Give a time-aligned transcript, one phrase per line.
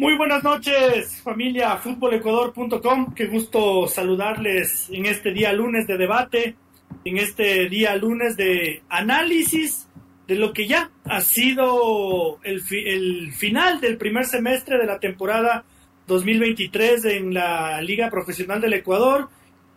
[0.00, 3.12] Muy buenas noches, familia futbolecuador.com.
[3.14, 6.56] Qué gusto saludarles en este día lunes de debate,
[7.04, 9.86] en este día lunes de análisis
[10.26, 15.64] de lo que ya ha sido el, el final del primer semestre de la temporada
[16.06, 19.28] 2023 en la Liga Profesional del Ecuador.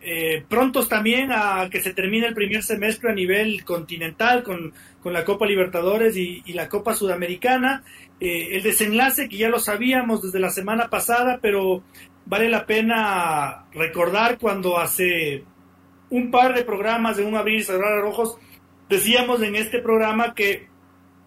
[0.06, 4.72] Eh, prontos también a que se termine el primer semestre a nivel continental con,
[5.04, 7.82] la Copa Libertadores y, la Copa Sudamericana.
[8.20, 11.82] Eh, el desenlace que ya lo sabíamos desde la semana pasada, pero
[12.26, 15.44] vale la pena recordar cuando hace
[16.10, 18.38] un par de programas de un abrir y cerrar ojos
[18.88, 20.68] decíamos en este programa que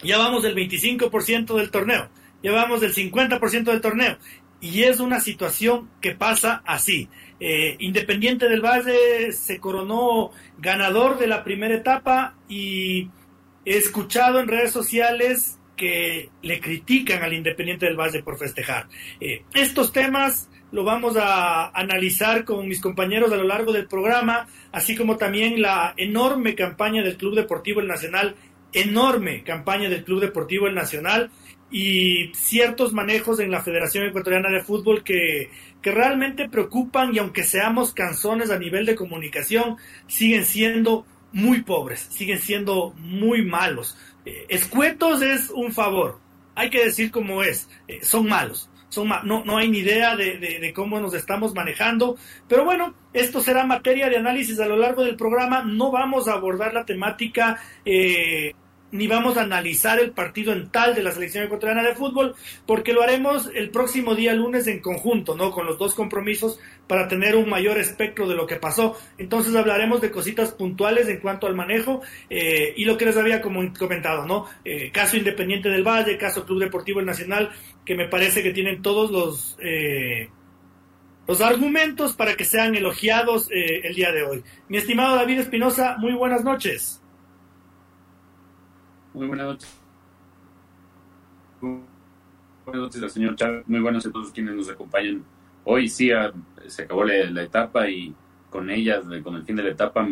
[0.03, 2.09] ya vamos del 25% del torneo,
[2.43, 4.17] ya vamos del 50% del torneo.
[4.59, 7.09] Y es una situación que pasa así.
[7.39, 13.09] Eh, Independiente del Valle se coronó ganador de la primera etapa y
[13.65, 18.87] he escuchado en redes sociales que le critican al Independiente del Valle por festejar.
[19.19, 24.47] Eh, estos temas lo vamos a analizar con mis compañeros a lo largo del programa,
[24.71, 28.35] así como también la enorme campaña del Club Deportivo El Nacional,
[28.73, 31.31] enorme campaña del Club Deportivo El Nacional
[31.69, 35.49] y ciertos manejos en la Federación Ecuatoriana de Fútbol que,
[35.87, 42.07] que realmente preocupan y aunque seamos canzones a nivel de comunicación, siguen siendo muy pobres,
[42.09, 43.97] siguen siendo muy malos.
[44.25, 46.19] Eh, escuetos es un favor,
[46.55, 48.69] hay que decir como es, eh, son malos
[49.05, 52.17] no, no hay ni idea de, cómo nos estamos manejando.
[52.47, 55.63] Pero bueno, esto será materia de análisis a lo largo del programa.
[55.63, 58.53] No vamos a abordar la temática eh,
[58.91, 62.35] ni vamos a analizar el partido en tal de la selección ecuatoriana de fútbol,
[62.65, 65.51] porque lo haremos el próximo día lunes en conjunto, ¿no?
[65.51, 68.97] Con los dos compromisos para tener un mayor espectro de lo que pasó.
[69.17, 73.41] Entonces hablaremos de cositas puntuales en cuanto al manejo eh, y lo que les había
[73.41, 74.45] comentado, ¿no?
[74.63, 77.51] Eh, caso Independiente del Valle, caso Club Deportivo Nacional,
[77.85, 79.57] que me parece que tienen todos los...
[79.61, 80.29] Eh,
[81.27, 84.43] los argumentos para que sean elogiados el día de hoy.
[84.69, 87.01] Mi estimado David Espinosa, muy buenas noches.
[89.17, 89.81] Muy buenas noches.
[91.59, 93.67] Buenas noches señor Chávez.
[93.67, 95.23] Muy buenas a todos quienes nos acompañan.
[95.63, 96.11] Hoy sí
[96.67, 98.13] se acabó la, etapa y
[98.51, 100.07] con ella, con el fin de la etapa,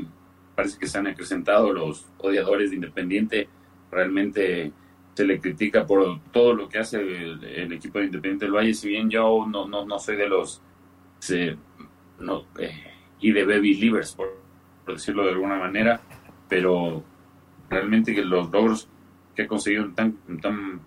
[0.56, 3.48] parece que se han acrecentado los odiadores de Independiente.
[3.92, 4.72] Realmente
[5.14, 8.74] se le critica por todo lo que hace el, equipo de Independiente del Valle.
[8.74, 10.64] Si bien yo no, no, no soy de los
[12.20, 14.34] no, eh, y de baby livers, por
[14.88, 16.02] decirlo de alguna manera,
[16.50, 17.04] pero
[17.70, 18.90] realmente que los logros
[19.36, 20.80] que ha conseguido tan, tan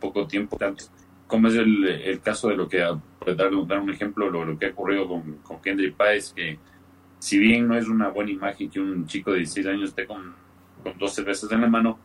[0.00, 0.58] poco tiempo,
[1.26, 2.84] como es el, el, caso de lo que,
[3.18, 6.58] por dar, dar un ejemplo, lo, lo, que ha ocurrido con, con Kendrick Páez, que
[7.18, 10.34] si bien no es una buena imagen que un chico de 16 años esté con,
[10.82, 11.98] con dos cervezas en la mano,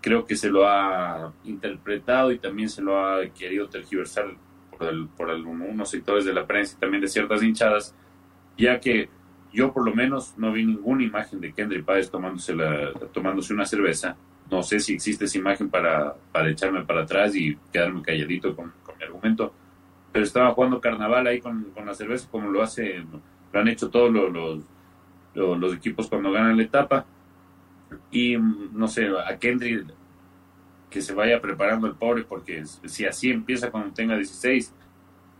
[0.00, 4.36] creo que se lo ha interpretado y también se lo ha querido tergiversar
[4.70, 7.94] por, por algunos sectores de la prensa y también de ciertas hinchadas,
[8.58, 9.08] ya que
[9.52, 13.64] yo por lo menos no vi ninguna imagen de Kendrick Páez tomándose, la, tomándose una
[13.64, 14.16] cerveza.
[14.50, 18.72] No sé si existe esa imagen para, para echarme para atrás y quedarme calladito con,
[18.98, 19.54] mi argumento,
[20.10, 23.04] pero estaba jugando carnaval ahí con, con, la cerveza como lo hace,
[23.52, 24.32] lo han hecho todos los,
[25.34, 27.06] los, los equipos cuando ganan la etapa.
[28.10, 29.86] Y no sé, a Kendrick
[30.90, 34.74] que se vaya preparando el pobre, porque si así empieza cuando tenga 16,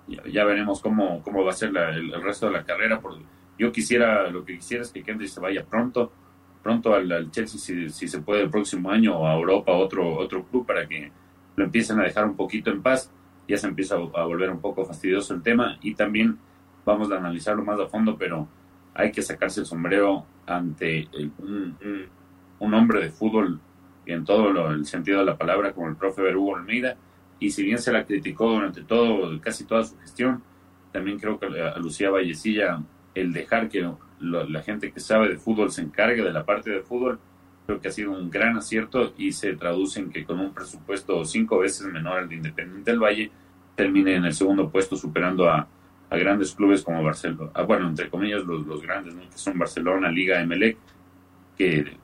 [0.08, 3.00] ya, veremos cómo, cómo va a ser el, resto de la carrera.
[3.00, 3.24] Porque
[3.58, 6.12] yo quisiera, lo que quisiera es que Kendrick se vaya pronto,
[6.62, 10.44] pronto al, Chelsea, si, si, se puede el próximo año, o a Europa, otro, otro
[10.44, 11.10] club, para que
[11.56, 13.12] lo empiecen a dejar un poquito en paz.
[13.46, 16.38] Ya se empieza a, volver un poco fastidioso el tema y también
[16.84, 18.46] vamos a analizarlo más a fondo, pero
[18.94, 21.08] hay que sacarse el sombrero ante
[21.38, 21.76] un,
[22.58, 23.60] un hombre de fútbol
[24.06, 26.96] en todo el sentido de la palabra, como el profe Berugo Almeida,
[27.40, 30.42] y si bien se la criticó durante todo, casi toda su gestión,
[30.92, 32.80] también creo que a Lucía Vallecilla
[33.14, 33.88] el dejar que
[34.20, 37.18] la gente que sabe de fútbol se encargue de la parte de fútbol,
[37.66, 41.24] creo que ha sido un gran acierto y se traduce en que con un presupuesto
[41.24, 43.30] cinco veces menor al de Independiente del Valle,
[43.76, 45.68] termine en el segundo puesto superando a,
[46.10, 50.40] grandes clubes como Barcelona, ah, bueno, entre comillas los, los grandes, que son Barcelona, Liga,
[50.40, 50.78] Emelec,
[51.56, 51.98] que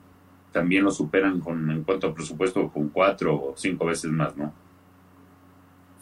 [0.53, 4.53] también lo superan con en cuanto a presupuesto con cuatro o cinco veces más, ¿no?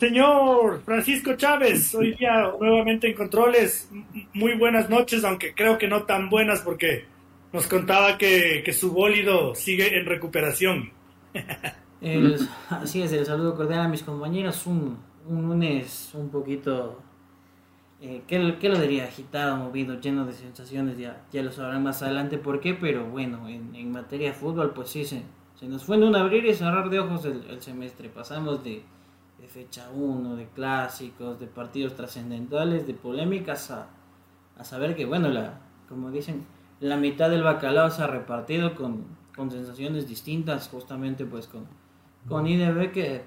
[0.03, 3.89] Señor Francisco Chávez, hoy día nuevamente en controles.
[4.35, 7.05] Muy buenas noches, aunque creo que no tan buenas porque
[7.53, 10.91] nos contaba que, su bólido sigue en recuperación.
[12.69, 14.67] así es, el saludo cordial a mis compañeros.
[14.67, 17.01] Un, un lunes un poquito
[18.01, 19.05] eh, ¿qué, ¿qué, lo diría?
[19.05, 23.49] Agitado, movido, lleno de sensaciones, ya, ya lo sabrán más adelante por qué, pero bueno,
[23.49, 25.23] en, materia de fútbol, pues sí, se,
[25.55, 28.09] se nos fue en un abrir y cerrar de ojos el semestre.
[28.09, 28.83] Pasamos de,
[29.43, 33.89] de fecha 1, de clásicos, de partidos trascendentales, de polémicas, a,
[34.57, 35.59] a saber que, bueno, la,
[35.89, 36.47] como dicen,
[36.79, 39.05] la mitad del bacalao se ha repartido con,
[39.35, 41.67] con sensaciones distintas, justamente pues con,
[42.29, 43.25] con IDB que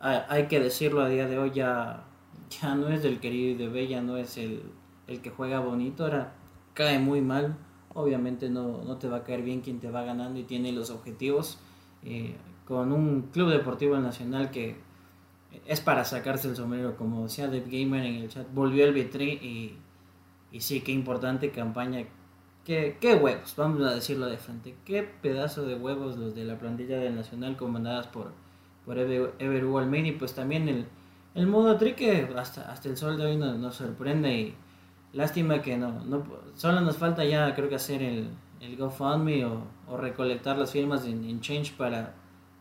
[0.00, 2.04] hay que decirlo a día de hoy ya,
[2.48, 4.62] ya no es del querido IDB, ya no es el,
[5.08, 6.34] el que juega bonito, ahora
[6.74, 7.56] cae muy mal,
[7.94, 10.90] obviamente no, no te va a caer bien quien te va ganando y tiene los
[10.90, 11.58] objetivos,
[12.04, 14.86] eh, con un club deportivo nacional que
[15.66, 19.32] es para sacarse el sombrero, como decía Dave Gamer en el chat, volvió el Vitri
[19.32, 19.78] y,
[20.52, 22.06] y sí, qué importante campaña
[22.64, 24.76] Qué, qué, huevos, vamos a decirlo de frente.
[24.84, 28.32] Qué pedazo de huevos los de la plantilla del Nacional comandadas por,
[28.84, 30.86] por Ever, y pues también el,
[31.34, 34.54] el modo tri que hasta, hasta el sol de hoy nos, nos, sorprende y
[35.14, 36.02] lástima que no,
[36.56, 38.28] solo nos falta ya creo que hacer el,
[38.60, 42.16] el GoFundMe o, o recolectar las firmas en, en, Change para,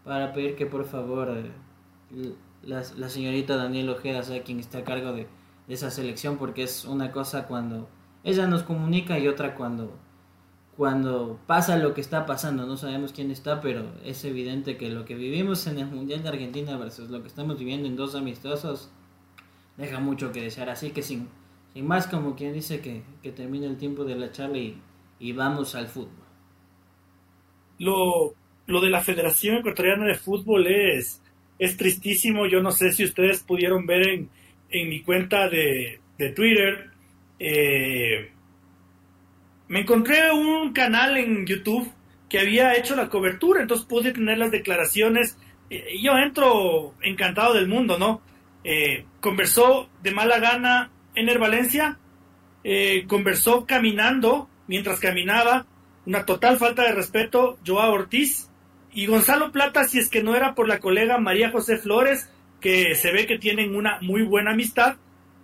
[0.05, 2.33] para pedir que por favor eh,
[2.67, 5.27] la, señorita Daniel Ojeda sea quien está a cargo de,
[5.67, 7.89] de esa selección porque es una cosa cuando
[8.23, 9.97] ella nos comunica y otra cuando
[10.77, 15.05] cuando pasa lo que está pasando, no sabemos quién está, pero es evidente que lo
[15.05, 18.91] que vivimos en el Mundial de Argentina versus lo que estamos viviendo en dos amistosos
[19.75, 20.69] deja mucho que desear.
[20.69, 21.29] Así que sin,
[21.73, 24.79] sin más, como quien dice que, que termine el tiempo de la charla y,
[25.19, 26.27] y vamos al fútbol.
[27.79, 28.35] Lo,
[28.67, 31.23] lo, de la Federación Ecuatoriana de Fútbol es,
[31.59, 32.47] es tristísimo.
[32.47, 34.29] Yo no sé si ustedes pudieron ver en,
[34.69, 36.91] en mi cuenta de, de Twitter
[37.39, 38.31] eh,
[39.67, 41.91] me encontré un canal en YouTube
[42.29, 45.37] que había hecho la cobertura, entonces pude tener las declaraciones.
[45.69, 48.21] Eh, yo entro encantado del mundo, ¿no?
[48.63, 51.97] Eh, conversó de mala gana Ener Valencia,
[52.63, 55.65] eh, conversó caminando, mientras caminaba,
[56.05, 58.46] una total falta de respeto, Joao Ortiz
[58.93, 62.29] y Gonzalo Plata, si es que no era por la colega María José Flores,
[62.59, 64.95] que se ve que tienen una muy buena amistad,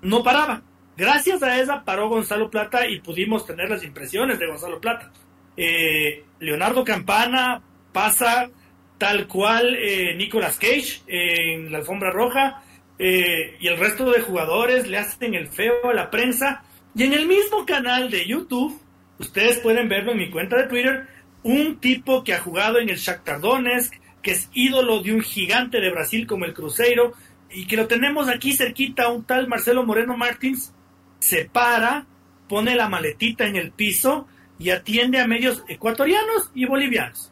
[0.01, 0.63] no paraba.
[0.98, 5.12] Gracias a esa paró Gonzalo Plata y pudimos tener las impresiones de Gonzalo Plata.
[5.56, 7.62] Eh, Leonardo Campana
[7.92, 8.50] pasa
[8.98, 12.63] tal cual eh, Nicolas Cage en la alfombra roja
[13.00, 16.63] eh, y el resto de jugadores le hacen el feo a la prensa.
[16.96, 18.80] Y en el mismo canal de YouTube,
[19.19, 21.07] ustedes pueden verlo en mi cuenta de Twitter,
[21.44, 25.81] un tipo que ha jugado en el Shakhtar Donetsk, que es ídolo de un gigante
[25.81, 27.13] de Brasil como el Cruzeiro,
[27.51, 30.74] y que lo tenemos aquí cerquita, un tal Marcelo Moreno Martins,
[31.19, 32.06] se para,
[32.48, 34.28] pone la maletita en el piso
[34.60, 37.31] y atiende a medios ecuatorianos y bolivianos.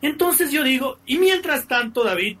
[0.00, 2.38] Entonces yo digo, y mientras tanto, David,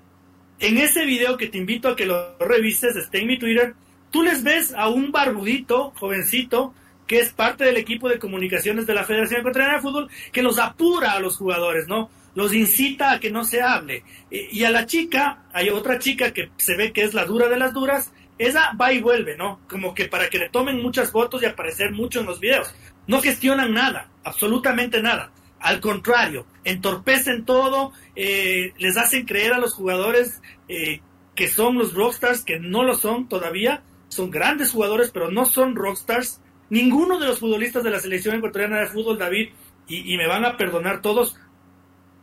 [0.60, 3.74] en ese video que te invito a que lo revises, está en mi Twitter,
[4.10, 6.74] tú les ves a un barbudito, jovencito,
[7.08, 10.58] que es parte del equipo de comunicaciones de la Federación Ecuatoriana de Fútbol, que los
[10.58, 12.10] apura a los jugadores, ¿no?
[12.34, 14.04] Los incita a que no se hable.
[14.30, 17.58] Y a la chica, hay otra chica que se ve que es la dura de
[17.58, 19.60] las duras, esa va y vuelve, ¿no?
[19.68, 22.72] Como que para que le tomen muchas fotos y aparecer mucho en los videos.
[23.08, 25.32] No gestionan nada, absolutamente nada.
[25.60, 31.00] Al contrario, entorpecen todo, eh, les hacen creer a los jugadores eh,
[31.34, 33.82] que son los rockstars, que no lo son todavía.
[34.08, 36.40] Son grandes jugadores, pero no son rockstars.
[36.70, 39.50] Ninguno de los futbolistas de la selección ecuatoriana de fútbol, David,
[39.86, 41.36] y, y me van a perdonar todos,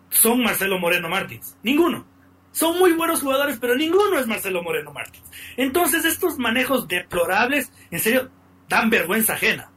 [0.10, 1.58] son Marcelo Moreno Martins.
[1.64, 2.06] Ninguno.
[2.52, 5.30] Son muy buenos jugadores, pero ninguno es Marcelo Moreno Martins.
[5.58, 8.30] Entonces estos manejos deplorables, en serio,
[8.70, 9.70] dan vergüenza ajena.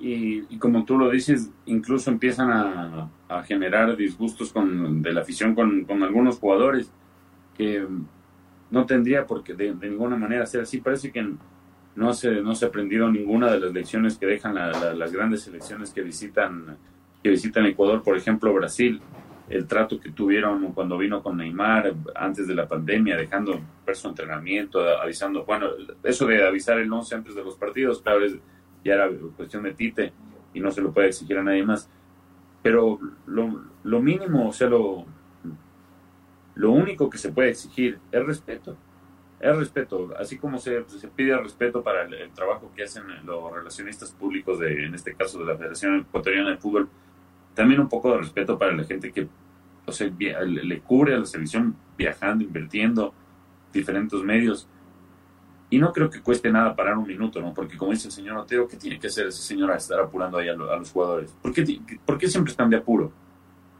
[0.00, 5.20] Y, y como tú lo dices, incluso empiezan a, a generar disgustos con, de la
[5.20, 6.90] afición con, con, algunos jugadores
[7.56, 7.86] que
[8.70, 10.80] no tendría por qué de, de, ninguna manera ser así.
[10.80, 11.34] Parece que
[11.96, 15.12] no se, no se ha aprendido ninguna de las lecciones que dejan la, la, las
[15.12, 16.76] grandes selecciones que visitan,
[17.22, 19.00] que visitan Ecuador, por ejemplo Brasil
[19.48, 24.08] el trato que tuvieron cuando vino con Neymar antes de la pandemia, dejando ver su
[24.08, 25.68] entrenamiento, avisando, bueno,
[26.02, 28.34] eso de avisar el 11 antes de los partidos, claro, es,
[28.84, 30.12] ya era cuestión de Tite
[30.52, 31.88] y no se lo puede exigir a nadie más.
[32.62, 35.06] Pero lo, lo mínimo, o sea, lo,
[36.54, 38.76] lo único que se puede exigir es respeto.
[39.40, 43.52] Es respeto, así como se, se pide respeto para el, el, trabajo que hacen los
[43.52, 46.88] relacionistas públicos, de, en este caso de la Federación Ecuatoriana de Fútbol,
[47.54, 49.28] también un poco de respeto para la gente que
[49.88, 53.14] o sea, le cubre a la selección viajando, invirtiendo,
[53.72, 54.68] diferentes medios.
[55.70, 57.52] Y no creo que cueste nada parar un minuto, ¿no?
[57.52, 60.38] Porque como dice el señor Otero, ¿qué tiene que hacer ese señor a estar apurando
[60.38, 61.34] ahí a, lo, a los jugadores?
[61.42, 63.12] ¿Por qué, ¿Por qué, siempre están de apuro?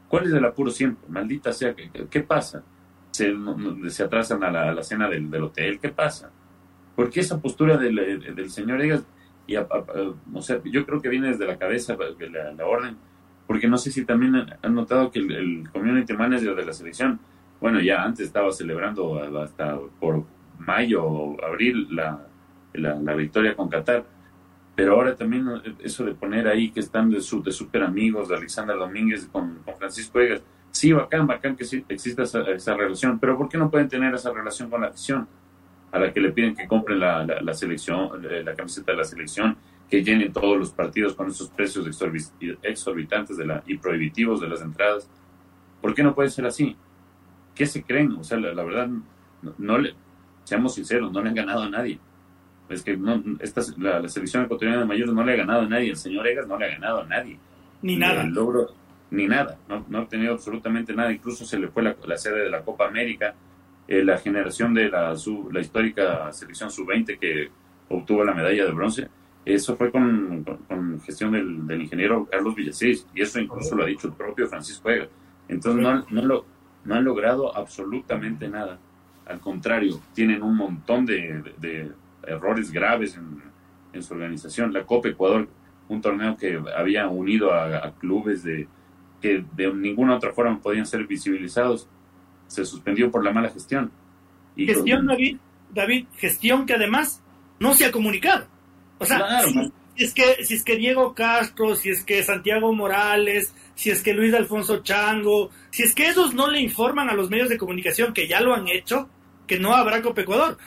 [0.08, 1.06] ¿Cuál es el apuro siempre?
[1.08, 2.62] Maldita sea, ¿qué, qué pasa?
[3.18, 5.78] ¿Se, atrasan a la, a cena del, hotel?
[5.80, 6.30] ¿Qué pasa?
[6.98, 7.94] porque esa postura del,
[8.34, 9.06] del señor Egas,
[9.46, 12.96] y o sea, yo creo que viene desde la cabeza de la, orden,
[13.46, 17.20] porque no sé si también han notado que el, community manager de la selección,
[17.60, 20.25] bueno, ya antes estaba celebrando hasta por
[20.58, 22.26] mayo o abril la,
[22.72, 24.04] la, victoria con Qatar,
[24.75, 25.46] pero ahora también
[25.78, 29.60] eso de poner ahí que están de, su, de super amigos, de Alexander Domínguez con,
[29.64, 33.58] con Francisco Egas, sí, bacán, bacán que sí, exista esa, esa, relación, pero ¿por qué
[33.58, 35.26] no pueden tener esa relación con la afición?
[35.92, 39.04] a la que le piden que compren la, la, selección, eh, la camiseta de la
[39.04, 39.56] selección,
[39.88, 41.87] que llenen todos los partidos con esos precios
[42.62, 45.08] exorbitantes de la, y prohibitivos de las entradas.
[45.80, 46.76] ¿Por qué no puede ser así?
[47.54, 48.12] ¿Qué se creen?
[48.12, 48.88] O sea, la, verdad,
[49.56, 49.94] no, le,
[50.44, 51.98] seamos sinceros, no le han ganado a nadie.
[52.68, 55.90] Es que no, esta, la, selección ecuatoriana de mayores no le ha ganado a nadie.
[55.90, 57.38] El señor Egas no le ha ganado a nadie.
[57.80, 58.25] Ni nada.
[58.25, 58.75] El logro,
[59.10, 59.58] ni nada.
[59.68, 61.12] No, no ha obtenido absolutamente nada.
[61.12, 63.34] Incluso se le fue la, la sede de la Copa América
[63.88, 65.14] eh, la generación de la,
[65.50, 67.48] la histórica selección sub-20 que
[67.88, 69.08] obtuvo la medalla de bronce,
[69.46, 73.86] eso fue con, con, gestión del, del, ingeniero Carlos Villasís, y eso incluso lo ha
[73.86, 75.08] dicho el propio Francisco Ega.
[75.48, 76.44] Entonces no, no, lo,
[76.84, 78.78] no han logrado absolutamente nada.
[79.24, 81.90] Al contrario, tienen un montón de, de,
[82.26, 83.42] errores graves en,
[83.94, 84.70] en, su organización.
[84.70, 85.48] La Copa Ecuador,
[85.88, 88.68] un torneo que había unido a clubes de,
[89.20, 91.88] que de ninguna otra forma podían ser visibilizados,
[92.46, 93.90] se suspendió por la mala gestión.
[94.56, 95.37] Y gestión, David,
[95.70, 97.22] David, gestión que además
[97.60, 98.46] no se ha comunicado.
[98.98, 99.72] O sea, si,
[100.04, 104.14] es que, si es que Diego Castro, si es que Santiago Morales, si es que
[104.14, 108.12] Luis Alfonso Chango, si es que esos no le informan a los medios de comunicación
[108.12, 109.08] que ya lo han hecho,
[109.46, 110.58] que no habrá Copa Ecuador.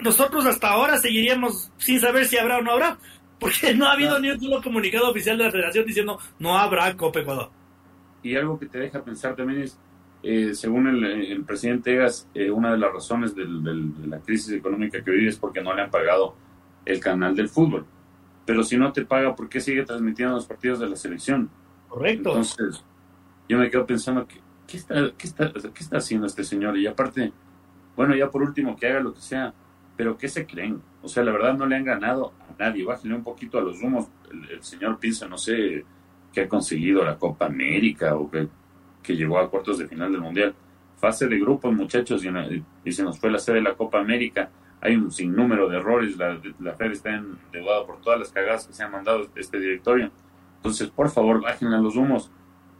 [0.00, 2.98] Nosotros hasta ahora seguiríamos sin saber si habrá o no habrá,
[3.38, 6.96] porque no ha habido ni un solo comunicado oficial de la federación diciendo no habrá
[6.96, 7.50] Copa Ecuador.
[8.24, 9.78] Y algo que te deja pensar también es,
[10.22, 15.10] eh, según el, presidente Egas, eh, una de las razones de la crisis económica que
[15.10, 16.34] vive es porque no le han pagado
[16.86, 17.84] el canal del fútbol.
[18.46, 21.50] Pero si no te paga, ¿por qué sigue transmitiendo los partidos de la selección?
[21.86, 22.30] Correcto.
[22.30, 22.82] Entonces,
[23.46, 26.78] yo me quedo pensando, ¿qué, qué, está, qué, está, ¿qué está haciendo este señor?
[26.78, 27.30] Y aparte,
[27.94, 29.52] bueno, ya por último, que haga lo que sea,
[29.98, 30.80] pero ¿qué se creen?
[31.02, 32.86] O sea, la verdad no le han ganado a nadie.
[32.86, 34.08] Bájenle un poquito a los humos.
[34.30, 35.84] El, el señor piensa, no sé,
[36.34, 38.48] que ha conseguido la Copa América o que
[39.04, 40.54] que llegó a cuartos de final del Mundial.
[40.96, 44.50] Fase de grupos, muchachos, y, se nos fue la sede de la Copa América.
[44.80, 46.16] Hay un sinnúmero de errores.
[46.16, 50.10] La, la Fed está endeudada por todas las cagadas que se han mandado este directorio.
[50.56, 52.30] Entonces, por favor, bajen a los humos.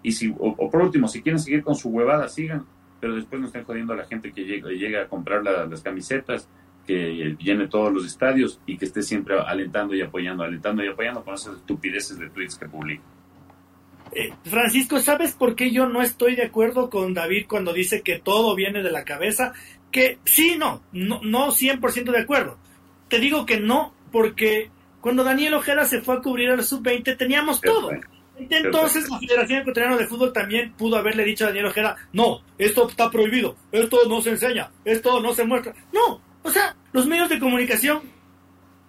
[0.03, 2.67] Y si, o, por último, si quieren seguir con su huevada, sigan.
[3.01, 6.49] Pero después no estén jodiendo a la gente que llega, llega a comprar las camisetas,
[6.87, 11.23] que llene todos los estadios y que esté siempre alentando y apoyando, alentando y apoyando
[11.23, 13.03] con esas estupideces de tweets que publica.
[14.15, 18.19] Eh, Francisco, ¿sabes por qué yo no estoy de acuerdo con David cuando dice que
[18.19, 19.53] todo viene de la cabeza?
[19.91, 22.59] Que sí, no, no, no 100% de acuerdo.
[23.09, 27.61] Te digo que no, porque cuando Daniel Ojeda se fue a cubrir al sub-20 teníamos
[27.61, 27.91] todo.
[28.39, 32.89] Entonces la Federación Ecuatoriana de Fútbol también pudo haberle dicho a Daniel Ojeda, no, esto
[32.89, 35.75] está prohibido, esto no se enseña, esto no se muestra.
[35.93, 38.03] No, o sea, los medios de comunicación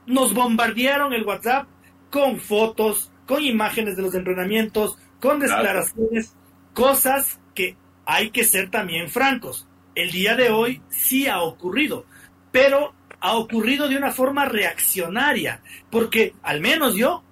[0.05, 1.67] nos bombardearon el WhatsApp
[2.09, 6.35] con fotos, con imágenes de los entrenamientos, con declaraciones,
[6.73, 9.67] cosas que hay que ser también francos.
[9.95, 12.05] El día de hoy sí ha ocurrido,
[12.51, 17.23] pero ha ocurrido de una forma reaccionaria, porque al menos yo,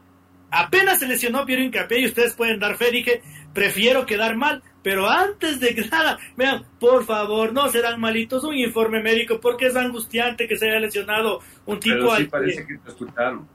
[0.50, 3.22] apenas se lesionó Piero Incapié y ustedes pueden dar fe, dije,
[3.54, 9.02] prefiero quedar mal, pero antes de nada, vean, por favor, no serán malitos, un informe
[9.02, 11.96] médico, porque es angustiante que se haya lesionado un tipo...
[11.96, 13.48] Pero sí parece que te escucharon.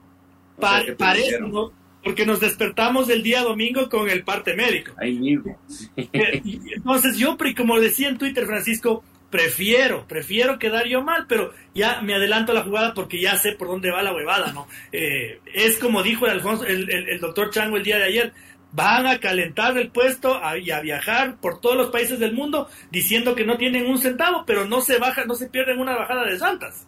[0.59, 1.73] parece, ¿no?
[2.09, 4.93] Porque nos despertamos el día domingo con el parte médico.
[4.97, 5.59] Ahí mismo.
[5.95, 12.15] Entonces yo, como decía en Twitter Francisco, prefiero, prefiero quedar yo mal, pero ya me
[12.15, 14.69] adelanto a la jugada porque ya sé por dónde va la huevada, ¿no?
[14.91, 18.33] Eh, es como dijo el, Alfonso, el, doctor Chango el día de ayer,
[18.73, 23.35] van a calentar el puesto y a viajar por todos los países del mundo diciendo
[23.35, 26.39] que no tienen un centavo, pero no se baja, no se pierden una bajada de
[26.39, 26.87] santas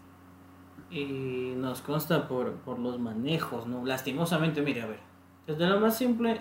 [0.91, 3.85] y nos consta por, por los manejos, ¿no?
[3.85, 5.10] Lastimosamente, mire, a ver,
[5.51, 6.41] desde lo más simple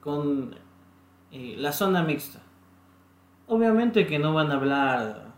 [0.00, 0.54] con
[1.30, 2.40] eh, la zona mixta.
[3.46, 5.28] Obviamente que no van a hablar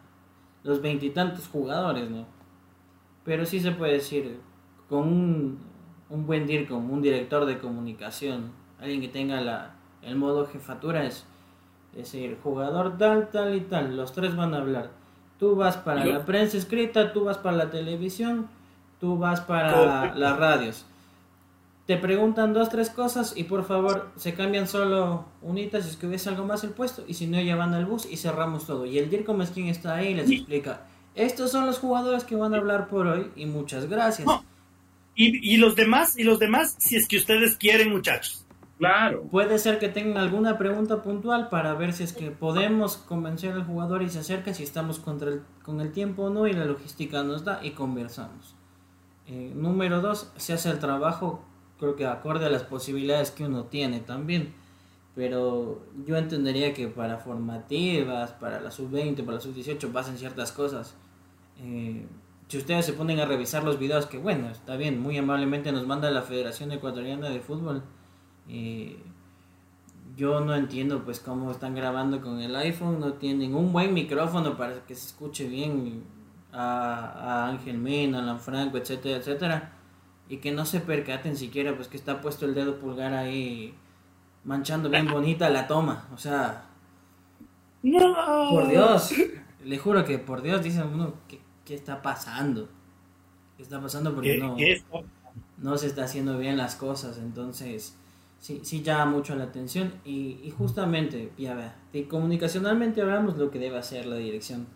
[0.62, 2.26] los veintitantos jugadores, ¿no?
[3.24, 4.40] Pero sí se puede decir,
[4.88, 5.58] con un,
[6.08, 11.26] un buen DIRCOM, un director de comunicación, alguien que tenga la, el modo jefatura, es
[11.94, 15.00] decir, jugador tal, tal y tal, los tres van a hablar
[15.40, 18.46] Tú vas para la prensa escrita, tú vas para la televisión,
[19.00, 20.84] tú vas para las radios.
[21.90, 26.06] Te preguntan dos, tres cosas y por favor se cambian solo unitas si es que
[26.06, 28.86] hubiese algo más el puesto y si no ya van al bus y cerramos todo.
[28.86, 32.36] Y el DIRCOM es quien está ahí y les explica, estos son los jugadores que
[32.36, 34.28] van a hablar por hoy y muchas gracias.
[35.16, 38.46] Y, y los demás, y los demás, si es que ustedes quieren, muchachos.
[38.78, 39.24] Claro.
[39.28, 43.64] Puede ser que tengan alguna pregunta puntual para ver si es que podemos convencer al
[43.64, 46.66] jugador y se acerca, si estamos contra el, con el tiempo o no y la
[46.66, 48.54] logística nos da y conversamos.
[49.26, 51.44] Eh, número dos, se hace el trabajo,
[51.80, 54.54] creo que acorde a las posibilidades que uno tiene también.
[55.16, 60.94] Pero yo entendería que para formativas, para la sub-20, para la sub-18 pasen ciertas cosas.
[61.58, 62.06] Eh,
[62.46, 65.86] si ustedes se ponen a revisar los videos, que bueno, está bien, muy amablemente nos
[65.86, 67.82] manda la Federación Ecuatoriana de Fútbol
[68.52, 68.96] eh,
[70.16, 74.56] yo no entiendo pues cómo están grabando con el iPhone, no tienen un buen micrófono
[74.56, 76.02] para que se escuche bien
[76.52, 79.72] a, Ángel Mena, a Alan Franco, etcétera, etcétera.
[80.30, 83.74] Y que no se percaten siquiera pues que está puesto el dedo pulgar ahí
[84.44, 86.08] manchando bien bonita la toma.
[86.14, 86.64] O sea...
[87.82, 89.12] Por Dios.
[89.64, 92.68] Le juro que por Dios dicen uno, ¿qué, qué está pasando?
[93.58, 94.14] ¿Qué está pasando?
[94.14, 94.56] Porque no,
[95.58, 97.18] no se está haciendo bien las cosas.
[97.18, 97.96] Entonces
[98.40, 103.58] sí, sí llama mucho la atención y, justamente, ya vea, de comunicacionalmente hablamos lo que
[103.58, 104.66] debe hacer la dirección,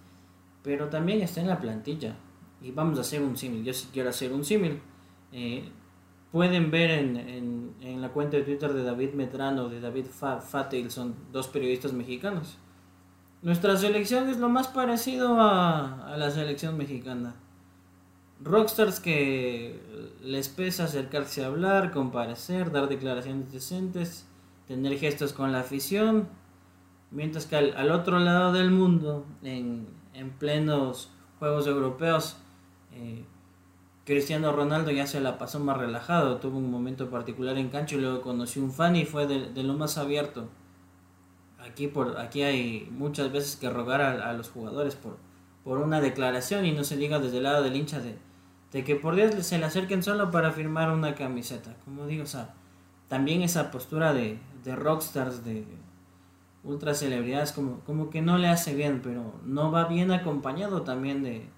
[0.63, 2.17] pero también está en la plantilla
[2.63, 4.81] y vamos a hacer un símil, yo sí quiero hacer un símil.
[5.35, 5.69] Eh,
[6.33, 11.15] pueden ver en, en, la cuenta de Twitter de David Medrano, de David Fatel, son
[11.31, 12.57] dos periodistas mexicanos.
[13.43, 17.35] Nuestra selección es lo más parecido a, a la selección mexicana
[18.45, 19.81] rockstars que
[20.23, 24.27] les pesa acercarse a hablar, comparecer, dar declaraciones decentes,
[24.67, 26.29] tener gestos con la afición,
[27.11, 32.37] mientras que al, otro lado del mundo, en, en plenos Juegos Europeos,
[32.93, 33.25] eh,
[34.05, 38.03] Cristiano Ronaldo ya se la pasó más relajado, tuvo un momento particular en cancho y
[38.03, 40.49] luego conoció un fan y fue de, lo más abierto.
[41.59, 45.17] Aquí, por, aquí hay muchas veces que rogar a, los jugadores por,
[45.65, 48.19] por una declaración y no se diga desde el lado del hincha de,
[48.73, 51.75] de que por Dios se le acerquen solo para firmar una camiseta.
[51.87, 52.55] Como digo, o sea,
[53.09, 55.65] también esa postura de, de rockstars, de
[56.63, 61.23] ultra celebridades, como, como que no le hace bien, pero no va bien acompañado también
[61.23, 61.49] de,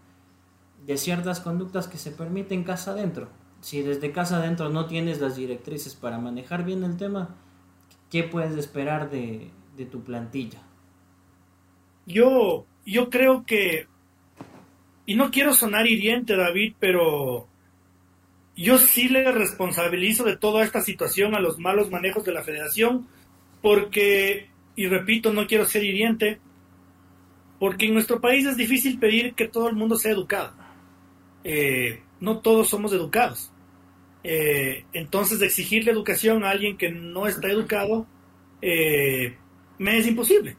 [0.87, 3.29] de ciertas conductas que se permiten casa adentro.
[3.61, 7.35] Si desde casa adentro no tienes las directrices para manejar bien el tema,
[8.11, 10.61] ¿qué puedes esperar de, de tu plantilla?
[12.07, 13.89] Yo, yo creo que
[15.07, 17.47] y no quiero sonar hiriente, David, pero
[18.57, 23.07] yo sí le responsabilizo de toda esta situación a los malos manejos de la federación,
[23.63, 26.41] porque, y repito, no quiero ser hiriente,
[27.61, 30.53] porque en nuestro país es difícil pedir que todo el mundo sea educado.
[31.49, 33.53] Eh, no todos somos educados.
[34.25, 38.05] Eh, entonces, exigirle educación a alguien que no está educado
[38.61, 39.37] eh,
[39.79, 40.57] me es imposible.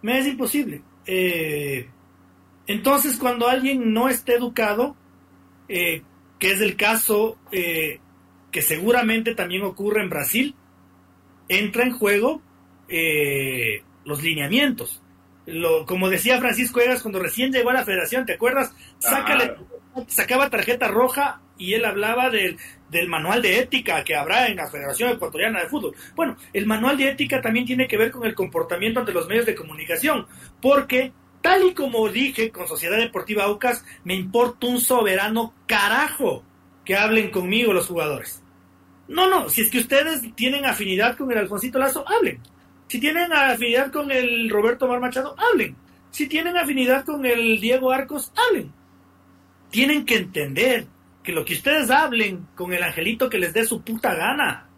[0.00, 0.82] Me es imposible.
[2.68, 4.94] Entonces, cuando alguien no esté educado,
[5.68, 6.02] eh,
[6.38, 7.98] que es el caso eh,
[8.52, 10.54] que seguramente también ocurre en Brasil,
[11.48, 12.42] entra en juego
[12.88, 15.02] eh, los lineamientos.
[15.48, 18.72] Lo, como decía Francisco Egas cuando recién llegó a la federación, ¿te acuerdas?
[20.06, 22.56] sacaba tarjeta roja y él hablaba del,
[22.90, 25.94] del, manual de ética que habrá en la Federación Ecuatoriana de Fútbol.
[26.14, 29.46] Bueno, el manual de ética también tiene que ver con el comportamiento ante los medios
[29.46, 30.26] de comunicación,
[30.60, 36.42] porque Tal y como dije con Sociedad Deportiva Aucas, me importa un soberano carajo
[36.84, 38.42] que hablen conmigo los jugadores.
[39.06, 42.40] No, no, si es que ustedes tienen afinidad con el Alfonsito Lazo, hablen.
[42.88, 45.76] Si tienen afinidad con el Roberto Mar Machado, hablen.
[46.10, 48.72] Si tienen afinidad con el Diego Arcos, hablen.
[49.70, 50.86] Tienen que entender
[51.22, 54.68] que lo que ustedes hablen con el angelito que les dé su puta gana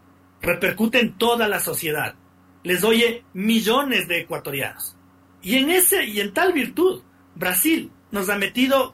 [0.41, 2.15] repercute en toda la sociedad.
[2.63, 4.95] Les oye millones de ecuatorianos.
[5.41, 7.01] Y en ese y en tal virtud,
[7.35, 8.93] Brasil nos ha metido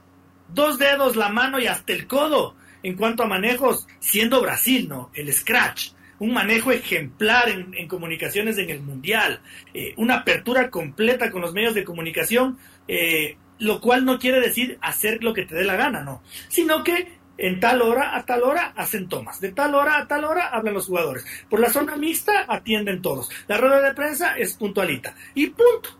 [0.54, 5.10] dos dedos, la mano y hasta el codo en cuanto a manejos, siendo Brasil, ¿no?
[5.14, 9.42] El scratch, un manejo ejemplar en, comunicaciones en el Mundial,
[9.74, 14.78] eh, una apertura completa con los medios de comunicación, eh, lo cual no quiere decir
[14.82, 16.22] hacer lo que te dé la gana, ¿no?
[16.48, 20.24] Sino que en tal hora a tal hora hacen tomas, de tal hora a tal
[20.26, 24.54] hora hablan los jugadores, por la zona mixta atienden todos, la rueda de prensa es
[24.56, 25.98] puntualita, y punto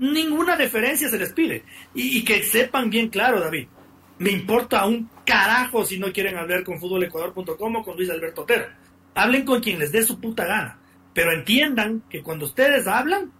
[0.00, 1.62] ninguna deferencia se les pide.
[1.94, 3.68] Y, que sepan bien claro, David,
[4.18, 8.66] me importa un carajo si no quieren hablar con futbolecuador.com o con Luis Alberto Otero.
[9.14, 10.78] Hablen con quien les dé su puta gana.
[11.14, 13.32] Pero entiendan que cuando ustedes hablan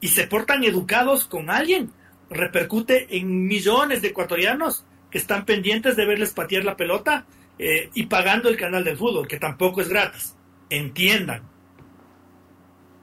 [0.00, 1.90] y se portan educados con alguien,
[2.30, 7.26] repercute en millones de ecuatorianos que están pendientes de verles patear la pelota
[7.58, 10.36] eh, y pagando el canal del fútbol, que tampoco es gratis.
[10.70, 11.42] Entiendan.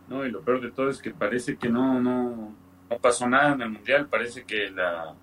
[0.07, 2.55] No, y lo peor de todo es que parece que no, no,
[2.89, 4.07] no pasó nada en el mundial.
[4.07, 5.15] Parece que la,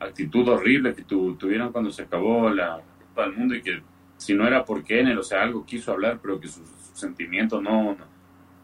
[0.00, 3.82] actitud horrible que tuvieron cuando se acabó la Copa del Mundo y que
[4.18, 6.60] si no era por Kenner, o sea, algo quiso hablar, pero que su,
[6.92, 7.96] sentimiento no,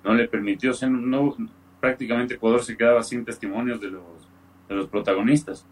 [0.02, 1.36] no, le permitió, o sea, no,
[1.80, 4.02] prácticamente Ecuador se quedaba sin testimonios de los,
[4.68, 5.64] de los protagonistas,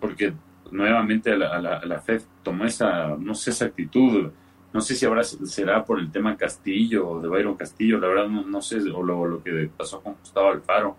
[0.00, 0.32] porque
[0.70, 4.30] nuevamente la, la, la FED tomó esa, no sé, esa actitud,
[4.72, 8.28] no sé si ahora será por el tema Castillo o de Byron Castillo, la verdad
[8.28, 10.96] no, sé, o lo, lo, que pasó con Gustavo Alfaro,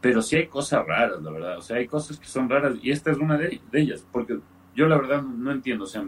[0.00, 2.90] pero sí hay cosas raras, la verdad, o sea, hay cosas que son raras y
[2.90, 4.38] esta es una de, ellas, porque
[4.74, 6.04] yo la verdad no entiendo, o sea,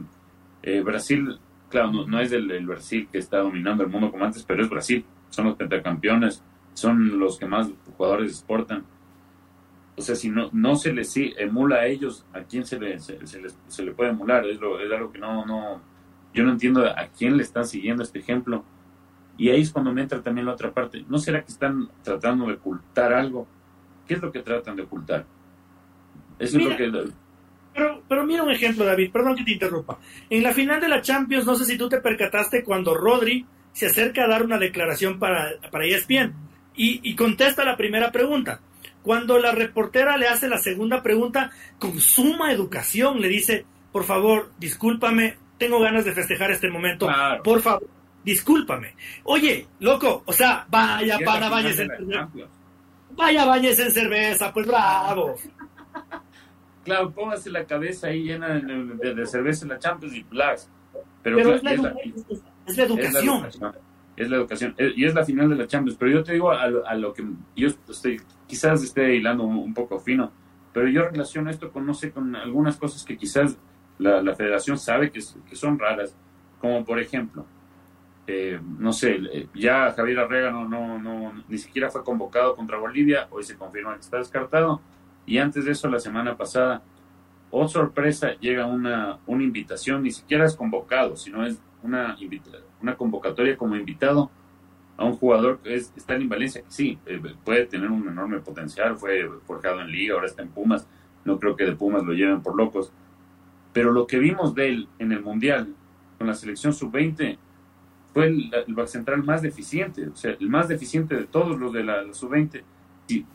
[0.62, 4.62] eh, Brasil, claro, no, es el, Brasil que está dominando el mundo como antes, pero
[4.62, 6.42] es Brasil, son los pentacampeones,
[6.74, 8.84] son los que más jugadores exportan.
[9.96, 13.18] O sea, si no, no se les emula a ellos, ¿a quién se le, se,
[13.26, 14.46] se le puede emular?
[14.46, 15.82] Es, lo, es algo que no, no,
[16.32, 18.64] yo no entiendo a quién le están siguiendo este ejemplo.
[19.36, 21.04] Y ahí es cuando me entra también la otra parte.
[21.08, 23.46] ¿No será que están tratando de ocultar algo?
[24.06, 25.24] ¿Qué es lo que tratan de ocultar?
[26.38, 26.90] Eso es lo que
[27.74, 29.98] pero, pero mira un ejemplo, David, perdón que te interrumpa.
[30.28, 33.86] En la final de la Champions, no sé si tú te percataste cuando Rodri se
[33.86, 36.34] acerca a dar una declaración para, para ESPN
[36.74, 38.60] y, y contesta la primera pregunta.
[39.02, 44.52] Cuando la reportera le hace la segunda pregunta, con suma educación le dice, por favor,
[44.58, 47.08] discúlpame, tengo ganas de festejar este momento,
[47.42, 47.88] por favor,
[48.24, 48.94] discúlpame.
[49.24, 52.28] Oye, loco, o sea, vaya pana, vaya en cerveza.
[53.12, 55.34] Vaya, bañes en cerveza, pues bravo.
[56.84, 60.68] Claro, póngase la cabeza ahí llena de, cerveza en la Champions y Plus.
[61.22, 63.46] Pero, es, la, educación.
[64.16, 64.74] Es la educación.
[64.78, 65.98] Y es la final de la Champions.
[65.98, 70.32] Pero yo te digo a, lo que yo estoy, quizás esté hilando un, poco fino,
[70.72, 73.58] pero yo relaciono esto con, no sé, con algunas cosas que quizás
[73.98, 76.16] la, federación sabe que, son raras.
[76.60, 77.44] Como por ejemplo,
[78.26, 83.28] eh, no sé, ya Javier Arrega no, no, no, ni siquiera fue convocado contra Bolivia,
[83.30, 84.80] hoy se confirma que está descartado
[85.26, 86.82] y antes de eso, la semana pasada,
[87.50, 92.16] oh sorpresa, llega una, una invitación, ni siquiera es convocado, sino es una,
[92.80, 94.30] una convocatoria como invitado
[94.96, 98.40] a un jugador que es, está en Valencia, que sí, eh, puede tener un enorme
[98.40, 100.86] potencial, fue forjado en Liga, ahora está en Pumas,
[101.24, 102.92] no creo que de Pumas lo lleven por locos,
[103.72, 105.74] pero lo que vimos de él en el Mundial
[106.18, 107.38] con la selección sub-20
[108.12, 111.84] fue el, el central más deficiente, o sea, el más deficiente de todos los de
[111.84, 112.62] la sub-20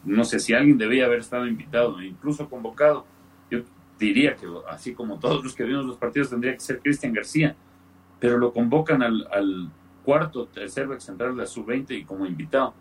[0.03, 3.05] no sé si alguien debía haber estado invitado, incluso convocado.
[3.49, 3.59] Yo
[3.99, 7.55] diría que así como todos los que vimos los partidos tendría que ser Cristian García,
[8.19, 9.69] pero lo convocan al, al
[10.03, 12.73] cuarto, tercer central de la sub-20 y como invitado.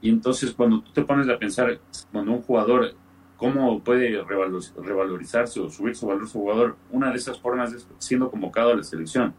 [0.00, 1.80] Y entonces cuando tú te pones a pensar,
[2.12, 2.94] cuando un jugador,
[3.36, 6.76] ¿cómo puede revalorizarse o subir su valor su jugador?
[6.90, 9.34] Una de esas formas es siendo convocado a la selección.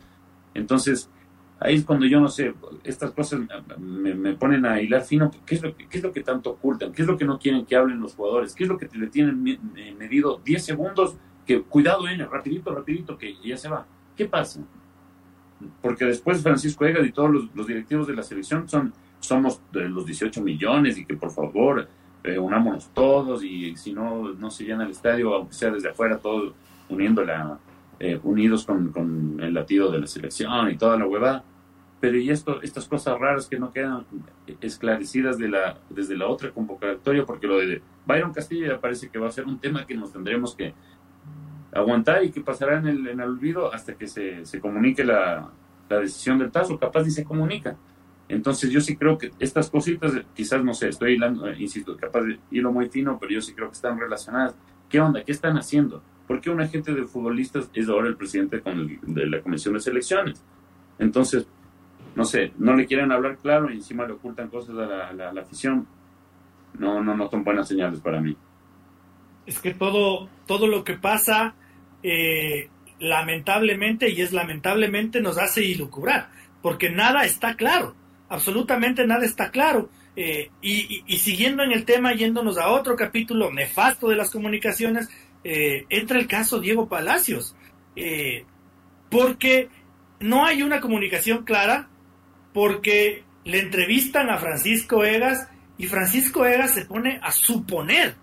[0.55, 1.09] Entonces,
[1.59, 3.41] ahí es cuando yo no sé, estas cosas
[3.77, 6.91] me, ponen a hilar fino, ¿qué es, lo que, ¿qué es lo que tanto ocultan?
[6.91, 8.53] ¿Qué es lo que no quieren que hablen los jugadores?
[8.53, 9.41] ¿Qué es lo que le tienen
[9.97, 11.15] medido 10 segundos?
[11.45, 13.85] Que cuidado, N, rapidito, rapidito, que ya se va.
[14.15, 14.61] ¿Qué pasa?
[15.81, 20.41] Porque después Francisco Egas y todos los, directivos de la selección son somos los 18
[20.41, 21.87] millones y que por favor
[22.23, 26.19] eh, unámonos todos y si no, no se llena el estadio, aunque sea desde afuera,
[26.19, 26.53] todos
[26.89, 27.57] uniendo la,
[27.99, 31.43] eh, unidos con, con, el latido de la selección y toda la huevada.
[31.99, 34.05] Pero y esto, estas cosas raras que no quedan
[34.61, 39.17] esclarecidas de la, desde la otra convocatoria, porque lo de Byron Castillo ya parece que
[39.17, 40.73] va a ser un tema que nos tendremos que
[41.75, 45.49] aguantar y que pasará en el, en olvido hasta que se, se comunique la,
[45.89, 47.77] la, decisión del TASO, capaz ni se comunica.
[48.27, 52.39] Entonces yo sí creo que estas cositas, quizás no sé, estoy eh, insisto, capaz de
[52.51, 54.55] hilo muy fino, pero yo sí creo que están relacionadas.
[54.95, 55.25] ¿Qué onda?
[55.25, 56.01] ¿Qué están haciendo?
[56.25, 58.63] ¿Por qué un agente de futbolistas es ahora el presidente
[59.01, 60.41] de la Comisión de Selecciones?
[60.97, 61.45] Entonces,
[62.15, 65.85] no sé, no le quieren hablar claro y encima le ocultan cosas a la, afición.
[66.79, 68.37] No, no, no son buenas señales para mí.
[69.45, 71.55] Es que todo, todo lo que pasa,
[72.01, 76.29] eh, lamentablemente, y es lamentablemente, nos hace ilucubrar,
[76.61, 77.95] porque nada está claro,
[78.29, 79.89] absolutamente nada está claro.
[80.15, 85.09] Eh, y, siguiendo en el tema, yéndonos a otro capítulo nefasto de las comunicaciones,
[85.43, 87.55] eh, entra el caso Diego Palacios,
[87.95, 88.45] eh,
[89.09, 89.69] porque
[90.19, 91.89] no hay una comunicación clara,
[92.53, 98.15] porque le entrevistan a Francisco Egas y Francisco Egas se pone a suponer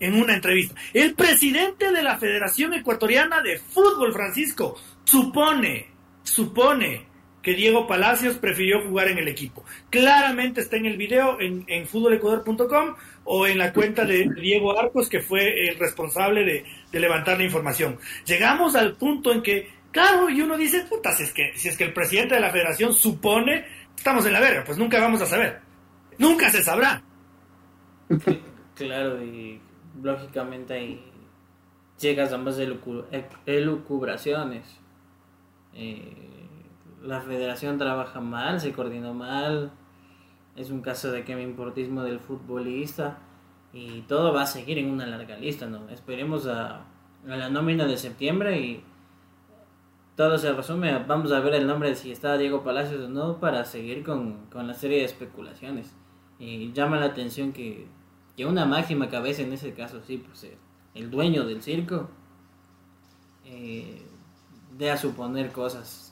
[0.00, 0.74] en una entrevista.
[0.92, 5.88] El presidente de la Federación Ecuatoriana de Fútbol, Francisco, supone,
[6.22, 7.09] supone
[7.42, 9.64] que Diego Palacios prefirió jugar en el equipo.
[9.88, 15.08] Claramente está en el video en, en futbolecuador.com o en la cuenta de Diego Arcos,
[15.08, 17.98] que fue el responsable de, levantar la información.
[18.26, 21.76] Llegamos al punto en que, claro, y uno dice, puta, si es que, si es
[21.76, 23.64] que el presidente de la federación supone,
[23.96, 25.60] estamos en la verga, pues nunca vamos a saber.
[26.18, 27.02] Nunca se sabrá.
[28.74, 29.60] Claro, y
[30.02, 31.04] lógicamente hay
[32.00, 32.58] llegas a más
[33.46, 34.64] elucubraciones.
[35.74, 36.39] Eh,
[37.02, 39.72] la federación trabaja mal, se coordinó mal,
[40.56, 43.18] es un caso de que me importismo del futbolista
[43.72, 45.88] y todo va a seguir en una larga lista, ¿no?
[45.88, 46.84] Esperemos a,
[47.28, 48.84] a la nómina de septiembre y
[50.16, 53.38] todo se resume, vamos a ver el nombre de si está Diego Palacios o no
[53.38, 55.94] para seguir con, con la serie de especulaciones.
[56.38, 57.86] Y llama la atención que,
[58.36, 60.58] que una máxima cabeza en ese caso, sí, pues eh,
[60.94, 62.10] el dueño del circo,
[63.46, 64.02] eh,
[64.76, 66.09] de a suponer cosas.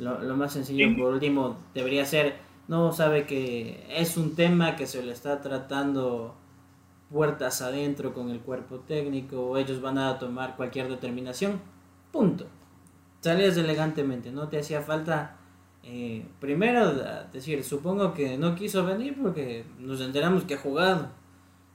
[0.00, 2.36] Lo, lo más sencillo, por último, debería ser,
[2.66, 6.34] no sabe que es un tema que se le está tratando
[7.12, 11.60] puertas adentro con el cuerpo técnico, ellos van a tomar cualquier determinación,
[12.10, 12.46] punto.
[13.20, 15.36] Salías elegantemente, no te hacía falta
[15.82, 16.92] eh, primero
[17.32, 21.08] decir, supongo que no quiso venir porque nos enteramos que ha jugado.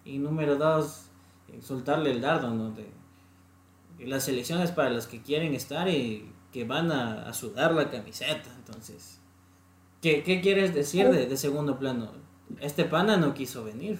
[0.04, 1.10] Y número dos,
[1.62, 2.72] soltarle el dardo, ¿no?
[2.72, 2.88] De,
[4.06, 8.50] las elecciones para los que quieren estar y que van a, sudar la camiseta.
[8.56, 9.20] Entonces,
[10.02, 12.13] ¿qué, qué quieres decir de, de, segundo plano?
[12.62, 14.00] Este pana no quiso venir.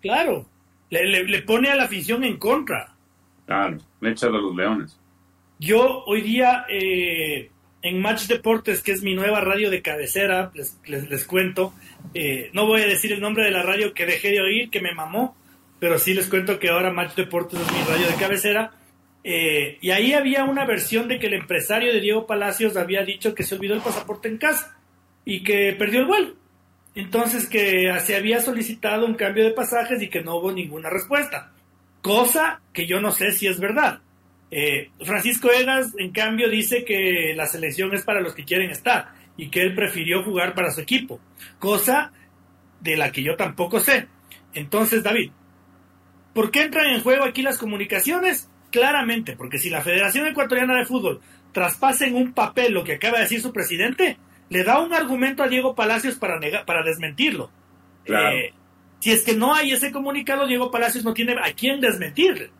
[0.00, 0.46] Claro,
[0.88, 2.94] le, le, pone a la afición en contra.
[3.44, 4.98] Claro, le echa de los leones.
[5.58, 7.50] Yo hoy día eh,
[7.82, 11.74] en Match Deportes, que es mi nueva radio de cabecera, les, les, les cuento,
[12.14, 14.80] eh, no voy a decir el nombre de la radio que dejé de oír, que
[14.80, 15.36] me mamó,
[15.78, 18.72] pero sí les cuento que ahora Match Deportes es mi radio de cabecera.
[19.24, 23.34] Eh, y ahí había una versión de que el empresario de Diego Palacios había dicho
[23.34, 24.76] que se olvidó el pasaporte en casa
[25.24, 26.34] y que perdió el vuelo.
[26.94, 31.52] Entonces que se había solicitado un cambio de pasajes y que no hubo ninguna respuesta.
[32.02, 34.00] Cosa que yo no sé si es verdad.
[34.50, 39.14] Eh, Francisco Egas, en cambio, dice que la selección es para los que quieren estar
[39.36, 41.20] y que él prefirió jugar para su equipo.
[41.58, 42.12] Cosa
[42.80, 44.08] de la que yo tampoco sé.
[44.52, 45.30] Entonces, David,
[46.34, 48.50] ¿por qué entran en juego aquí las comunicaciones?
[48.72, 51.20] Claramente, porque si la Federación Ecuatoriana de Fútbol
[51.52, 54.16] traspasa en un papel lo que acaba de decir su presidente,
[54.48, 57.50] le da un argumento a Diego Palacios para, negar, para desmentirlo.
[58.04, 58.36] Claro.
[58.36, 58.54] Eh,
[58.98, 62.50] si es que no hay ese comunicado, Diego Palacios no tiene a quién desmentirle.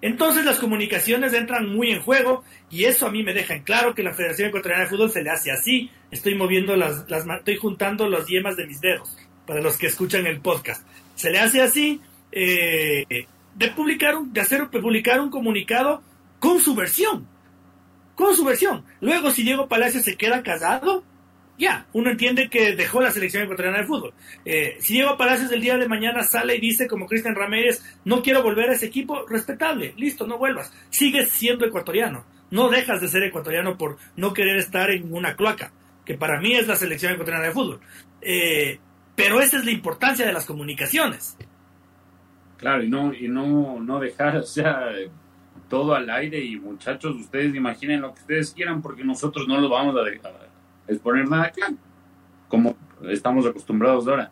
[0.00, 3.94] Entonces las comunicaciones entran muy en juego y eso a mí me deja en claro
[3.94, 5.90] que la Federación Ecuatoriana de Fútbol se le hace así.
[6.10, 10.26] Estoy moviendo las, las estoy juntando las yemas de mis dedos para los que escuchan
[10.26, 10.86] el podcast.
[11.14, 12.00] Se le hace así
[12.30, 13.26] eh,
[13.58, 16.02] de publicar un, de hacer publicar un comunicado
[16.38, 17.26] con su versión,
[18.14, 18.84] con su versión.
[19.00, 21.02] Luego si Diego Palacio se queda casado,
[21.58, 24.14] ya, uno entiende que dejó la selección ecuatoriana de fútbol.
[24.44, 28.22] Eh, si Diego Palacios el día de mañana sale y dice, como Cristian Ramírez, no
[28.22, 30.72] quiero volver a ese equipo, respetable, listo, no vuelvas.
[30.90, 32.24] Sigues siendo ecuatoriano.
[32.52, 35.72] No dejas de ser ecuatoriano por no querer estar en una cloaca,
[36.04, 37.80] que para mí es la selección ecuatoriana de fútbol.
[38.22, 38.78] Eh,
[39.16, 41.36] pero esa es la importancia de las comunicaciones.
[42.58, 44.90] Claro, y no, y no, no dejar, o sea,
[45.68, 49.68] todo al aire y muchachos, ustedes imaginen lo que ustedes quieran porque nosotros no lo
[49.68, 51.76] vamos a exponer nada claro,
[52.48, 52.76] como
[53.08, 54.30] estamos acostumbrados ahora.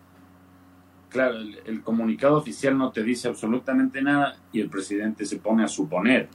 [1.09, 5.69] Claro, el, comunicado oficial no te dice absolutamente nada y el presidente se pone a
[5.69, 6.29] suponer.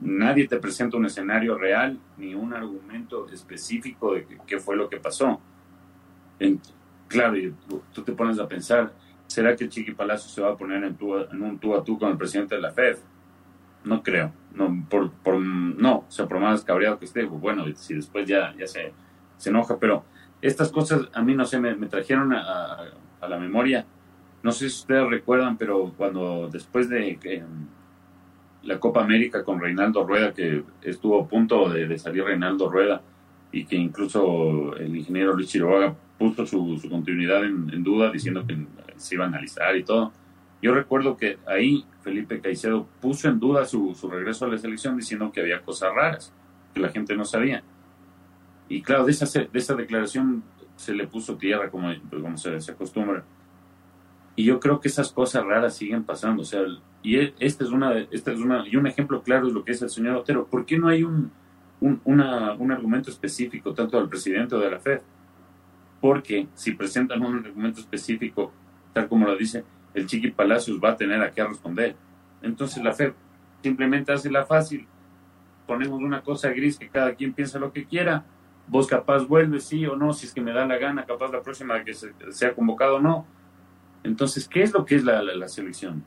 [0.00, 4.96] Nadie te presenta un escenario real ni un argumento específico de qué fue lo que
[4.98, 5.40] pasó.
[7.08, 7.54] Claro, y
[7.92, 8.92] tú te pones a pensar,
[9.26, 11.98] ¿será que Chiqui Palacio se va a poner en, tu, en un tú a tú
[11.98, 12.98] con el presidente de la FED?
[13.84, 14.32] No creo.
[14.52, 18.54] No, por, no, o sea, por más cabreado que esté, pues bueno, si después ya,
[18.64, 20.04] se enoja, pero
[20.40, 22.84] estas cosas a mí no sé, me, trajeron a,
[23.28, 23.84] la memoria.
[24.42, 27.42] No sé si ustedes recuerdan, pero cuando después de que
[28.62, 33.02] la Copa América con Reinaldo Rueda, que estuvo a punto de, de salir Reinaldo Rueda
[33.56, 38.46] y que incluso el ingeniero Luis Chiroaga puso su, su continuidad en, en, duda diciendo
[38.46, 38.66] que
[38.96, 40.12] se iba a analizar y todo.
[40.60, 44.94] Yo recuerdo que ahí Felipe Caicedo puso en duda su, su regreso a la selección
[44.94, 46.34] diciendo que había cosas raras
[46.74, 47.62] que la gente no sabía.
[48.68, 52.72] Y claro, de esa, de esa declaración se le puso tierra, como, como se, se,
[52.72, 53.24] acostumbra.
[54.34, 56.42] Y yo creo que esas cosas raras siguen pasando.
[56.42, 56.60] O sea,
[57.02, 59.80] y este es, una, este es una, y un ejemplo claro de lo que es
[59.80, 60.46] el señor Otero.
[60.46, 61.30] ¿Por qué no hay un,
[61.80, 65.00] un, una, un argumento específico tanto del presidente o de la FED?
[66.00, 68.52] Porque si presentan un argumento específico,
[68.92, 71.96] tal como lo dice, el Chiqui Palacios va a tener a qué responder.
[72.42, 73.12] Entonces la FED
[73.62, 74.86] simplemente hace la fácil.
[75.66, 78.24] Ponemos una cosa gris que cada quien piensa lo que quiera
[78.68, 81.42] vos capaz vuelves, sí o no, si es que me da la gana, capaz la
[81.42, 83.26] próxima que se, sea convocado o no.
[84.02, 86.04] Entonces, ¿qué es lo que es la, la, la selección?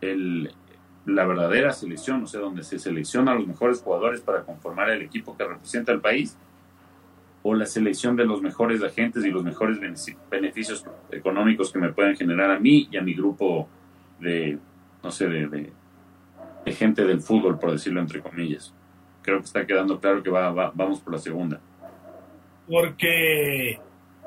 [0.00, 0.52] El,
[1.06, 5.02] la verdadera selección, o sea, donde se selecciona a los mejores jugadores para conformar el
[5.02, 6.36] equipo que representa al país,
[7.42, 9.78] o la selección de los mejores agentes y los mejores
[10.30, 13.68] beneficios económicos que me pueden generar a mí y a mi grupo
[14.18, 14.58] de,
[15.02, 15.70] no sé, de,
[16.72, 18.72] gente del fútbol, por decirlo entre comillas.
[19.20, 21.60] Creo que está quedando claro que va, vamos por la segunda.
[22.66, 23.78] Porque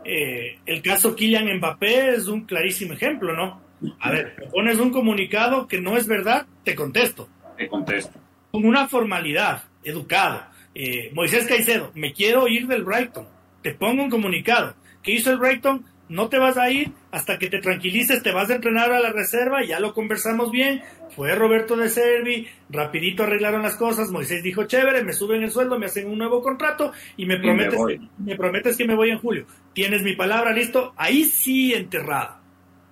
[0.05, 3.66] eh, el caso Kylian Mbappé es un clarísimo ejemplo, ¿no?
[3.99, 7.27] A ver, pones un comunicado que no es verdad, te contesto.
[7.57, 8.19] Te contesto.
[8.51, 10.43] Con una formalidad, educado.
[10.73, 13.27] Eh, Moisés Caicedo, me quiero ir del Brighton.
[13.61, 14.75] Te pongo un comunicado.
[15.03, 15.85] ¿Qué hizo el Brighton?
[16.09, 19.11] No te vas a ir hasta que te tranquilices, te vas a entrenar a la
[19.11, 20.81] reserva, ya lo conversamos bien.
[21.15, 24.09] Fue Roberto de Servi, rapidito arreglaron las cosas.
[24.09, 27.79] Moisés dijo, chévere, me suben el sueldo, me hacen un nuevo contrato y me prometes,
[28.19, 29.45] me prometes que me voy en julio.
[29.73, 30.93] Tienes mi palabra, listo.
[30.95, 32.46] Ahí sí enterrado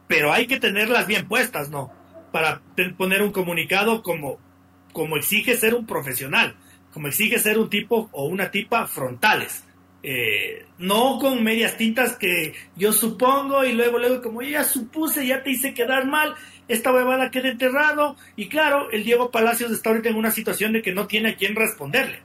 [0.08, 1.91] pero hay que tenerlas bien puestas, ¿no?
[2.32, 2.62] Para
[2.98, 4.39] poner un comunicado como,
[4.94, 6.56] como exige ser un profesional,
[6.94, 9.63] como exige ser un tipo o una tipa frontales.
[10.08, 15.41] Eh, no con medias tintas que yo supongo y luego, luego, como ya supuse, ya
[15.41, 16.36] te hice quedar mal,
[16.68, 18.15] esta huevada queda enterrado.
[18.36, 21.36] Y claro, el Diego Palacios está ahorita en una situación de que no tiene a
[21.36, 22.20] quién responderle.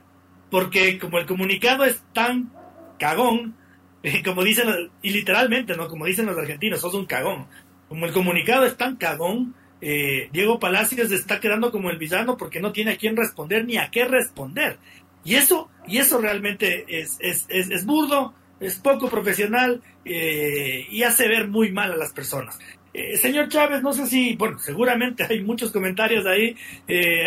[0.51, 2.51] Porque como el comunicado es tan
[2.99, 3.55] cagón,
[4.25, 5.87] como dicen, y literalmente, ¿no?
[5.87, 7.47] Como dicen los argentinos, sos un cagón
[7.91, 12.61] como el comunicado es tan cagón, eh, Diego Palacios está quedando como el villano porque
[12.61, 14.77] no tiene a quién responder ni a qué responder.
[15.25, 21.27] Y eso, y eso realmente es, es, es, burdo, es poco profesional eh, y hace
[21.27, 22.57] ver muy mal a las personas.
[22.93, 26.55] Eh, señor Chávez, no sé si, bueno, seguramente hay muchos comentarios ahí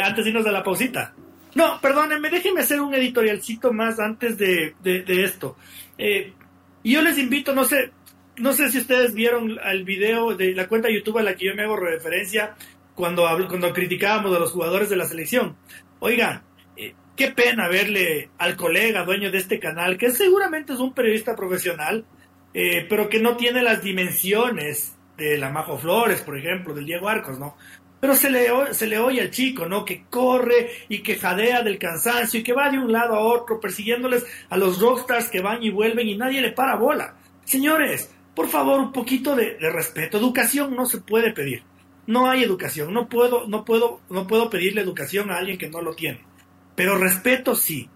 [0.02, 1.12] antes de irnos a la pausita.
[1.54, 5.58] No, perdónenme, déjenme hacer un editorialcito más antes de, de, de esto.
[6.82, 7.92] yo les invito, no sé,
[8.36, 11.54] no sé si ustedes vieron el video de la cuenta YouTube a la que yo
[11.54, 12.54] me hago referencia
[12.94, 15.56] cuando, cuando criticábamos a los jugadores de la selección.
[16.00, 16.42] Oigan,
[16.76, 21.36] eh, qué pena verle al colega dueño de este canal, que seguramente es un periodista
[21.36, 22.04] profesional,
[22.52, 27.08] eh, pero que no tiene las dimensiones de la Majo Flores, por ejemplo, del Diego
[27.08, 27.56] Arcos, ¿no?
[28.00, 29.84] Pero se le, se le oye al chico, ¿no?
[29.84, 33.60] Que corre y que jadea del cansancio y que va de un lado a otro
[33.60, 37.16] persiguiéndoles a los rockstars que van y vuelven y nadie le para bola.
[37.44, 40.18] Señores, por favor, un poquito de, respeto.
[40.18, 41.62] Educación no se puede pedir.
[42.06, 42.92] No hay educación.
[42.92, 46.20] No puedo, no puedo, no puedo pedirle educación a alguien que no lo tiene.
[46.74, 47.88] Pero respeto sí.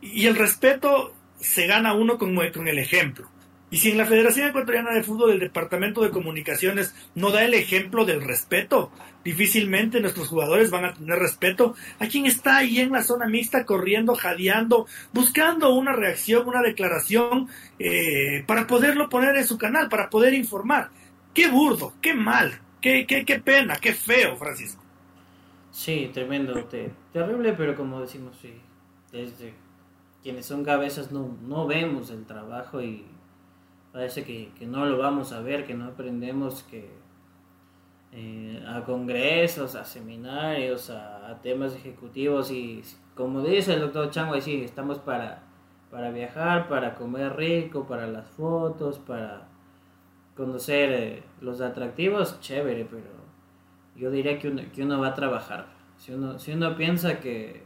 [0.00, 3.28] Y el respeto se gana uno con, con el ejemplo.
[3.70, 7.54] Y si en la Federación Ecuatoriana de Fútbol el Departamento de Comunicaciones no da el
[7.54, 8.92] ejemplo del respeto,
[9.26, 13.66] difícilmente nuestros jugadores van a tener respeto a quien está ahí en la zona mixta
[13.66, 17.48] corriendo, jadeando, buscando una reacción, una declaración
[17.80, 20.90] eh, para poderlo poner en su canal, para poder informar.
[21.34, 24.80] Qué burdo, qué mal, qué, qué, qué pena, qué feo, Francisco.
[25.72, 26.54] Sí, tremendo,
[27.12, 28.54] terrible, pero como decimos, sí,
[29.10, 29.54] desde
[30.22, 33.04] quienes son cabezas no, no vemos el trabajo y
[33.92, 36.88] parece que, no lo vamos a ver, que no aprendemos que
[38.18, 42.82] eh, a congresos, a seminarios, a, temas ejecutivos y
[43.14, 45.42] como dice el doctor Chango, sí, estamos para,
[45.90, 49.48] para viajar, para comer rico, para las fotos, para
[50.34, 53.04] conocer eh, los atractivos, chévere, pero
[53.96, 55.66] yo diría que uno, que uno va a trabajar.
[55.98, 57.64] Si uno, si uno piensa que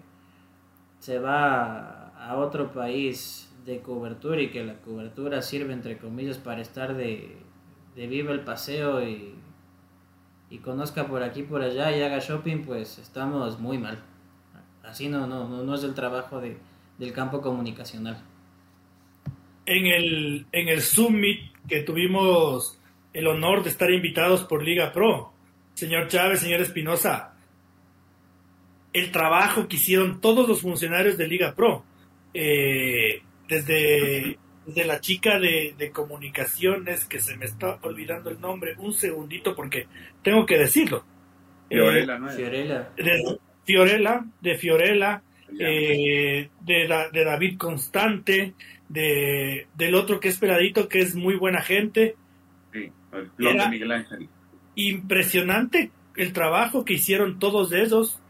[0.98, 6.60] se va a otro país de cobertura y que la cobertura sirve entre comillas para
[6.60, 7.38] estar de,
[7.94, 9.39] de viva el paseo y,
[10.50, 14.02] y conozca por aquí por allá y haga shopping, pues estamos muy mal.
[14.82, 16.58] Así no, no, no, es el trabajo de,
[16.98, 18.20] del campo comunicacional.
[19.64, 22.78] En el, en el Summit que tuvimos
[23.12, 25.32] el honor de estar invitados por Liga Pro,
[25.74, 27.34] señor Chávez, señor Espinosa,
[28.92, 31.84] el trabajo que hicieron todos los funcionarios de Liga Pro,
[32.34, 34.38] eh, desde,
[34.85, 39.87] la chica de, comunicaciones, que se me está olvidando el nombre, un segundito porque
[40.22, 41.04] tengo que decirlo.
[41.68, 42.28] Fiorella, ¿no?
[42.28, 42.90] Fiorella.
[42.96, 45.22] De Fiorella, de Fiorella,
[45.59, 48.54] eh, de, de, David Constante,
[48.88, 52.16] de, del otro que es peladito, que es muy buena gente.
[52.72, 54.28] Sí, el de Miguel Ángel.
[54.74, 58.20] Impresionante el trabajo que hicieron todos ellos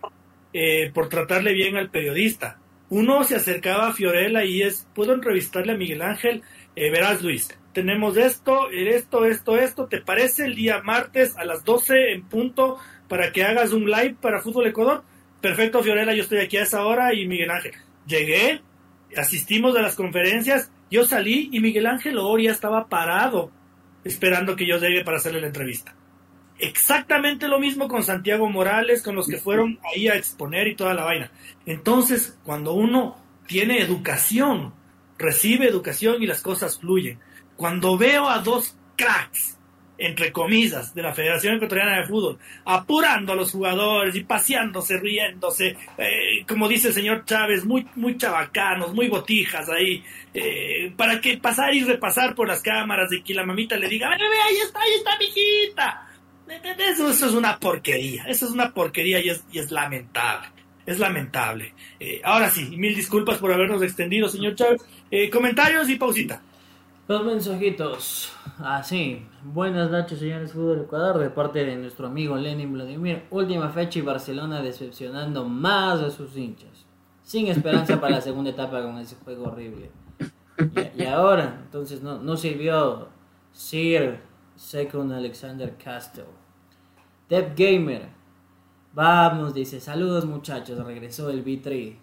[0.53, 2.59] eh, por tratarle bien al periodista
[2.91, 6.43] uno se acercaba a Fiorella y es, puedo entrevistarle a Miguel Ángel,
[6.77, 11.65] eh, verás Luis, tenemos esto, esto, esto, esto, ¿te parece el día martes a las
[11.65, 15.05] 12 en punto para que hagas un live para Fútbol Ecuador?
[15.41, 17.73] Perfecto, Fiorella, yo estoy aquí a esa hora y Miguel Ángel.
[18.07, 18.61] Llegué,
[19.17, 23.53] asistimos a las conferencias, yo salí y Miguel Ángel ya estaba parado
[24.03, 25.95] esperando que yo llegue para hacerle la entrevista.
[26.61, 30.95] Exactamente lo mismo con Santiago Morales, con los que fueron ahí a exponer y toda
[30.95, 31.31] la vaina.
[31.67, 34.75] Entonces, cuando uno tiene educación,
[35.19, 37.19] recibe educación y las cosas fluyen.
[37.57, 39.59] Cuando veo a dos cracks
[40.01, 45.77] entre comillas, de la Federación Ecuatoriana de Fútbol, apurando a los jugadores y paseándose, riéndose,
[45.99, 50.03] eh, como dice el señor Chávez, muy, muy chabacanos, muy botijas ahí,
[50.33, 54.11] eh, para que pasar y repasar por las cámaras y que la mamita le diga,
[54.11, 56.10] ahí está, ahí está, mijita.
[56.79, 60.49] Eso, eso es una porquería, eso es una porquería y es, y es lamentable
[60.87, 61.73] es lamentable.
[62.01, 64.83] Eh, ahora sí, mil disculpas por habernos extendido, señor Chávez.
[65.33, 66.43] comentarios y pausita.
[67.07, 68.33] Dos mensajitos.
[68.59, 69.21] Así.
[69.21, 73.25] Ah, Buenas noches, señores Fútbol Ecuador, de parte de nuestro amigo Lenin Vladimir.
[73.31, 76.87] Última fecha y Barcelona decepcionando más a sus hinchas.
[77.23, 79.91] Sin esperanza para la segunda etapa con ese juego horrible.
[80.97, 83.09] Y, ahora, entonces no, no sirvió
[83.53, 84.21] Sir
[84.55, 86.40] Second Alexander Castle.
[87.31, 88.09] Dev Gamer.
[88.93, 89.81] Vamos, dice.
[89.81, 90.85] Saludos muchachos.
[90.85, 91.97] Regresó el B3.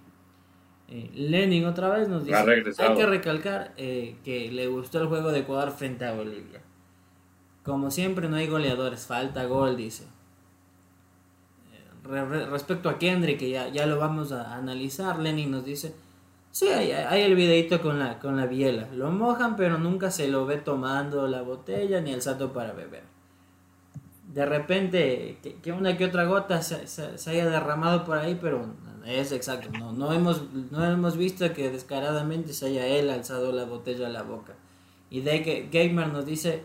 [0.89, 5.33] Eh, Lenin otra vez nos dice, hay que recalcar eh, que le gustó el juego
[5.33, 6.61] de Ecuador frente a Bolivia.
[7.63, 10.05] Como siempre no hay goleadores, falta gol, dice.
[12.09, 15.93] Eh, respecto a Kendrick, que ya, ya lo vamos a analizar, Lenin nos dice,
[16.51, 18.87] sí, hay, hay, el videito con la, con la biela.
[18.93, 23.16] Lo mojan, pero nunca se lo ve tomando la botella ni alzando para beber.
[24.37, 28.71] De repente, que, una que otra gota se, se haya derramado por ahí, pero
[29.03, 33.63] es exacto, no, no, hemos, no hemos visto que descaradamente se haya él alzado la
[33.63, 34.53] botella a la boca.
[35.09, 36.61] Y de que Gamer nos dice,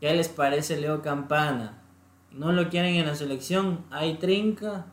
[0.00, 1.80] ¿qué les parece Leo Campana?
[2.32, 3.84] ¿No lo quieren en la selección?
[3.92, 4.86] ¿Hay trinca?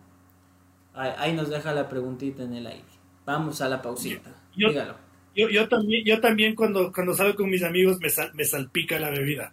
[0.93, 2.83] Ahí, nos deja la preguntita en el aire.
[3.25, 4.29] Vamos a la pausita.
[4.55, 4.93] Yo, Dígalo.
[5.35, 9.09] Yo, yo, también, yo también cuando, cuando salgo con mis amigos me, me salpica la
[9.09, 9.51] bebida.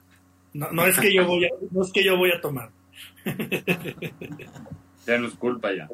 [0.56, 2.70] No, no, es que yo voy a, no es que yo voy a tomar.
[5.06, 5.86] ya no es culpa ya.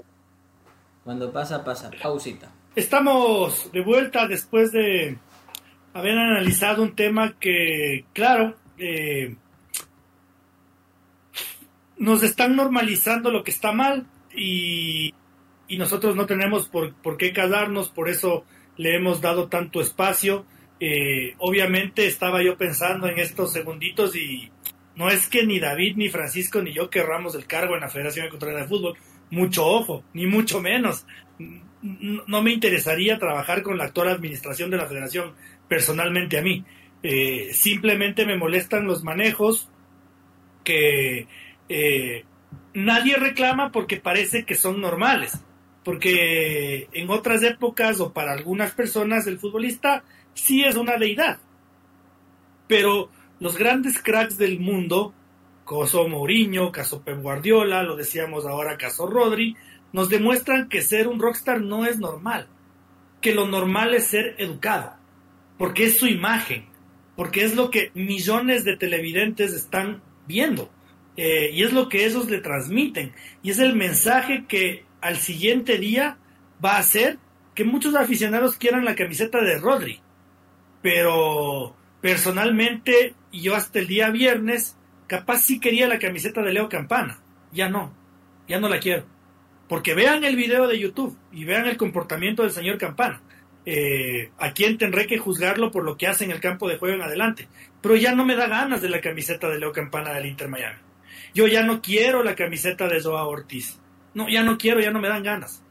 [1.02, 1.90] Cuando pasa, pasa.
[2.00, 2.48] Pausita.
[2.76, 5.18] Estamos de vuelta después de
[5.94, 9.34] haber analizado un tema que, claro, eh,
[11.98, 15.12] nos están normalizando lo que está mal y,
[15.76, 18.44] nosotros no tenemos por, por, qué casarnos, por eso
[18.76, 20.44] le hemos dado tanto espacio.
[20.84, 24.50] Eh, obviamente estaba yo pensando en estos segunditos y
[24.96, 28.26] no es que ni David, ni Francisco, ni yo querramos el cargo en la Federación
[28.26, 28.96] Ecuatoriana de Fútbol
[29.30, 31.06] mucho ojo, ni mucho menos.
[31.38, 35.34] No me interesaría trabajar con la actual administración de la federación
[35.68, 36.64] personalmente a mí.
[37.04, 39.68] Eh, simplemente me molestan los manejos
[40.64, 41.28] que
[41.68, 42.24] eh,
[42.74, 45.38] nadie reclama porque parece que son normales.
[45.84, 50.02] Porque en otras épocas o para algunas personas el futbolista
[50.34, 51.38] sí es una deidad.
[52.68, 53.10] Pero
[53.40, 55.14] los grandes cracks del mundo
[55.64, 59.56] caso Mourinho, caso Pep Guardiola, lo decíamos ahora, caso Rodri,
[59.92, 62.46] nos demuestran que ser un rockstar no es normal,
[63.20, 64.94] que lo normal es ser educado,
[65.58, 66.66] porque es su imagen,
[67.16, 70.70] porque es lo que millones de televidentes están viendo,
[71.16, 73.12] eh, y es lo que ellos le transmiten,
[73.42, 76.18] y es el mensaje que al siguiente día
[76.64, 77.18] va a hacer
[77.54, 80.00] que muchos aficionados quieran la camiseta de Rodri,
[80.82, 84.76] pero personalmente, yo hasta el día viernes,
[85.12, 87.18] Capaz sí quería la camiseta de Leo Campana.
[87.52, 87.94] Ya no.
[88.48, 89.04] Ya no la quiero.
[89.68, 93.20] Porque vean el video de YouTube y vean el comportamiento del señor Campana.
[93.66, 96.94] Eh, a quién tendré que juzgarlo por lo que hace en el campo de juego
[96.94, 97.46] en adelante.
[97.82, 100.78] Pero ya no me da ganas de la camiseta de Leo Campana del Inter Miami.
[101.34, 103.78] Yo ya no quiero la camiseta de Joao Ortiz.
[104.14, 105.62] No, ya no quiero, ya no me dan ganas.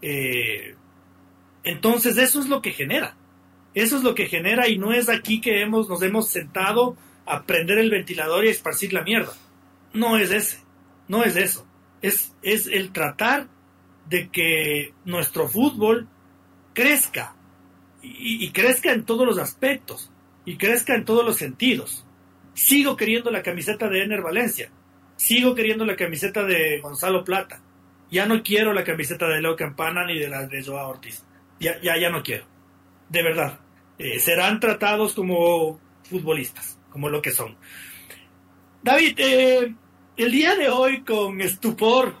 [0.00, 0.76] Eh,
[1.64, 3.16] entonces eso es lo que genera.
[3.76, 6.96] Eso es lo que genera y no es aquí que hemos, nos hemos sentado
[7.26, 9.34] a prender el ventilador y a esparcir la mierda.
[9.92, 10.60] No es ese,
[11.08, 11.66] no es eso.
[12.00, 13.48] Es, es el tratar
[14.08, 16.08] de que nuestro fútbol
[16.72, 17.36] crezca
[18.02, 20.10] y, crezca en todos los aspectos
[20.46, 22.06] y crezca en todos los sentidos.
[22.54, 24.70] Sigo queriendo la camiseta de Ener Valencia,
[25.16, 27.60] sigo queriendo la camiseta de Gonzalo Plata.
[28.10, 31.26] Ya no quiero la camiseta de Leo Campana ni de la de Joao Ortiz.
[31.60, 32.46] Ya, ya, ya no quiero.
[33.10, 33.65] De verdad.
[33.98, 37.54] Eh, serán tratados como futbolistas como lo que son.
[38.82, 39.74] David, eh,
[40.16, 42.14] el día de hoy con estupor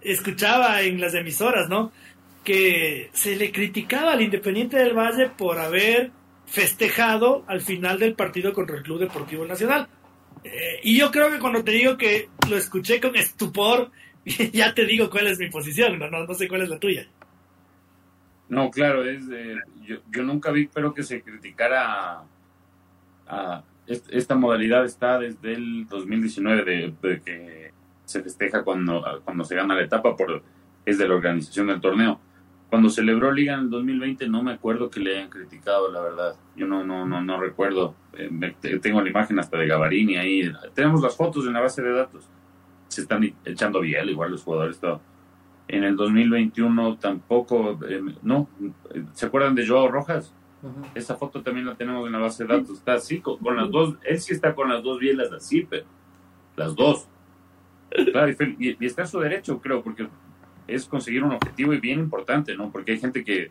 [0.00, 1.92] escuchaba en las emisoras, ¿no?
[2.42, 6.10] Que se le criticaba al Independiente del Valle por haber
[6.46, 9.88] festejado al final del partido contra el Club Deportivo Nacional.
[10.42, 13.90] Eh, y yo creo que cuando te digo que lo escuché con estupor,
[14.24, 17.06] ya te digo cuál es mi posición, no, no, sé cuál es la tuya.
[18.48, 19.26] No, claro, es
[19.86, 22.22] yo, yo, nunca vi, pero que se criticara
[23.26, 27.72] a, esta modalidad está desde el 2019 de, que
[28.04, 30.42] se festeja cuando, cuando se gana la etapa, por,
[30.84, 32.20] es de la organización del torneo.
[32.70, 36.36] cuando celebró Liga en el 2020 no me acuerdo que le hayan criticado, la verdad.
[36.56, 37.94] Yo no no no no recuerdo.
[38.14, 40.52] Eh, tengo la imagen hasta de Gavarini ahí.
[40.74, 42.28] Tenemos las fotos en la base de datos.
[42.88, 45.00] Se están echando bien igual los jugadores todo.
[45.68, 48.48] En el 2021 tampoco, eh, no.
[49.12, 50.34] ¿Se acuerdan de Joao Rojas?
[50.94, 52.78] Esa foto también la tenemos en la base de datos.
[52.78, 53.96] Está así, con, las dos.
[54.04, 55.86] Él sí está con las dos bielas así, pero
[56.56, 57.06] las dos.
[57.90, 60.08] Claro, y, y está a su derecho, creo, porque
[60.66, 62.70] es conseguir un objetivo y bien importante, ¿no?
[62.70, 63.50] Porque hay gente que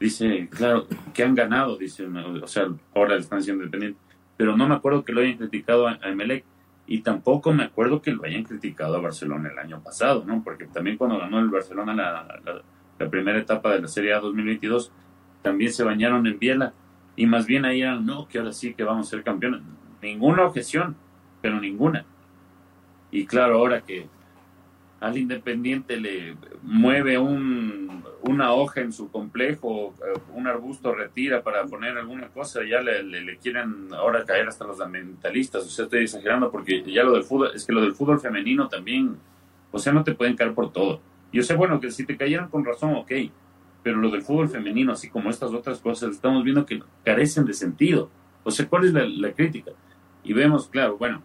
[0.00, 4.02] dice, claro, que han ganado, dice, o sea, ahora están siendo independientes,
[4.36, 6.44] pero no me acuerdo que lo hayan criticado a, Emelec
[6.86, 10.42] y tampoco me acuerdo que lo hayan criticado a Barcelona el año pasado, ¿no?
[10.42, 14.92] Porque también cuando ganó el Barcelona la, primera etapa de la Serie A 2022,
[15.42, 16.72] también se bañaron en Biela
[17.16, 19.62] y más bien ahí eran, no, que ahora sí que vamos a ser campeones.
[20.02, 20.96] Ninguna objeción,
[21.40, 22.04] pero ninguna.
[23.10, 24.08] Y claro, ahora que
[25.04, 31.66] al Independiente le mueve un, una hoja en su complejo, eh, un arbusto retira para
[31.66, 35.66] poner alguna cosa, ya le, quieren ahora caer hasta los ambientalistas.
[35.66, 38.68] O sea, estoy exagerando porque ya lo del fútbol, es que lo del fútbol femenino
[38.68, 39.18] también,
[39.70, 41.00] o sea, no te pueden caer por todo.
[41.32, 43.12] Yo sé, bueno, que si te cayeran con razón, ok,
[43.82, 47.52] pero lo del fútbol femenino, así como estas otras cosas, estamos viendo que carecen de
[47.52, 48.08] sentido.
[48.42, 49.72] O sea, ¿cuál es la crítica?
[50.22, 51.22] Y vemos, claro, bueno,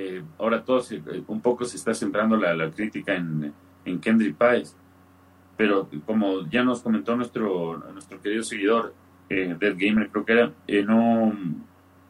[0.00, 3.52] eh, ahora todos eh, un poco se está centrando la, crítica en,
[3.84, 4.76] en Kendrick Páez,
[5.56, 8.94] pero como ya nos comentó nuestro, nuestro querido seguidor,
[9.28, 11.36] eh, Dead Gamer creo que era, eh, no,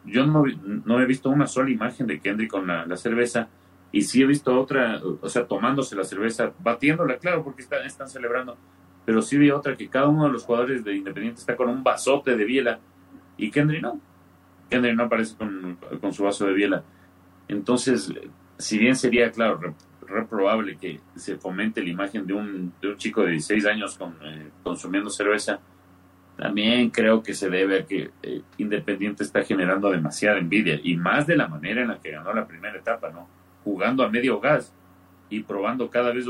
[0.05, 0.45] yo no,
[0.85, 3.49] no, he visto una sola imagen de Kendrick con la, cerveza
[3.91, 8.09] y sí he visto otra, o sea, tomándose la cerveza, batiéndola, claro, porque están, están
[8.11, 8.59] celebrando,
[9.07, 11.83] pero sí vi otra que cada uno de los jugadores de Independiente está con un
[11.83, 12.81] vasote de biela
[13.39, 13.99] y Kendrick no.
[14.69, 16.85] Kendrick no aparece con, con su vaso de biela.
[17.49, 18.13] Entonces,
[18.59, 19.75] si bien sería, claro,
[20.07, 24.15] reprobable que se fomente la imagen de un, de un chico de 16 años con,
[24.23, 25.61] eh, consumiendo cerveza,
[26.37, 31.27] también creo que se debe a que eh, Independiente está generando demasiada envidia y más
[31.27, 33.29] de la manera en la que ganó la primera etapa, ¿no?
[33.65, 34.73] Jugando a medio gas
[35.31, 36.27] y probando cada vez,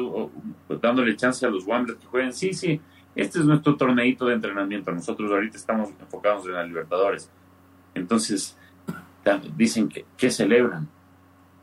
[0.81, 2.33] dándole chance a los Wamblers que jueguen.
[2.33, 2.81] Sí, sí,
[3.15, 4.91] este es nuestro torneito de entrenamiento.
[4.93, 7.31] Nosotros ahorita estamos enfocados en la Libertadores.
[7.95, 8.57] Entonces,
[9.57, 10.89] dicen que, que celebran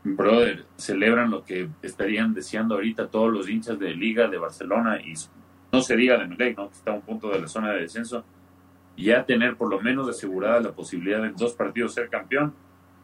[0.06, 5.14] brother, celebran lo que estarían deseando ahorita todos los hinchas de Liga de Barcelona y
[5.72, 6.70] no se diga de Melec, ¿no?
[6.70, 8.24] que está a un punto de la zona de descenso,
[8.96, 12.54] ya tener por lo menos asegurada la posibilidad de en dos partidos ser campeón,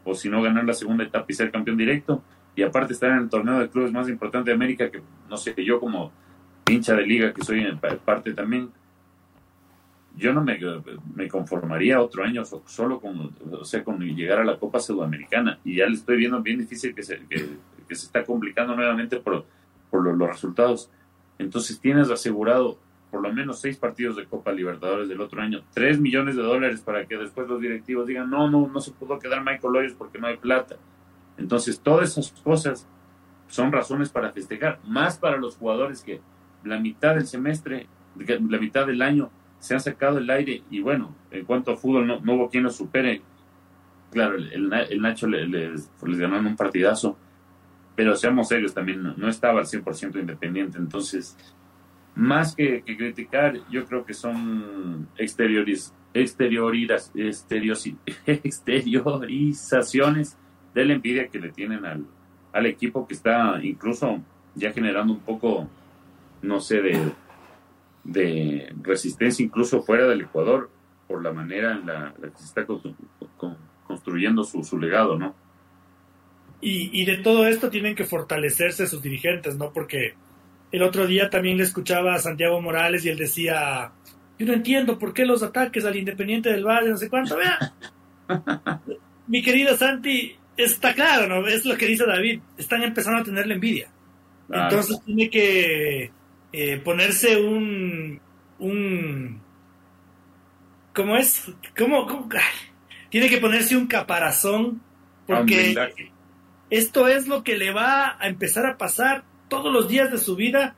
[0.03, 2.23] o si no ganar la segunda etapa y ser campeón directo,
[2.55, 5.55] y aparte estar en el torneo de clubes más importante de América, que no sé,
[5.63, 6.11] yo como
[6.69, 8.69] hincha de liga que soy en parte también,
[10.17, 10.59] yo no me,
[11.15, 15.59] me, conformaría otro año solo con, o sea, con llegar a la Copa Sudamericana.
[15.63, 19.45] Y ya le estoy viendo bien difícil que se, que, se está complicando nuevamente por,
[19.89, 20.89] por los, resultados.
[21.37, 25.99] Entonces tienes asegurado por lo menos seis partidos de Copa Libertadores del otro año, tres
[25.99, 29.43] millones de dólares para que después los directivos digan, no, no, no se pudo quedar
[29.43, 30.77] Michael Hoyos porque no hay plata.
[31.37, 32.87] Entonces todas esas cosas
[33.47, 36.21] son razones para festejar, más para los jugadores que
[36.63, 39.29] la mitad del semestre, la mitad del año
[39.61, 42.71] se han sacado el aire y bueno, en cuanto a fútbol no, hubo quien lo
[42.71, 43.21] supere.
[44.11, 47.15] Claro, el, Nacho les, les, ganó en un partidazo,
[47.95, 51.37] pero seamos serios también, no, estaba al 100% independiente, entonces,
[52.15, 57.11] más que, criticar, yo creo que son exterioriz, exterioriras,
[58.25, 60.37] exteriorizaciones
[60.73, 62.05] de la envidia que le tienen al,
[62.51, 64.19] al equipo que está incluso
[64.55, 65.69] ya generando un poco,
[66.41, 67.13] no sé, de
[68.03, 70.69] de resistencia incluso fuera del Ecuador
[71.07, 72.65] por la manera en la, que se está
[73.85, 75.35] construyendo su, su, legado, ¿no?
[76.61, 79.73] Y, y, de todo esto tienen que fortalecerse sus dirigentes, ¿no?
[79.73, 80.13] Porque
[80.71, 83.91] el otro día también le escuchaba a Santiago Morales y él decía,
[84.39, 87.73] yo no entiendo por qué los ataques al Independiente del Valle, no sé cuánto, vea.
[89.27, 91.47] Mi querido Santi, está claro, ¿no?
[91.47, 93.89] Es lo que dice David, están empezando a tener la envidia.
[94.49, 96.11] Entonces tiene que
[96.53, 98.19] eh, ponerse un,
[98.59, 99.41] un
[100.93, 101.51] ¿cómo es?
[101.77, 102.29] ¿Cómo,
[103.09, 104.81] Tiene que ponerse un caparazón
[105.25, 105.75] porque
[106.69, 110.35] esto es lo que le va a empezar a pasar todos los días de su
[110.35, 110.75] vida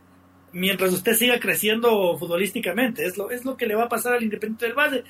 [0.51, 3.05] mientras usted siga creciendo futbolísticamente.
[3.05, 5.03] Es lo, es lo que le va a pasar al Independiente del Valle.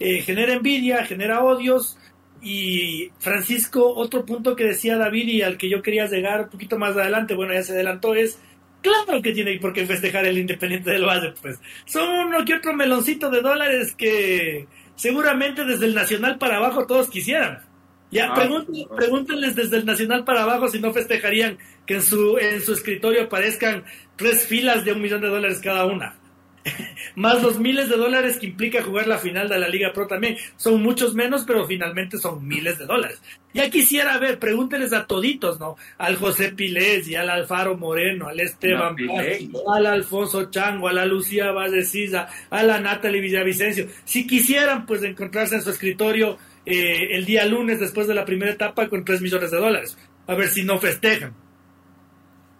[0.00, 1.98] Eh, genera envidia, genera odios.
[2.40, 6.78] Y Francisco, otro punto que decía David y al que yo quería llegar un poquito
[6.78, 8.38] más adelante, bueno, ya se adelantó, es
[8.80, 11.58] Claro que tiene por qué festejar el Independiente del Valle, pues.
[11.84, 17.10] Son uno que otro meloncito de dólares que seguramente desde el Nacional para abajo todos
[17.10, 17.60] quisieran.
[18.10, 18.34] Ya, ah,
[18.96, 23.24] pregúntenles, desde el Nacional para abajo si no festejarían que en su, en su escritorio
[23.24, 23.84] aparezcan
[24.16, 26.16] tres filas de un millón de dólares cada una.
[27.14, 30.36] más los miles de dólares que implica jugar la final de la Liga Pro también.
[30.56, 33.20] Son muchos menos, pero finalmente son miles de dólares.
[33.54, 35.76] Ya quisiera ver, pregúnteles a toditos, ¿no?
[35.96, 38.94] Al José Pilés y al Alfaro Moreno, al Esteban
[39.74, 43.88] al Alfonso Chango, a la Lucía Valdecisa, a la Natalie Villavicencio.
[44.04, 48.52] Si quisieran, pues, encontrarse en su escritorio eh, el día lunes después de la primera
[48.52, 49.96] etapa con 3 millones de dólares.
[50.26, 51.47] A ver si no festejan.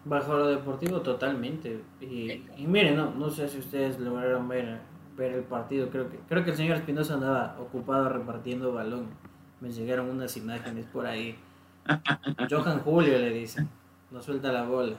[0.09, 1.82] Bajo lo deportivo totalmente.
[2.00, 4.78] Y, miren, no, no sé si ustedes lograron ver,
[5.16, 5.90] ver el partido.
[5.90, 9.09] Creo que, creo que el señor Espinosa andaba ocupado repartiendo balón.
[9.61, 11.36] Me llegaron unas imágenes por ahí.
[12.50, 13.68] Johan Julio le dicen.
[14.11, 14.96] No suelta la bola.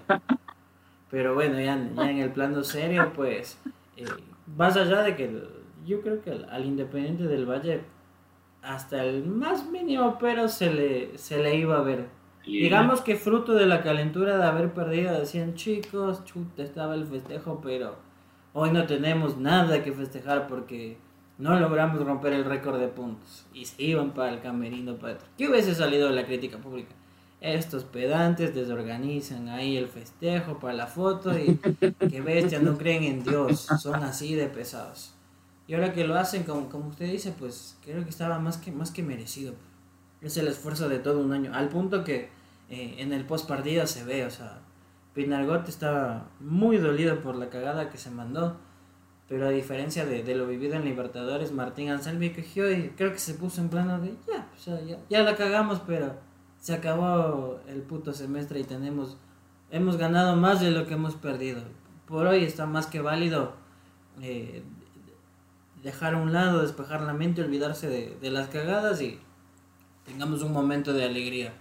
[1.09, 3.57] Pero bueno, ya, en el plano serio, pues,
[3.97, 4.05] eh,
[4.55, 5.43] más allá de que
[5.85, 7.81] yo creo que al, Independiente del Valle,
[8.61, 12.18] hasta el más mínimo, pero se le, se le iba a ver
[12.51, 17.61] Digamos que fruto de la calentura de haber perdido, decían chicos, chuta, estaba el festejo,
[17.61, 17.97] pero
[18.53, 20.97] hoy no tenemos nada que festejar porque
[21.37, 23.45] no logramos romper el récord de puntos.
[23.53, 26.93] Y se iban para el camerino para ¿Qué hubiese salido de la crítica pública?
[27.39, 31.55] Estos pedantes desorganizan ahí el festejo para la foto y
[32.09, 35.13] que bestia, no creen en Dios, son así de pesados.
[35.65, 38.71] Y ahora que lo hacen, como, como usted dice, pues creo que estaba más que,
[38.71, 39.53] más que merecido.
[40.19, 42.38] Es el esfuerzo de todo un año, al punto que
[42.69, 44.61] eh, en el post partida se ve, o sea,
[45.13, 48.57] Pinargot estaba muy dolido por la cagada que se mandó,
[49.27, 53.33] pero a diferencia de, lo vivido en Libertadores, Martín Anselmi cogió y creo que se
[53.33, 56.13] puso en plano de ya, o sea, ya, ya la cagamos, pero
[56.59, 59.17] se acabó el puto semestre y tenemos,
[59.71, 61.61] hemos ganado más de lo que hemos perdido.
[62.07, 63.53] Por hoy está más que válido
[64.21, 64.63] eh,
[65.83, 69.19] dejar a un lado, despejar la mente, olvidarse de, de las cagadas y
[70.05, 71.53] tengamos un momento de alegría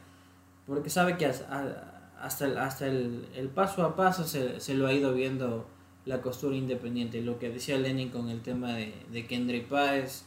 [0.69, 5.15] porque sabe que hasta el, hasta el, paso a paso se, se, lo ha ido
[5.15, 5.67] viendo
[6.05, 7.23] la costura independiente.
[7.23, 10.25] Lo que decía Lenin con el tema de, de Kendry Páez,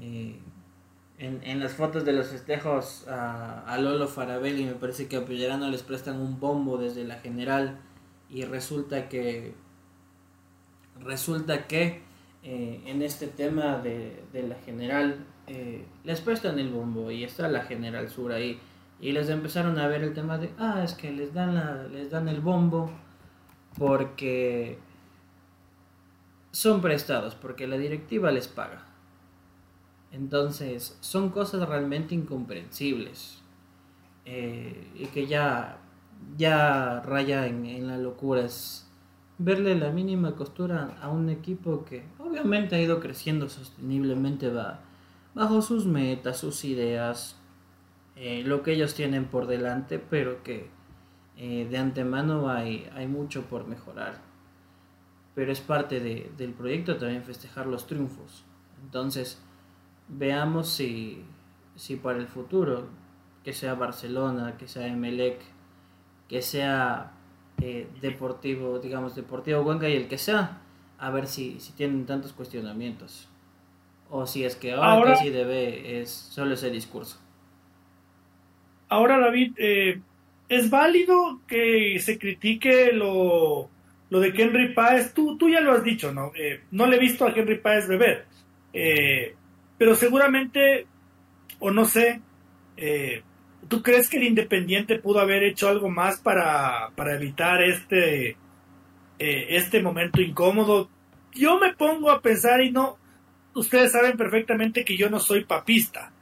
[0.00, 0.40] eh,
[1.18, 5.24] en, en, las fotos de los festejos a, a, Lolo Farabelli, me parece que a
[5.26, 7.78] Pellerano les prestan un bombo desde la general
[8.30, 9.54] y resulta que
[10.98, 12.00] resulta que
[12.42, 17.48] eh, en este tema de, de la general eh, les prestan el bombo y está
[17.48, 18.58] la general sur ahí
[19.00, 22.10] y les empezaron a ver el tema de, ah, es que les dan, la, les
[22.10, 22.90] dan el bombo
[23.76, 24.78] porque
[26.52, 28.84] son prestados, porque la directiva les paga.
[30.12, 33.42] Entonces, son cosas realmente incomprensibles
[34.24, 35.78] eh, y que ya,
[36.38, 38.42] ya raya en, la locura.
[38.42, 38.88] Es
[39.38, 44.78] verle la mínima costura a un equipo que obviamente ha ido creciendo sosteniblemente va,
[45.34, 47.36] bajo sus metas, sus ideas,
[48.16, 50.68] eh, lo que ellos tienen por delante, pero que
[51.36, 54.20] eh, de antemano hay, hay mucho por mejorar.
[55.34, 58.44] Pero es parte de, del proyecto también festejar los triunfos.
[58.84, 59.42] Entonces,
[60.08, 61.24] veamos si,
[61.74, 62.86] si para el futuro,
[63.42, 65.40] que sea Barcelona, que sea Emelec,
[66.28, 67.12] que sea
[67.60, 70.60] eh, Deportivo, digamos, Deportivo Huenca y el que sea,
[70.98, 73.28] a ver si, si tienen tantos cuestionamientos.
[74.08, 77.18] O si es que ahora, ahora que sí debe es solo ese discurso.
[78.94, 80.00] Ahora, David, eh,
[80.48, 83.68] es válido que se critique lo,
[84.08, 85.12] lo de Henry Páez.
[85.12, 86.30] Tú, tú ya lo has dicho, ¿no?
[86.36, 88.26] Eh, no le he visto a Henry Páez beber.
[88.72, 89.34] Eh,
[89.76, 90.86] pero seguramente,
[91.58, 92.20] o no sé,
[93.66, 98.36] ¿tú crees que el Independiente pudo haber hecho algo más para, para evitar este,
[99.18, 100.88] este momento incómodo?
[101.32, 102.96] Yo me pongo a pensar y no,
[103.54, 106.13] ustedes saben perfectamente que yo no soy papista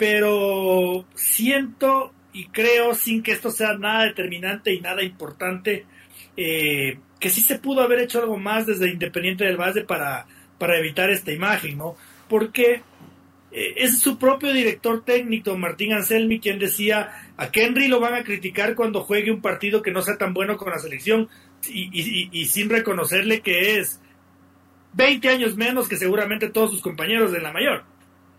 [0.00, 5.84] pero siento y creo, sin que esto sea nada determinante y nada importante,
[6.38, 10.26] eh, que sí se pudo haber hecho algo más desde Independiente del Valle para,
[10.56, 11.96] para evitar esta imagen, ¿no?
[12.30, 12.80] Porque
[13.52, 18.24] eh, es su propio director técnico, Martín Anselmi, quien decía, a Kenry lo van a
[18.24, 21.28] criticar cuando juegue un partido que no sea tan bueno con la selección
[21.68, 24.00] y, y sin reconocerle que es
[24.94, 27.84] 20 años menos que seguramente todos sus compañeros de la mayor.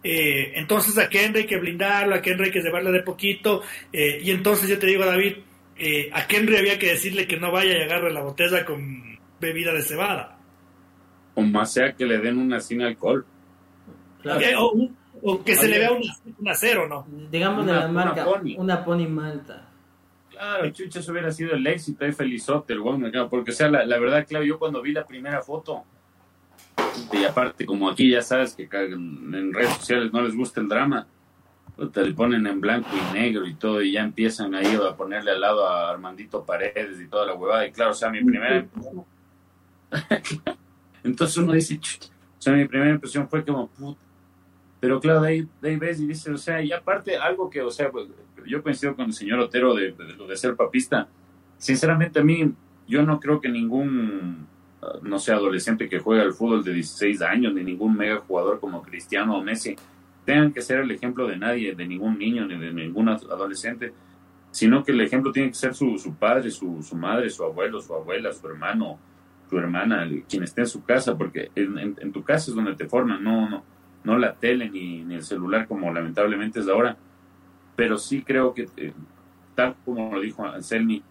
[0.04, 3.62] Eh, entonces a Kenry hay que blindarlo, a Kenry hay que llevarle de poquito.
[3.92, 5.38] Eh, y entonces yo te digo, David,
[5.78, 9.74] eh, a Kenry había que decirle que no vaya y agarre la botella con bebida
[9.74, 10.38] de cebada.
[11.36, 13.26] O más sea que le den una sin alcohol.
[15.24, 17.06] O, que se le vea un acero, ¿no?
[17.30, 18.26] Digamos de la marca,
[18.58, 19.08] una pony.
[19.08, 19.68] malta.
[20.30, 22.82] Claro, chucha, eso hubiera sido el éxito y felizote, el
[23.30, 25.84] porque o sea, la, la verdad, claro, yo cuando vi la primera foto,
[27.12, 31.08] y aparte, como aquí ya sabes que en redes sociales no les gusta el drama,
[31.90, 35.32] te le ponen en blanco y negro y todo, y ya empiezan ahí a ponerle
[35.32, 37.66] al lado a Armandito Paredes y toda la huevada.
[37.66, 38.66] Y claro, o sea, mi primera.
[41.04, 44.00] Entonces uno dice, o sea, mi primera impresión fue como, puta.
[44.80, 47.70] Pero claro, de ahí, de ves y dices, o sea, y aparte algo que, o
[47.70, 48.08] sea, pues,
[48.48, 51.08] yo coincido con el señor Otero de, de, de ser papista.
[51.58, 52.52] Sinceramente a mí,
[52.88, 54.48] yo no creo que ningún,
[55.04, 58.82] no sé, adolescente que juega al fútbol de 16 años, ni ningún mega jugador como
[58.82, 59.76] Cristiano o Messi,
[60.26, 63.94] tengan que ser el ejemplo de nadie, de ningún niño, ni de ningún adolescente,
[64.52, 67.82] sino que el ejemplo tiene que ser su, su padre, su, su madre, su abuelo,
[67.82, 69.00] su abuela, su hermano,
[69.50, 73.24] tu hermana, quien esté en su casa, porque en, tu casa es donde te forman,
[73.24, 73.64] no, no,
[74.04, 76.98] no la tele ni, ni, el celular como lamentablemente es ahora.
[77.76, 78.94] Pero sí creo que, eh,
[79.56, 81.04] tal como lo dijo Anselmi,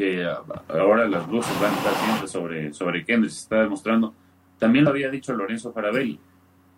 [0.00, 0.26] que
[0.68, 4.14] ahora las luces van a estar siempre sobre, sobre Kendrick, se está demostrando.
[4.58, 6.18] También lo había dicho Lorenzo Farabelli,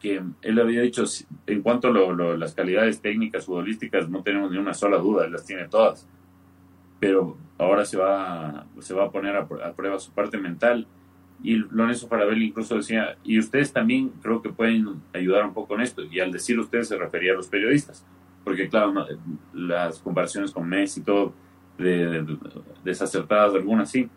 [0.00, 1.04] que él había dicho,
[1.46, 5.68] en cuanto a las calidades técnicas futbolísticas, no tenemos ni una sola duda, las tiene
[5.68, 6.08] todas.
[6.98, 10.88] Pero ahora se va, se va a poner a, a prueba su parte mental
[11.44, 15.82] y Lorenzo Farabelli incluso decía, y ustedes también creo que pueden ayudar un poco en
[15.82, 16.02] esto.
[16.02, 18.04] Y al decir ustedes se refería a los periodistas,
[18.42, 19.06] porque claro,
[19.54, 21.32] las comparaciones con Messi y todo,
[21.78, 22.24] de,
[22.84, 24.08] desacertadas algunas sí,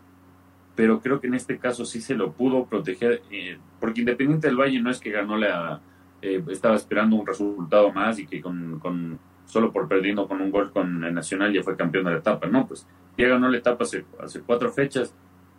[0.74, 4.56] pero creo que en este caso sí se lo pudo proteger, eh, porque Independiente del
[4.56, 5.80] Valle no es que ganó la,
[6.22, 10.70] eh, estaba esperando un resultado más y que con, solo por perdiendo con un gol
[10.70, 12.86] con el Nacional ya fue campeón de la etapa, no, pues
[13.16, 15.14] ya ganó la etapa hace, hace cuatro fechas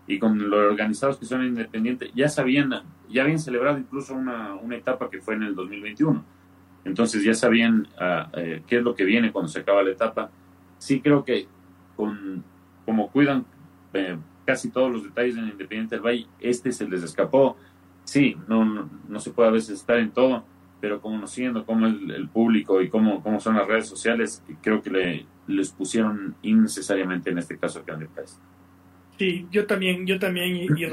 [0.08, 2.72] y con los organizados que son independientes, ya sabían,
[3.10, 6.24] ya habían celebrado incluso una, una etapa que fue en el 2021.
[6.86, 10.32] Entonces ya sabían uh, eh, qué es lo que viene cuando se acaba la etapa.
[10.78, 11.48] Sí creo que
[11.98, 12.46] con
[12.86, 13.46] como cuidan
[13.94, 17.58] eh, casi todos los detalles en Independiente del Valle, este se les escapó.
[18.06, 20.46] Sí, no, no, se puede a veces estar en todo,
[20.80, 24.90] pero conociendo cómo el, el público y cómo, cómo son las redes sociales, creo que
[24.90, 28.36] le, les pusieron innecesariamente en este caso a Candy Price.
[29.18, 30.88] Sí, yo también, yo también, y, y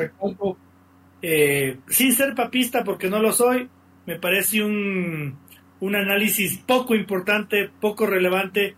[1.22, 3.68] eh, sin ser papista, porque no lo soy,
[4.06, 5.36] me parece un,
[5.80, 8.74] un análisis poco importante, poco relevante.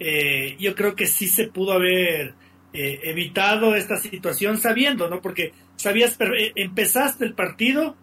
[0.00, 2.34] Eh, yo creo que sí se pudo haber
[2.72, 5.20] eh, evitado esta situación sabiendo, ¿no?
[5.20, 6.16] Porque sabías,
[6.54, 7.96] empezaste el partido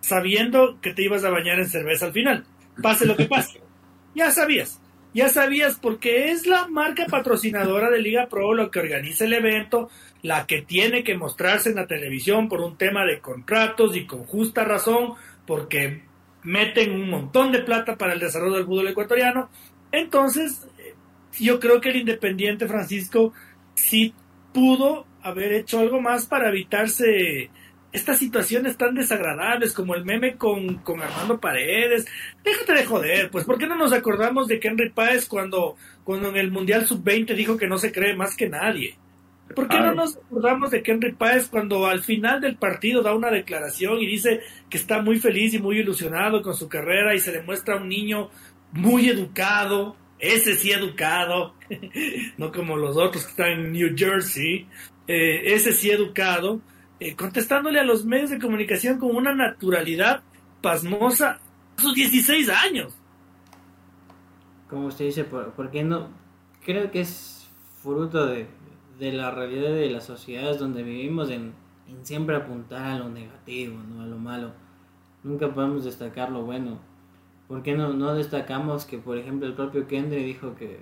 [0.00, 2.44] sabiendo que te ibas a bañar en cerveza al final,
[2.82, 3.60] pase lo que pase.
[4.12, 4.80] Ya sabías
[5.12, 9.90] ya sabías porque es la marca patrocinadora de Liga Pro lo que organiza el evento,
[10.22, 14.24] la que tiene que mostrarse en la televisión por un tema de contratos y con
[14.24, 15.14] justa razón,
[15.46, 16.02] porque
[16.42, 19.50] meten un montón de plata para el desarrollo del fútbol ecuatoriano.
[19.90, 20.69] Entonces, eh,
[21.38, 23.32] yo creo que el Independiente Francisco
[23.74, 24.14] sí
[24.52, 27.50] pudo haber hecho algo más para evitarse
[27.92, 32.06] estas situaciones tan desagradables como el meme con, con Armando Paredes.
[32.44, 36.36] Déjate de joder, pues ¿por qué no nos acordamos de Henry Páez cuando, cuando en
[36.36, 38.96] el Mundial Sub-20 dijo que no se cree más que nadie?
[39.54, 43.30] ¿Por qué no nos acordamos de Henry Páez cuando al final del partido da una
[43.30, 47.32] declaración y dice que está muy feliz y muy ilusionado con su carrera y se
[47.32, 48.30] demuestra un niño
[48.72, 51.54] muy educado, ese sí educado,
[52.38, 54.66] no como los otros que están en New Jersey,
[55.06, 56.60] eh, ese sí educado,
[57.00, 60.22] eh, contestándole a los medios de comunicación con una naturalidad
[60.60, 61.40] pasmosa
[61.76, 62.94] a sus 16 años.
[64.68, 66.08] Como usted dice, ¿por, qué no?
[66.64, 67.48] Creo que es
[67.82, 68.46] fruto de,
[69.00, 71.54] la realidad de las sociedades donde vivimos en,
[72.02, 74.02] siempre apuntar a lo negativo, ¿no?
[74.02, 74.52] a lo malo.
[75.24, 76.78] Nunca podemos destacar lo bueno.
[77.50, 80.78] ¿Por qué no, no destacamos que, por ejemplo, el propio Kendre dijo que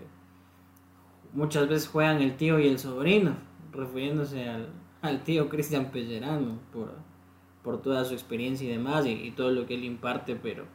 [1.33, 3.37] muchas veces juegan el tío y el sobrino,
[3.73, 4.69] refiriéndose al,
[5.01, 6.93] al tío Cristian Pellerano por,
[7.63, 10.67] por toda su experiencia y demás y, todo lo que él imparte, pero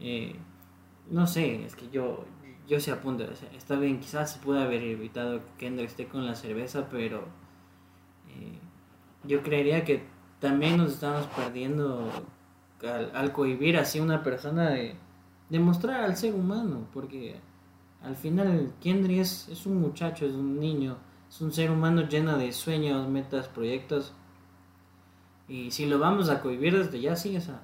[0.00, 0.36] eh,
[1.10, 2.24] no sé, es que yo,
[2.66, 6.34] yo se apunto, está bien, quizás se puede haber evitado que Kendrick esté con la
[6.34, 7.24] cerveza, pero
[8.30, 8.58] eh,
[9.24, 10.02] yo creería que
[10.40, 12.10] también nos estamos perdiendo
[13.12, 14.96] al, cohibir así una persona de,
[15.48, 17.36] demostrar al ser humano, porque
[18.02, 20.96] al final Kendrick es, es un muchacho, es un niño,
[21.28, 24.12] es un ser humano lleno de sueños, metas, proyectos.
[25.48, 27.62] Y si lo vamos a cohibir desde ya, sí, o sea,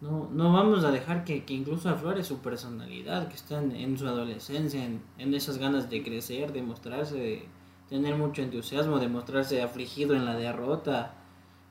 [0.00, 4.84] no, no vamos a dejar que, incluso aflore su personalidad, que está en, su adolescencia,
[4.84, 7.48] en, esas ganas de crecer, de mostrarse, de
[7.88, 11.14] tener mucho entusiasmo, de mostrarse afligido en la derrota,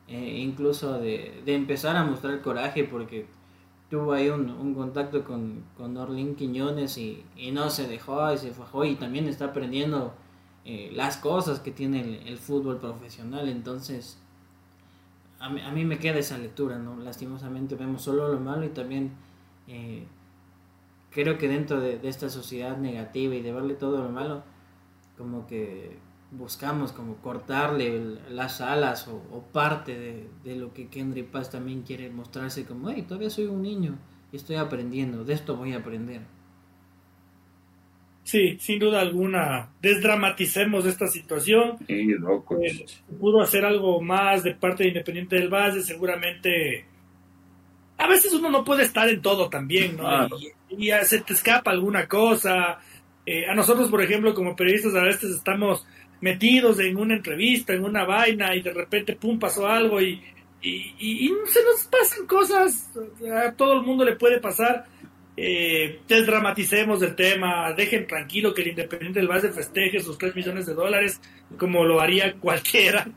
[0.08, 3.28] eh, incluso de, empezar a mostrar coraje porque
[3.90, 8.86] tuvo ahí un, contacto con, con Quiñones y, y no se dejó y se fajó
[8.86, 10.14] y también está aprendiendo
[10.66, 13.48] eh, las cosas que tiene el, fútbol profesional.
[13.50, 14.18] Entonces,
[15.40, 16.98] a mí, a mí, me queda esa lectura, ¿no?
[16.98, 19.12] Lastimosamente vemos solo lo malo y también
[19.68, 20.08] eh,
[21.12, 24.44] creo que dentro de, esta sociedad negativa y de verle todo lo malo,
[25.18, 26.00] como que
[26.38, 32.66] buscamos como cortarle las alas o, parte de, lo que Kendry Paz también quiere mostrarse
[32.66, 33.98] como, hey, todavía soy un niño
[34.32, 36.22] y estoy aprendiendo, de esto voy a aprender.
[38.24, 41.78] Sí, sin duda alguna, desdramaticemos esta situación.
[41.86, 42.58] Sí, loco.
[42.60, 42.86] Eh,
[43.20, 46.86] pudo hacer algo más de parte de Independiente del Valle, seguramente.
[48.00, 50.28] A veces uno no puede estar en todo también, ¿no?
[50.70, 52.80] Y, se te escapa alguna cosa.
[53.28, 55.86] Eh, a nosotros, por ejemplo, como periodistas, a veces estamos
[56.26, 60.20] metidos en una entrevista, en una vaina, y de repente, pum, pasó algo y,
[60.60, 62.92] y, se nos pasan cosas.
[63.32, 64.88] A todo el mundo le puede pasar
[65.38, 70.66] eh, desdramaticemos el tema, dejen tranquilo que el Independiente del Valle festeje sus 3 millones
[70.66, 71.22] de dólares,
[71.60, 73.08] como lo haría cualquiera,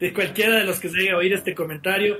[0.00, 2.16] de cualquiera de los que se haya a oír este comentario.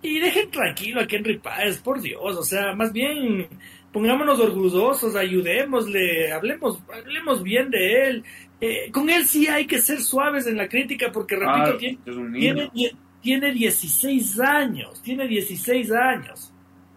[0.00, 3.48] Y dejen tranquilo a Henry Páez, por Dios, o sea, más bien
[3.92, 8.24] pongámonos orgullosos, ayudémosle, hablemos, hablemos bien de él.
[8.60, 12.92] Eh, con él sí hay que ser suaves en la crítica, porque repito, tiene, tiene,
[13.20, 16.52] tiene 16 años, tiene 16 años.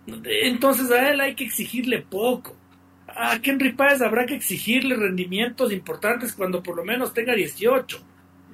[0.07, 2.55] Entonces a él hay que exigirle poco.
[3.07, 7.99] A Henry Páez habrá que exigirle rendimientos importantes cuando por lo menos tenga 18.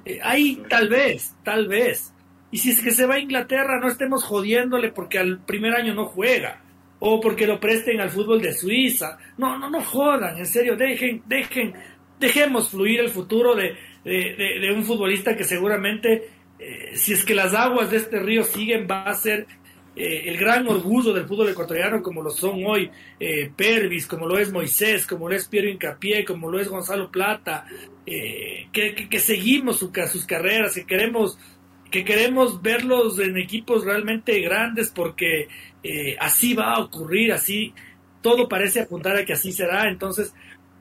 [0.04, 2.12] Eh, ahí tal vez, tal vez.
[2.50, 5.94] Y si es que se va a Inglaterra, no estemos jodiéndole porque al primer año
[5.94, 6.61] no juega.
[7.04, 9.18] O porque lo presten al fútbol de Suiza.
[9.36, 11.74] No, no, no jodan, en serio, dejen, dejen,
[12.20, 16.28] dejemos fluir el futuro de, de, un futbolista que seguramente,
[16.60, 19.46] eh, si es que las aguas de este río siguen, va a ser
[19.94, 22.90] eh, el gran orgullo del fútbol ecuatoriano como lo son hoy
[23.20, 27.10] eh, Pervis, como lo es Moisés, como lo es Piero Incapié, como lo es Gonzalo
[27.10, 27.66] Plata,
[28.06, 31.38] eh, que, seguimos sus carreras, que queremos,
[31.92, 35.46] que queremos verlos en equipos realmente grandes porque
[36.18, 37.72] así va a ocurrir, así
[38.20, 40.32] todo parece apuntar a que así será, entonces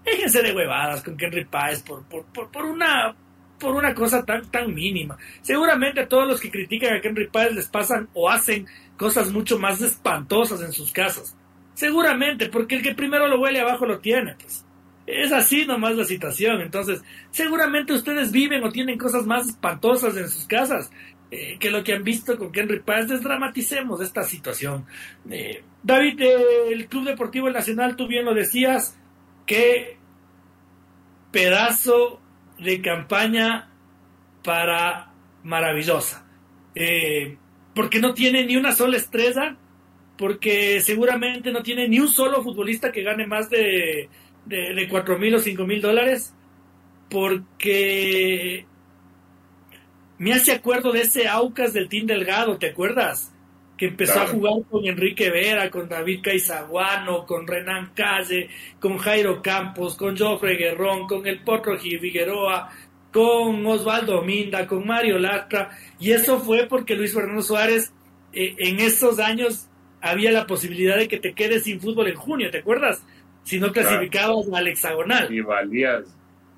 [0.04, 3.16] déjense de huevadas con Henry Páez por, por, por, por una
[3.62, 5.18] por una cosa tan, tan mínima.
[5.44, 8.66] Seguramente a todos los que critican a Henry Páez les pasan o hacen
[8.98, 11.38] cosas mucho más espantosas en sus casas.
[11.76, 14.66] Seguramente, porque el que primero lo huele abajo lo tiene, pues.
[15.12, 16.62] Es así nomás la situación.
[16.62, 17.02] Entonces,
[17.32, 20.90] seguramente ustedes viven o tienen cosas más espantosas en sus casas
[21.30, 23.08] eh, que lo que han visto con Henry Páez.
[23.08, 24.86] Desdramaticemos esta situación.
[25.30, 26.22] Eh, David,
[26.70, 28.98] el Club Deportivo Nacional, tú bien lo decías,
[29.46, 29.98] qué
[31.32, 32.22] pedazo
[32.60, 33.70] de campaña
[34.44, 36.26] para maravillosa.
[36.76, 37.38] Eh,
[37.74, 39.56] porque no tiene ni una sola estrella,
[40.18, 44.10] porque seguramente no tiene ni un solo futbolista que gane más de,
[44.46, 46.34] de, cuatro mil o cinco mil dólares,
[47.10, 48.66] porque
[50.18, 53.34] me hace acuerdo de ese Aucas del Team Delgado, ¿te acuerdas?
[53.78, 59.42] Que empezó a jugar con Enrique Vera, con David Caizaguano, con Renan Calle, con Jairo
[59.42, 62.70] Campos, con Joffre Guerrón, con el Potro Figueroa,
[63.12, 67.92] con Osvaldo Minda, con Mario Lastra, y eso fue porque Luis Fernando Suárez
[68.34, 69.68] eh, en esos años
[70.02, 73.04] había la posibilidad de que te quedes sin fútbol en junio, ¿te acuerdas?
[73.44, 75.34] Si no clasificabas al hexagonal.
[75.34, 76.06] Y valías.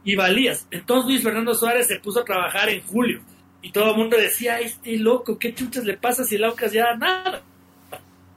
[0.03, 0.67] Y valías.
[0.71, 3.21] Entonces Luis Fernando Suárez se puso a trabajar en julio.
[3.61, 6.95] Y todo el mundo decía, este loco, ¿qué chuchas le pasa si el Aucas ya
[6.95, 7.41] nada?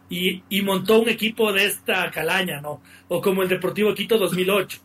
[0.09, 2.80] Y, y montó un equipo de esta calaña, ¿no?
[3.09, 4.78] O como el Deportivo Quito 2008.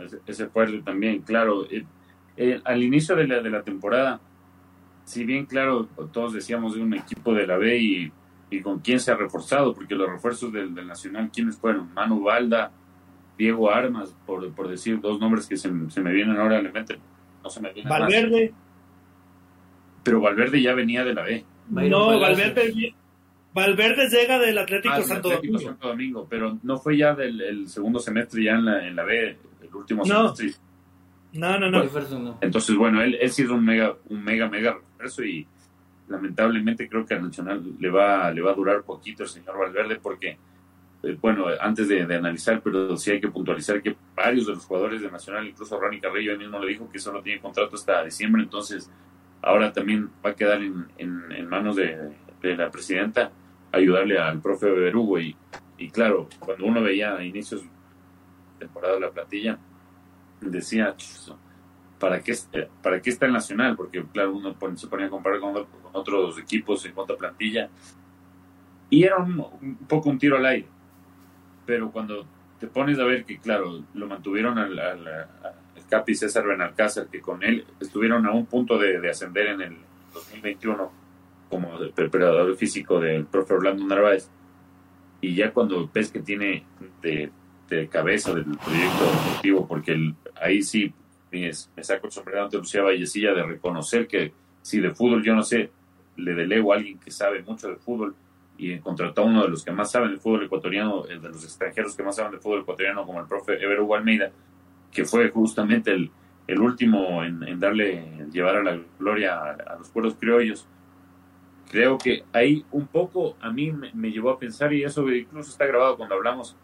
[0.00, 1.68] Ese, ese fue también, claro.
[1.70, 4.20] Eh, al inicio de la, de la temporada,
[5.04, 8.12] si bien claro, todos decíamos de un equipo de la B y,
[8.62, 11.92] con quién se ha reforzado, porque los refuerzos del, Nacional, ¿quiénes fueron?
[11.94, 12.72] Manu Balda,
[13.36, 16.98] Diego Armas, por, por decir dos nombres que se, me vienen ahora a la mente.
[17.42, 18.52] No se me vienen Valverde.
[20.02, 21.44] Pero Valverde ya venía de la B.
[21.68, 22.94] No, Valverde,
[23.52, 25.30] Valverde llega del Atlético, ah, Santo,
[25.80, 26.26] Domingo.
[26.28, 30.04] Pero no fue ya del segundo semestre ya en la, en la B, el último
[30.04, 30.54] semestre
[31.32, 32.38] no, no, no.
[32.40, 35.46] Entonces, bueno, él, él sí es un mega, un mega, mega refuerzo y
[36.08, 39.96] lamentablemente creo que a Nacional le va, le va a durar poquito el señor Valverde
[39.96, 40.38] porque,
[41.02, 45.00] eh, bueno, antes de, analizar, pero sí hay que puntualizar que varios de los jugadores
[45.00, 48.42] de Nacional, incluso Ronnie Carrillo él mismo le dijo que solo tiene contrato hasta diciembre,
[48.42, 48.90] entonces
[49.42, 51.96] ahora también va a quedar en, manos de,
[52.42, 53.30] la presidenta
[53.72, 55.36] ayudarle al profe Berugo y,
[55.76, 57.68] y claro, cuando uno veía a inicios de
[58.58, 59.58] temporada la platilla,
[60.40, 60.94] decía,
[61.98, 62.34] ¿para qué,
[62.82, 63.76] ¿para qué está el Nacional?
[63.76, 67.68] Porque, claro, uno se ponía a comparar con, otros equipos en cuanto a plantilla.
[68.90, 70.66] Y era un, poco un tiro al aire.
[71.66, 72.26] Pero cuando
[72.58, 75.28] te pones a ver que, claro, lo mantuvieron al, al,
[75.88, 79.76] Capi César Benalcázar, que con él estuvieron a un punto de, ascender en el
[80.12, 80.92] 2021
[81.48, 84.30] como preparador físico del profe Orlando Narváez.
[85.20, 86.64] Y ya cuando ves que tiene
[87.02, 87.30] de,
[87.90, 90.92] cabeza del proyecto deportivo, porque ahí sí
[91.30, 95.42] me, saco el sombrero ante Lucía Vallecilla de reconocer que si de fútbol yo no
[95.42, 95.70] sé,
[96.16, 98.14] le delego a alguien que sabe mucho de fútbol
[98.56, 101.44] y contrató a uno de los que más saben de fútbol ecuatoriano, el de los
[101.44, 104.32] extranjeros que más saben de fútbol ecuatoriano, como el profe Ever Hugo Almeida,
[104.90, 106.10] que fue justamente el,
[106.48, 110.66] el último en, darle, llevar a la gloria a, los pueblos criollos.
[111.70, 115.66] Creo que ahí un poco a mí me, llevó a pensar, y eso incluso está
[115.66, 116.56] grabado cuando hablamos,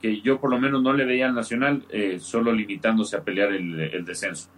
[0.00, 3.52] que yo por lo menos no le veía al Nacional eh, solo limitándose a pelear
[3.52, 4.48] el, descenso.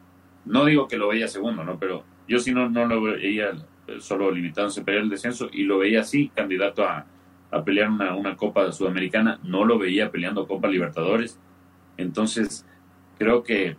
[0.44, 1.78] No digo que lo veía segundo, ¿no?
[1.78, 3.52] Pero yo sí no, no lo veía
[3.98, 7.06] solo limitándose a pelear el descenso y lo veía así, candidato a,
[7.52, 11.38] a pelear una, una Copa Sudamericana, no lo veía peleando Copa Libertadores.
[11.96, 12.66] Entonces,
[13.18, 13.76] creo que,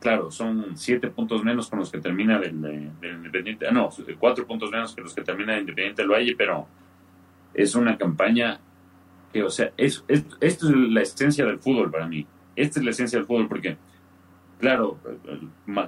[0.00, 2.54] claro, son siete puntos menos con los que termina del,
[3.02, 3.88] Independiente, ah, no,
[4.18, 6.66] cuatro puntos menos que los que termina el Independiente del Valle, pero
[7.54, 8.60] es una campaña
[9.32, 12.26] que, o sea, es, esto es la esencia del fútbol para mí.
[12.56, 13.76] Esta es la esencia del fútbol porque,
[14.58, 14.98] claro,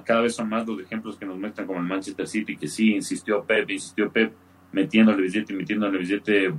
[0.05, 2.93] cada vez son más los ejemplos que nos muestran como el Manchester City, que sí,
[2.95, 4.33] insistió Pep, insistió Pep,
[4.71, 6.53] metiéndole billete, metiéndole billete,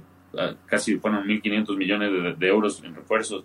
[0.67, 3.45] casi fueron 1.500 millones de, euros en refuerzos.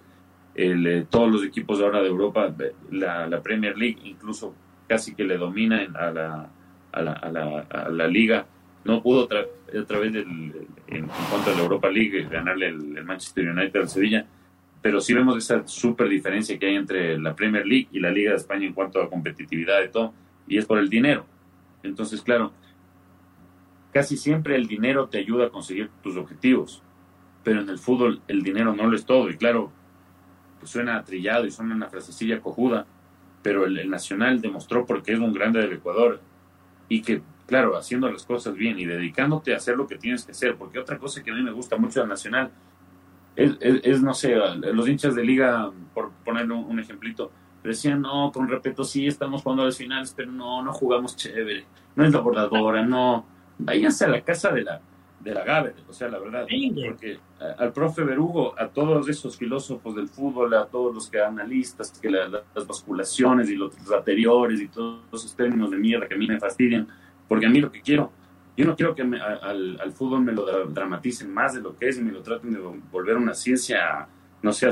[0.55, 2.53] El, eh, todos los equipos ahora de Europa,
[2.91, 4.53] la, Premier League incluso
[4.87, 6.49] casi que le domina a la,
[6.91, 8.45] a la, a la, a la liga
[8.83, 13.79] no pudo a través del en, cuanto a la Europa League ganarle el, Manchester United
[13.79, 14.25] al Sevilla
[14.81, 18.31] pero sí vemos esa súper diferencia que hay entre la Premier League y la Liga
[18.31, 20.13] de España en cuanto a competitividad y todo
[20.47, 21.25] y es por el dinero.
[21.83, 22.53] Entonces claro
[23.91, 26.81] casi siempre el dinero te ayuda a conseguir tus objetivos
[27.43, 29.71] pero en el fútbol el dinero no lo es todo y claro
[30.59, 32.85] pues suena trillado y suena una frasecilla cojuda
[33.41, 36.21] pero el, el Nacional demostró porque es un grande del Ecuador
[36.87, 40.31] y que claro, haciendo las cosas bien y dedicándote a hacer lo que tienes que
[40.31, 42.51] hacer, porque otra cosa que a mí me gusta mucho del Nacional
[43.35, 47.31] es, no sé, los hinchas de liga, por poner un, ejemplito,
[47.63, 51.65] decían, no, con respeto, sí, estamos jugando a las finales, pero no, no jugamos chévere,
[51.95, 53.25] no es la bordadora, no,
[53.57, 54.81] váyanse a la casa de la,
[55.19, 56.45] de la Gaber, o sea, la verdad,
[56.85, 57.19] porque
[57.57, 62.09] al profe Berugo, a todos esos filósofos del fútbol, a todos los que analistas, que
[62.09, 66.39] las basculaciones y los anteriores y todos esos términos de mierda que a mí me
[66.39, 66.87] fastidian,
[67.29, 68.11] porque a mí lo que quiero,
[68.57, 71.97] yo no quiero que al, al, fútbol me lo dramaticen más de lo que es
[71.97, 72.59] y me lo traten de
[72.91, 74.09] volver una ciencia,
[74.41, 74.67] no sé,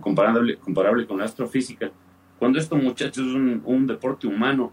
[0.00, 1.90] comparable, comparable con la astrofísica,
[2.38, 4.72] cuando esto, muchachos, es un, un deporte humano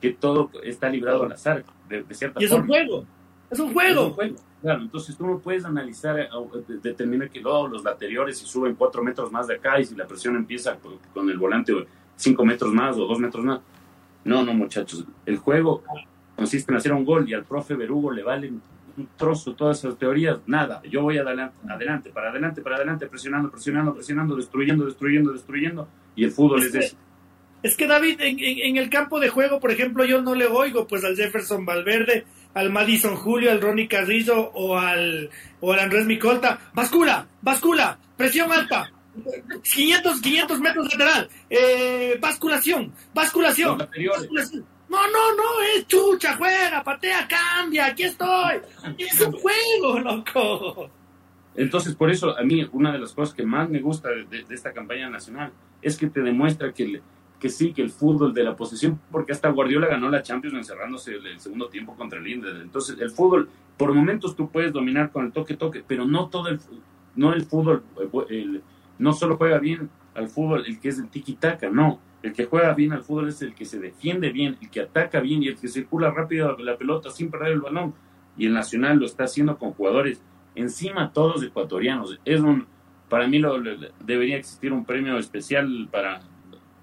[0.00, 3.06] que todo está librado al azar, de, cierta y es un juego,
[3.50, 4.00] es un juego.
[4.00, 4.36] Es un juego.
[4.60, 6.28] Claro, entonces tú no puedes analizar, eh,
[6.82, 10.06] determinar que luego los laterales si suben cuatro metros más de acá y si la
[10.06, 10.78] presión empieza
[11.14, 11.72] con el volante
[12.16, 13.60] cinco metros más o dos metros más.
[14.24, 15.04] No, no, muchachos.
[15.24, 15.82] El juego
[16.40, 18.62] consiste en hacer un gol y al profe Berugo le valen
[18.96, 23.50] un trozo todas esas teorías, nada, yo voy adelante, adelante, para adelante, para adelante, presionando,
[23.50, 26.96] presionando, presionando, destruyendo, destruyendo, destruyendo, y el fútbol es, eso.
[27.62, 31.04] Es que David, en, el campo de juego, por ejemplo, yo no le oigo pues
[31.04, 32.24] al Jefferson Valverde,
[32.54, 35.28] al Madison Julio, al Ronnie Carrillo o al,
[35.60, 36.58] o al Andrés Micolta.
[36.72, 38.90] Bascula, bascula, presión alta,
[39.62, 44.79] 500, 500 metros lateral, eh, basculación, basculación, basculación.
[44.90, 48.60] No, no, no, es chucha, juega, patea, cambia, aquí estoy.
[48.98, 50.90] Es un juego, loco.
[51.54, 54.72] Entonces, por eso, a mí, una de las cosas que más me gusta de, esta
[54.72, 57.00] campaña nacional es que te demuestra que,
[57.38, 61.14] que sí, que el fútbol de la posesión, porque hasta Guardiola ganó la Champions encerrándose
[61.14, 62.56] el, segundo tiempo contra el Inter.
[62.60, 66.58] Entonces, el fútbol, por momentos tú puedes dominar con el toque-toque, pero no todo el,
[67.14, 67.84] no el fútbol,
[68.98, 72.74] no solo juega bien al fútbol el que es el tiki-taka, no el que juega
[72.74, 75.56] bien al fútbol es el que se defiende bien, el que ataca bien y el
[75.56, 77.94] que circula rápido la pelota sin perder el balón.
[78.36, 80.22] Y el Nacional lo está haciendo con jugadores
[80.54, 82.18] encima todos ecuatorianos.
[82.24, 82.66] Es un,
[83.08, 83.40] para mí
[84.00, 86.20] debería existir un premio especial para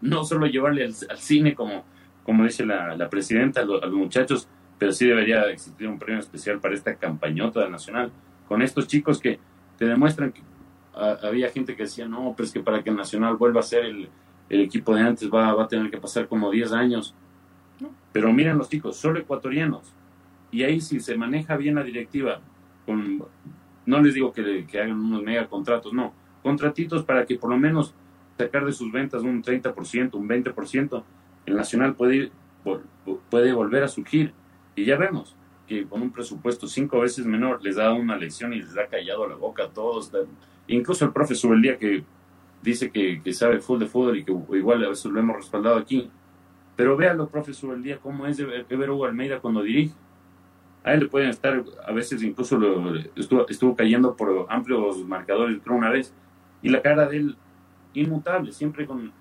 [0.01, 1.85] no solo llevarle al, cine como,
[2.23, 4.47] como dice la, presidenta a los, muchachos,
[4.79, 8.11] pero sí debería existir un premio especial para esta campañota del Nacional
[8.47, 9.39] con estos chicos que
[9.77, 10.41] te demuestran que
[10.93, 13.85] había gente que decía, no, pero es que para que el Nacional vuelva a ser
[13.85, 14.09] el,
[14.49, 17.15] el equipo de antes va, va a tener que pasar como 10 años.
[18.11, 19.93] Pero miren los chicos, solo ecuatorianos.
[20.51, 22.39] Y ahí si se maneja bien la directiva,
[22.85, 23.23] con,
[23.85, 27.57] no les digo que, que hagan unos mega contratos, no, contratitos para que por lo
[27.57, 27.93] menos
[28.37, 31.03] sacar de sus ventas un 30%, un 20%,
[31.45, 32.31] el Nacional puede,
[33.29, 34.33] puede volver a surgir.
[34.75, 35.35] Y ya vemos
[35.67, 39.27] que con un presupuesto cinco veces menor les da una lección y les ha callado
[39.27, 40.11] la boca a todos.
[40.67, 42.03] Incluso el profe el día que
[42.61, 46.09] dice que, sabe full de fútbol y que igual a veces lo hemos respaldado aquí.
[46.75, 49.93] Pero véalo, profesor, el día cómo es de ver Hugo Almeida cuando dirige.
[50.83, 55.59] A él le pueden estar, a veces incluso lo, estuvo, estuvo cayendo por amplios marcadores,
[55.61, 56.13] creo una vez,
[56.61, 57.37] y la cara de él
[57.93, 59.11] inmutable, siempre con,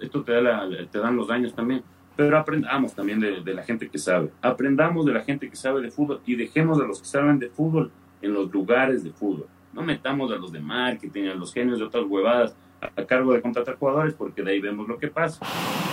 [0.00, 1.82] esto te, da te dan los daños también,
[2.16, 4.30] pero aprendamos también de, la gente que sabe.
[4.40, 7.48] Aprendamos de la gente que sabe de fútbol y dejemos a los que saben de
[7.48, 9.46] fútbol en los lugares de fútbol.
[9.72, 13.40] No metamos a los de marketing, a los genios de otras huevadas a, cargo de
[13.40, 15.46] contratar jugadores, porque de ahí vemos lo que pasa.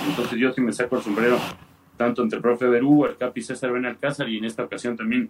[0.08, 1.38] Entonces yo sí me saco el sombrero,
[1.98, 5.30] tanto entre el profe Berú, el Capi César Benalcázar, y en esta ocasión también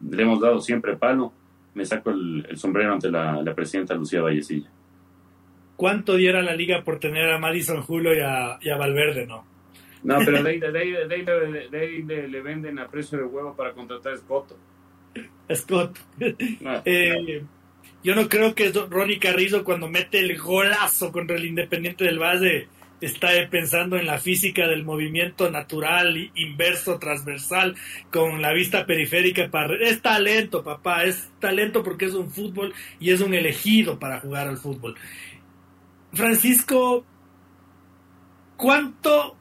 [0.00, 1.32] le hemos dado siempre palo,
[1.74, 4.68] me saco el, sombrero ante la, presidenta Lucía Vallecilla.
[5.76, 9.44] ¿Cuánto diera la liga por tener a Madison Julio y a, y a Valverde, no?
[10.02, 14.56] No, pero de ahí, le, venden a precio de huevo para contratar a Scott.
[15.52, 15.98] Scott.
[16.64, 16.82] Ah.
[16.84, 17.44] Eh,
[18.06, 22.68] yo no creo que Ronnie Carrizo cuando mete el golazo contra el Independiente del Valle
[23.00, 27.74] está pensando en la física del movimiento natural, inverso, transversal,
[28.12, 29.50] con la vista periférica.
[29.50, 29.74] Para...
[29.80, 34.46] Es talento, papá, es talento porque es un fútbol y es un elegido para jugar
[34.46, 34.94] al fútbol.
[36.12, 37.04] Francisco,
[38.56, 39.36] ¿cuánto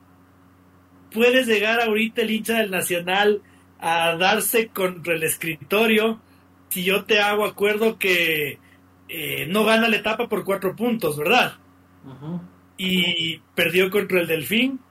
[1.12, 3.44] puedes llegar ahorita el hincha del Nacional
[3.80, 6.20] a darse contra el escritorio
[6.76, 8.60] si yo te hago acuerdo que
[9.08, 11.54] eh, no gana la etapa por cuatro puntos, ¿verdad?
[12.76, 14.82] Y perdió contra el Delfín,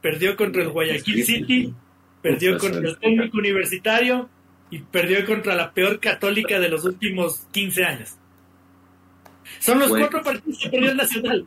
[0.00, 1.74] perdió contra el Guayaquil City,
[2.22, 4.28] perdió contra el técnico universitario
[4.70, 8.16] y perdió contra la peor católica de los últimos 15 años.
[9.58, 11.44] Son los cuatro partidos que perdió el Nacional.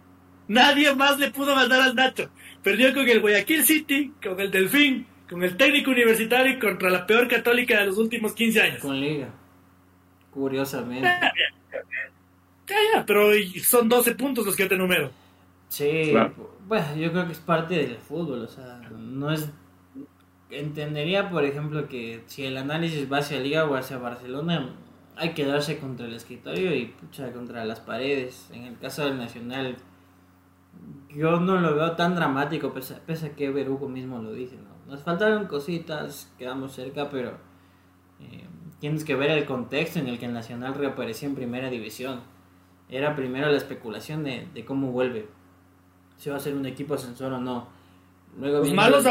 [0.49, 2.29] Nadie más le pudo mandar al Nacho.
[2.61, 7.07] Perdió con el Guayaquil City, con el Delfín, con el técnico universitario y contra la
[7.07, 8.79] peor católica de los últimos 15 años.
[8.81, 9.38] Con Liga.
[10.31, 11.07] Curiosamente.
[12.67, 13.29] Ya, ya, pero
[13.63, 15.09] son 12 puntos los que te número.
[15.69, 16.13] Sí,
[16.67, 19.51] bueno, yo creo que es parte del fútbol, o sea, no es...
[20.51, 24.75] Entendería, por ejemplo, que si el análisis va hacia Liga o hacia Barcelona,
[25.15, 28.49] hay que darse contra el escritorio y pucha, contra las paredes.
[28.51, 29.77] En el caso del Nacional,
[31.09, 34.91] yo no lo veo tan dramático, pese, a que Berugo mismo lo dice, ¿no?
[34.91, 37.37] Nos faltaron cositas, quedamos cerca, pero
[38.19, 38.47] eh,
[38.79, 42.21] tienes que ver el contexto en el que el Nacional reapareció en primera división.
[42.89, 45.27] Era primero la especulación de, cómo vuelve,
[46.17, 47.67] si va a ser un equipo ascensor o no.
[48.39, 49.05] Luego los malos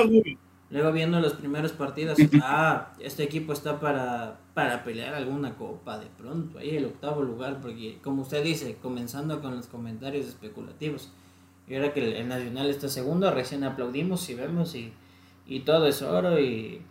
[0.70, 6.06] Luego viendo los primeros partidos, ah, este equipo está para, para pelear alguna copa de
[6.06, 11.10] pronto, ahí el octavo lugar, porque como usted dice, comenzando con los comentarios especulativos,
[11.66, 14.92] y ahora que el, Nacional está segundo, recién aplaudimos y vemos y,
[15.46, 16.82] y todo es oro y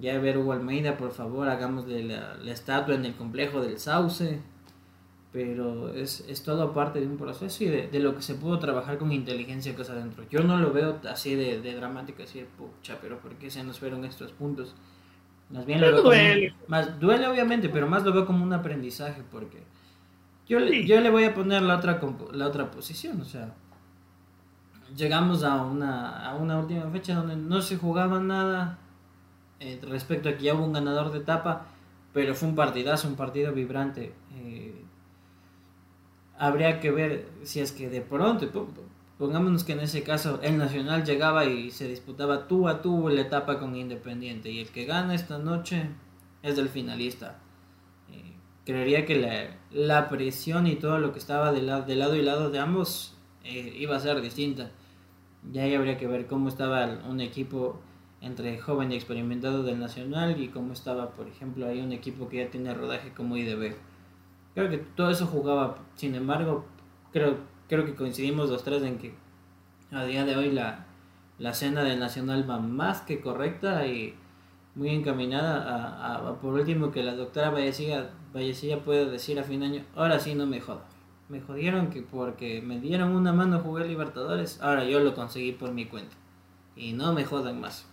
[0.00, 4.40] ya ver Hugo Almeida, por favor, hagamos de la, estatua en el complejo del Sauce,
[5.32, 8.98] pero es, es todo parte de un proceso y de, lo que se pudo trabajar
[8.98, 10.24] con inteligencia cosa adentro.
[10.30, 13.62] Yo no lo veo así de, de dramático, así de pucha, pero ¿por qué se
[13.62, 14.74] nos fueron estos puntos?
[15.50, 16.54] Más bien lo veo duele.
[16.66, 19.62] más, duele obviamente, pero más lo veo como un aprendizaje porque
[20.48, 22.00] yo, yo le voy a poner la otra,
[22.32, 23.54] la otra posición, o sea,
[24.96, 28.78] llegamos a una, a una última fecha donde no se jugaba nada
[29.60, 31.66] eh, respecto a que ya hubo un ganador de etapa,
[32.14, 34.14] pero fue un partidazo, un partido vibrante.
[34.34, 34.74] Eh,
[36.38, 38.50] habría que ver si es que de pronto,
[39.18, 43.20] pongámonos que en ese caso el Nacional llegaba y se disputaba tú a tú la
[43.20, 45.90] etapa con Independiente y el que gana esta noche
[46.42, 47.38] es el finalista.
[48.10, 48.32] Eh,
[48.64, 53.14] creería que la, presión y todo lo que estaba de lado y lado de ambos
[53.44, 54.70] iba a ser distinta.
[55.52, 57.80] Ya ahí habría que ver cómo estaba un equipo
[58.20, 62.38] entre joven y experimentado del Nacional y cómo estaba, por ejemplo, hay un equipo que
[62.38, 63.74] ya tiene rodaje como IDB.
[64.54, 66.64] Creo que todo eso jugaba, sin embargo,
[67.12, 69.14] creo, creo que coincidimos los tres en que
[69.90, 70.86] a día de hoy la,
[71.38, 74.14] la cena del Nacional va más que correcta y
[74.74, 79.66] muy encaminada a, por último que la doctora Vallecilla, Vallecilla pueda decir a fin de
[79.66, 83.86] año, ahora sí no me jodas me jodieron que porque me dieron una mano jugué
[83.86, 86.16] Libertadores, ahora yo lo conseguí por mi cuenta.
[86.74, 87.86] Y no me jodan más.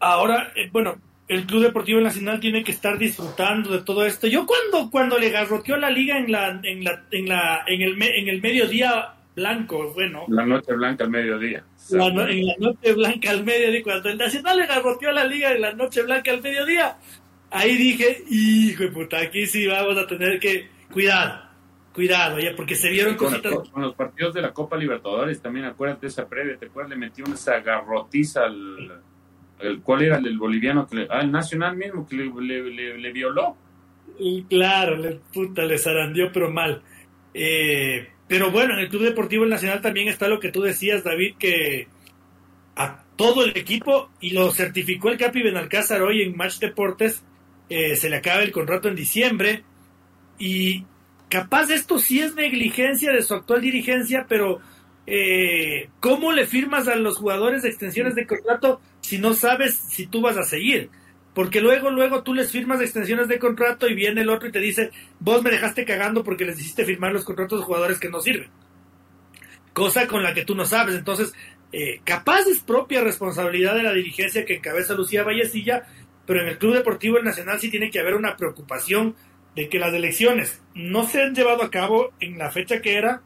[0.00, 0.96] Ahora, eh, bueno,
[1.28, 4.26] el Club Deportivo Nacional tiene que estar disfrutando de todo esto.
[4.26, 8.02] Yo cuando, cuando le garroteó la liga en la, en la, en la, en el,
[8.02, 10.24] en el mediodía blanco, bueno.
[10.28, 11.62] La noche blanca al mediodía.
[11.92, 15.72] en la noche blanca al mediodía, cuando el Nacional le garroteó la liga en la
[15.72, 16.96] noche blanca al mediodía,
[17.50, 21.42] ahí dije, hijo de puta, aquí sí vamos a tener que cuidado,
[21.92, 23.68] cuidado, ya, porque se vieron con cositas.
[23.68, 26.90] con los partidos de la Copa Libertadores también, acuérdate de esa previa, ¿te acuerdas?
[26.90, 29.02] Le metió una zagarrotiza al.
[29.62, 30.86] El, ¿Cuál era el boliviano?
[30.86, 33.56] Que ah, el nacional mismo que le, le, violó.
[34.18, 36.82] Y claro, le, puta, le zarandió, pero mal.
[37.34, 41.34] Eh, pero bueno, en el Club Deportivo Nacional también está lo que tú decías, David,
[41.38, 41.88] que
[42.76, 47.24] a todo el equipo, y lo certificó el Capi Benalcázar hoy en Match Deportes,
[47.68, 49.64] eh, se le acaba el contrato en diciembre,
[50.38, 50.84] y
[51.28, 54.60] capaz esto sí es negligencia de su actual dirigencia, pero
[55.12, 60.06] eh, ¿cómo le firmas a los jugadores de extensiones de contrato si no sabes si
[60.06, 60.88] tú vas a seguir?
[61.34, 64.60] Porque luego, luego tú les firmas extensiones de contrato y viene el otro y te
[64.60, 68.20] dice, vos me dejaste cagando porque les hiciste firmar los contratos de jugadores que no
[68.20, 68.50] sirven.
[69.72, 70.94] Cosa con la que tú no sabes.
[70.94, 71.32] Entonces,
[71.72, 75.86] eh, capaz es propia responsabilidad de la dirigencia que encabeza Lucía Vallecilla,
[76.24, 79.16] pero en el Club Deportivo Nacional sí tiene que haber una preocupación
[79.56, 83.22] de que las elecciones no se han llevado a cabo en la fecha que era,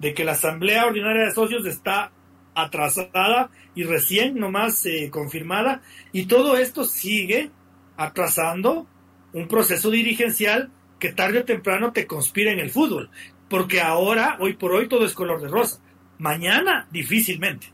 [0.00, 2.10] de que la Asamblea Ordinaria de Socios está
[2.54, 5.82] atrasada y recién nomás eh, confirmada,
[6.12, 7.50] y todo esto sigue
[7.96, 8.86] atrasando
[9.32, 13.10] un proceso dirigencial que tarde o temprano te conspira en el fútbol,
[13.48, 15.80] porque ahora, hoy por hoy, todo es color de rosa.
[16.18, 17.68] Mañana, difícilmente.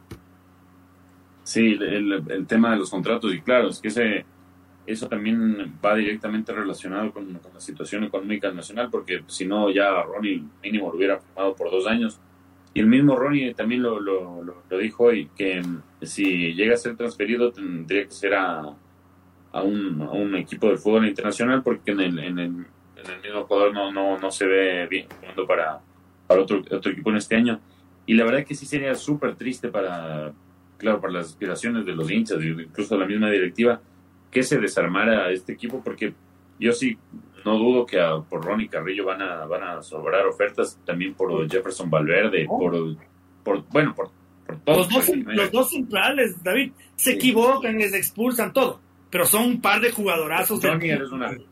[1.42, 4.24] Sí, el, tema de los contratos, y claro, es que ese,
[4.86, 10.44] eso también va directamente relacionado con, la situación económica nacional, porque si no, ya Ronnie
[10.62, 12.20] mínimo lo hubiera firmado por dos años
[12.76, 16.94] y el mismo Ronnie también lo, lo, dijo hoy, que mm, si llega a ser
[16.94, 18.74] transferido tendría que ser a,
[19.52, 23.22] a, un, a un equipo de fútbol internacional porque en el, en el, en el
[23.22, 25.80] mismo jugador no, no, no se ve bien jugando para,
[26.26, 27.60] para otro, otro equipo en este año.
[28.04, 30.32] Y la verdad que sí sería súper triste para,
[30.76, 33.80] claro, para las aspiraciones de los hinchas, incluso la misma directiva,
[34.36, 36.12] que se desarmara este equipo porque
[36.60, 36.98] yo sí
[37.42, 37.98] no dudo que
[38.28, 42.76] por Ronnie Carrillo van a, van a sobrar ofertas también por Jefferson Valverde, por,
[43.42, 44.10] por, bueno, por,
[44.62, 44.90] todos.
[45.24, 50.60] Los dos, centrales, David, se equivocan, les expulsan todo, pero son un par de jugadorazos.
[50.62, 51.42] Johnny eres una, Johnny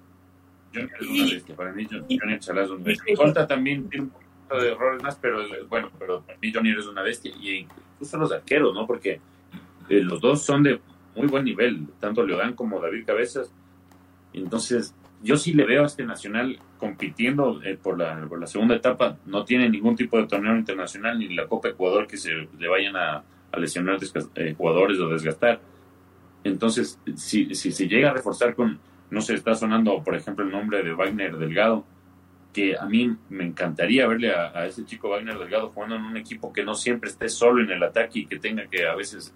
[0.75, 3.47] eres una bestia, para mí Johnny Chalá es una bestia.
[3.47, 5.39] También tiene un poquito de errores más, pero
[5.71, 8.87] bueno, pero para mí Johnny eres una bestia, y incluso los arqueros, ¿no?
[8.87, 9.21] Porque
[9.89, 10.79] eh, los dos son de
[11.17, 13.53] muy buen nivel, tanto Leodán como David Cabezas,
[14.33, 18.77] entonces yo sí le veo a este Nacional compitiendo eh, por, la, por la segunda
[18.77, 19.17] etapa.
[19.25, 22.95] No tiene ningún tipo de torneo internacional ni la Copa Ecuador que se le vayan
[22.95, 23.25] a,
[23.57, 23.99] lesionar
[24.35, 25.61] eh, jugadores o desgastar.
[26.43, 28.79] Entonces, si, si se llega a reforzar con,
[29.11, 31.87] no se está sonando, por ejemplo, el nombre de Wagner Delgado,
[32.53, 36.17] que a mí me encantaría verle a, a, ese chico Wagner Delgado jugando en un
[36.17, 39.33] equipo que no siempre esté solo en el ataque y que tenga que a veces,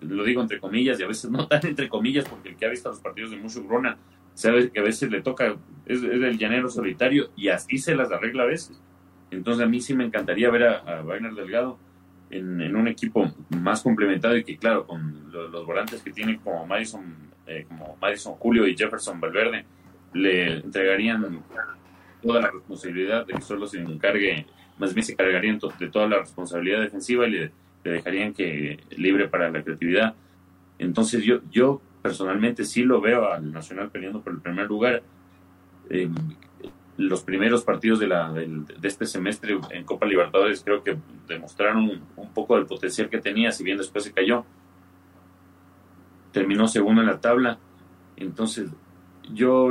[0.00, 2.70] lo digo entre comillas y a veces no tan entre comillas, porque el que ha
[2.70, 3.96] visto los partidos de Mushu Grona
[4.34, 5.56] sabe que a veces le toca,
[5.86, 8.80] es, el llanero solitario y así se las arregla a veces.
[9.30, 11.78] Entonces a mí sí me encantaría ver a, Wagner Delgado
[12.30, 17.02] en, un equipo más complementado y que claro, con los, volantes que tiene como Madison,
[17.46, 19.64] eh, como Madison Julio y Jefferson Valverde,
[20.14, 21.42] le entregarían
[22.22, 24.46] toda la responsabilidad de que solo se encargue,
[24.78, 27.52] más bien se cargarían de toda la responsabilidad defensiva y le,
[27.84, 30.14] le dejarían que libre para la creatividad.
[30.78, 35.02] Entonces yo, yo personalmente sí lo veo al Nacional peleando por el primer lugar.
[36.96, 40.96] los primeros partidos de, la, de, este semestre en Copa Libertadores creo que
[41.26, 44.44] demostraron un, poco del potencial que tenía, si bien después se cayó.
[46.32, 47.58] Terminó segundo en la tabla.
[48.16, 48.70] Entonces,
[49.32, 49.70] yo,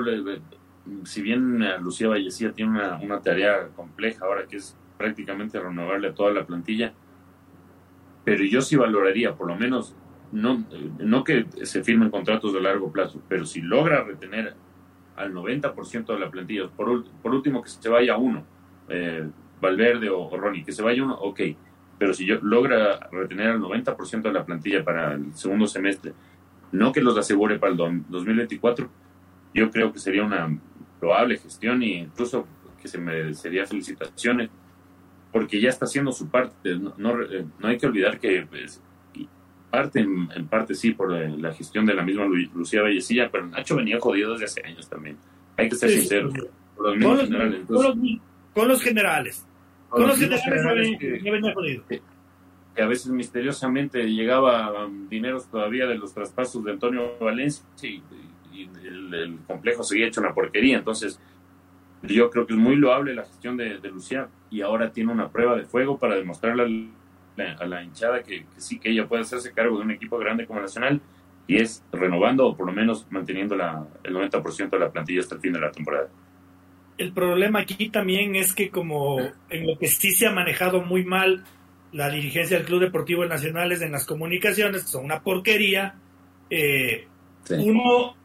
[1.03, 6.13] si bien Lucía Vallecía tiene una, una tarea compleja ahora que es prácticamente renovarle a
[6.13, 6.93] toda la plantilla,
[8.29, 9.95] pero yo sí valoraría, por lo menos
[10.31, 10.63] no,
[10.99, 14.53] no que se firmen contratos de largo plazo, pero si logra retener
[15.15, 18.45] al 90% de la plantilla, por, último que se vaya uno,
[18.87, 19.27] eh,
[19.59, 21.41] Valverde o, Ronnie, que se vaya uno, ok,
[21.97, 26.13] pero si yo logra retener al 90% de la plantilla para el segundo semestre,
[26.71, 28.87] no que los asegure para el 2024,
[29.55, 30.55] yo creo que sería una
[30.99, 32.45] probable gestión e incluso
[32.79, 34.51] que se merecería felicitaciones
[35.31, 36.75] porque ya está haciendo su parte.
[36.75, 38.81] No, no, eh, no hay que olvidar que pues,
[39.69, 43.99] parte, en, parte sí, por la gestión de la misma Lucía Vallecilla, pero Nacho venía
[43.99, 45.17] jodido desde hace años también.
[45.57, 46.33] Hay que ser sinceros.
[46.75, 49.45] con, los, generales, con, los, generales.
[49.89, 50.97] Con los generales.
[50.99, 51.83] que, venía jodido.
[51.87, 52.01] Que,
[52.81, 58.01] a veces misteriosamente llegaba um, dinero todavía de los traspasos de Antonio Valencia y,
[58.53, 60.77] el, complejo seguía hecho una porquería.
[60.77, 61.19] Entonces,
[62.03, 65.29] yo creo que es muy loable la gestión de, de Lucía y ahora tiene una
[65.29, 66.89] prueba de fuego para demostrarle
[67.59, 70.59] a la hinchada que, sí que ella puede hacerse cargo de un equipo grande como
[70.59, 71.01] Nacional
[71.47, 75.35] y es renovando o por lo menos manteniendo la, el 90% de la plantilla hasta
[75.35, 76.09] el fin de la temporada.
[76.97, 79.19] El problema aquí también es que como
[79.49, 81.45] en lo que sí se ha manejado muy mal
[81.91, 85.95] la dirigencia del Club Deportivo Nacional es en las comunicaciones, que son una porquería,
[86.49, 87.07] eh,
[87.49, 88.15] uno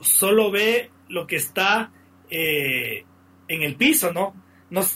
[0.00, 1.90] solo ve lo que está
[2.34, 3.04] eh,
[3.46, 4.34] en el piso, ¿no?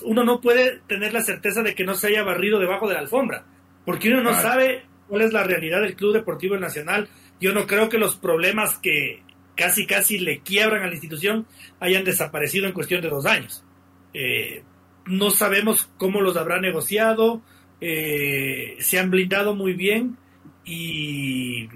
[0.04, 3.00] uno no puede tener la certeza de que no se haya barrido debajo de la
[3.00, 3.44] alfombra,
[3.84, 7.10] porque uno no sabe cuál es la realidad del Club Deportivo Nacional.
[7.38, 9.22] Yo no creo que los problemas que
[9.54, 11.46] casi casi le quiebran a la institución
[11.78, 13.64] hayan desaparecido en cuestión de dos años.
[14.14, 14.62] Eh,
[15.04, 17.42] no sabemos cómo los habrá negociado,
[17.82, 20.16] eh, se han blindado muy bien
[20.64, 21.68] y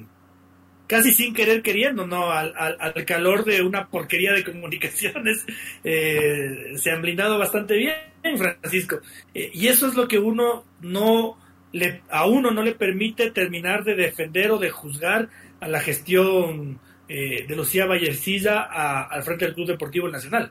[0.91, 2.33] casi sin querer queriendo, ¿no?
[2.33, 5.47] Al, al, calor de una porquería de comunicaciones,
[5.85, 7.95] eh, se han blindado bastante bien,
[8.37, 8.99] Francisco.
[9.33, 11.37] Eh, y eso es lo que uno no
[11.71, 15.29] le, a uno no le permite terminar de defender o de juzgar
[15.61, 18.63] a la gestión eh, de Lucía Vallecilla
[19.05, 20.51] al frente del Club Deportivo Nacional.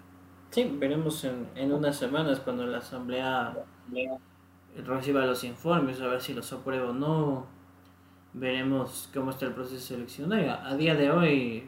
[0.52, 3.58] Sí, veremos en, en unas semanas cuando la Asamblea
[4.86, 7.59] reciba los informes, a ver si los aprueba o no.
[8.34, 10.52] Veremos cómo está el proceso seleccionario.
[10.52, 11.64] A día de hoy,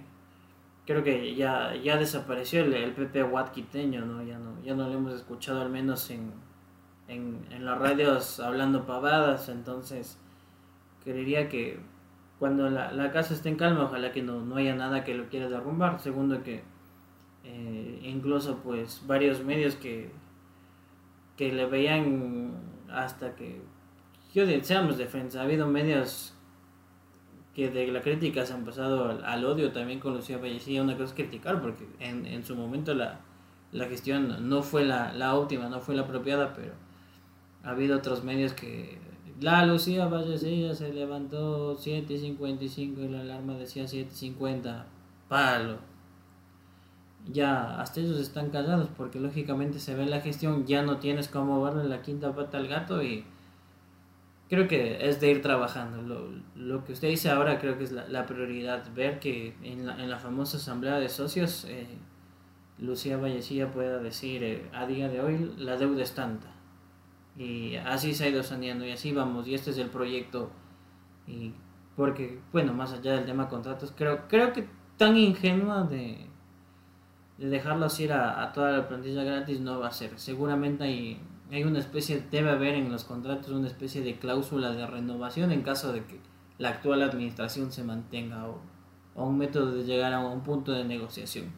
[0.86, 4.24] creo que ya, ya desapareció el, el PP Huatquiteño, ¿no?
[4.24, 4.62] Ya, ¿no?
[4.64, 6.32] ya no lo hemos escuchado al menos en,
[7.08, 10.20] en, en las radios hablando pavadas, entonces
[11.04, 11.80] creería que
[12.40, 15.30] cuando la, la, casa esté en calma, ojalá que no, no haya nada que lo
[15.30, 16.00] quiera derrumbar.
[16.00, 16.64] Segundo, que
[17.44, 20.12] eh, incluso pues varios medios que,
[21.38, 22.54] que le veían
[22.92, 23.62] hasta que
[24.34, 26.34] yo seamos defensa, ha habido medios
[27.56, 31.06] que de la crítica se han pasado al, odio también con Lucía Vallecilla, una cosa
[31.06, 33.19] es criticar porque en, en su momento la,
[33.72, 36.73] la gestión no fue la, la óptima, no fue la apropiada, pero
[37.64, 38.99] ha habido otros medios que
[39.40, 44.84] la Lucía Vallecilla se levantó 7.55 y la alarma decía 7.50,
[45.28, 45.91] palo
[47.30, 51.64] ya hasta ellos están callados porque lógicamente se ve la gestión, ya no tienes cómo
[51.64, 53.23] darle la quinta pata al gato y
[54.52, 56.02] creo que es de ir trabajando.
[56.02, 60.03] Lo, lo que usted dice ahora creo que es la, prioridad, ver que en la,
[60.03, 61.88] en la, famosa asamblea de socios eh,
[62.78, 66.48] Lucía Vallecilla pueda decir eh, a día de hoy la deuda es tanta.
[67.38, 70.52] Y así se ha ido saneando y así vamos y este es el proyecto.
[71.26, 71.53] Y
[71.95, 74.68] porque, bueno, más allá del tema contratos, creo, creo que
[74.98, 76.30] tan ingenua de
[77.41, 80.19] de dejarlos ir a, toda la plantilla gratis no va a ser.
[80.19, 81.19] Seguramente hay,
[81.52, 85.61] hay una especie, debe haber en los contratos una especie de cláusula de renovación en
[85.61, 86.18] caso de que
[86.57, 88.61] la actual administración se mantenga o,
[89.15, 91.52] un método de llegar a un punto de negociación.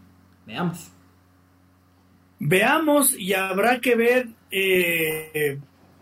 [0.48, 0.92] Veamos.
[2.40, 5.60] Veamos y habrá que ver eh,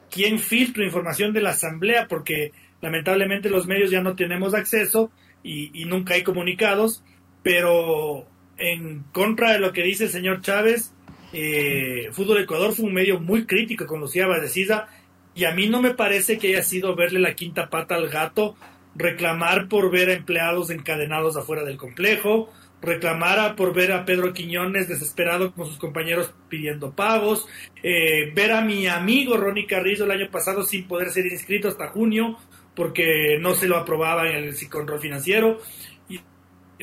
[0.09, 5.11] quién filtra información de la asamblea porque lamentablemente los medios ya no tenemos acceso
[5.43, 7.03] y nunca hay comunicados,
[7.43, 8.27] pero
[8.57, 10.93] en contra de lo que dice el señor Chávez,
[11.33, 14.89] eh, Fútbol Ecuador fue un medio muy crítico con Lucía Badecida
[15.33, 18.55] y a mí no me parece que haya sido verle la quinta pata al gato,
[18.95, 22.51] reclamar por ver a empleados encadenados afuera del complejo,
[22.81, 27.47] reclamar por ver a Pedro Quiñones desesperado con sus compañeros pidiendo pagos,
[27.81, 31.89] eh, ver a mi amigo Ronnie Carrillo el año pasado sin poder ser inscrito hasta
[31.89, 32.37] junio
[32.75, 35.59] porque no se lo aprobaba en el control financiero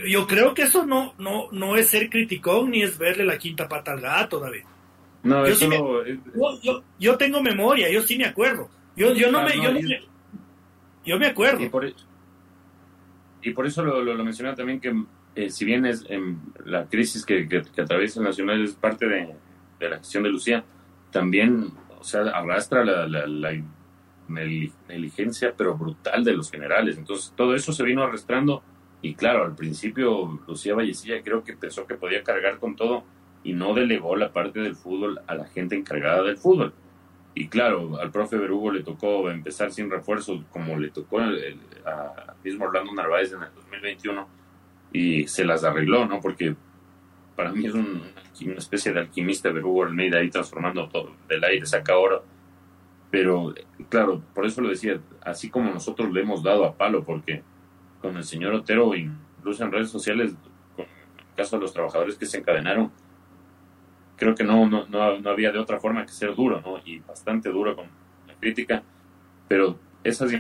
[0.07, 3.69] yo creo que eso no, no, no es ser criticón ni es verle la quinta
[3.69, 4.63] pata al gato, David.
[5.23, 5.69] No, yo, eso
[6.63, 8.69] yo, yo, tengo memoria, yo sí me acuerdo.
[8.97, 9.99] Yo, yo no, ah, me, yo,
[11.05, 11.63] yo, me acuerdo.
[11.63, 11.95] Y por, e,
[13.43, 14.95] y por eso lo, lo, mencionaba también que
[15.35, 16.07] eh, si bien es
[16.65, 19.35] la crisis que, que, atraviesa el Nacional es parte de,
[19.79, 20.65] de, la acción de Lucía,
[21.11, 23.53] también o sea, arrastra la, la, la
[24.29, 26.97] negligencia pero brutal de los generales.
[26.99, 28.63] Entonces todo eso se vino arrastrando
[29.01, 33.05] y claro, al principio Lucía Vallecilla creo que pensó que podía cargar con todo
[33.45, 36.73] y no delegó la parte del fútbol a la gente encargada del fútbol.
[37.35, 42.65] Y claro, al profe Berugo le tocó empezar sin refuerzos, como le tocó a mismo
[42.65, 44.29] Orlando Narváez en el 2021,
[44.93, 46.21] y se las arregló, ¿no?
[46.21, 46.57] Porque
[47.37, 51.97] para mí es una especie de alquimista Berugo Almeida ahí transformando todo, del aire saca
[51.97, 52.25] oro.
[53.11, 53.55] Pero
[53.89, 57.45] claro, por eso lo decía, así como nosotros le hemos dado a palo, porque
[58.01, 60.35] con el señor Otero, incluso en redes sociales,
[60.77, 62.91] con el caso de los trabajadores que se encadenaron,
[64.17, 66.81] creo que no, no, no, había de otra forma que ser duro, ¿no?
[66.85, 67.87] Y bastante duro con
[68.27, 68.83] la crítica,
[69.47, 70.33] pero esas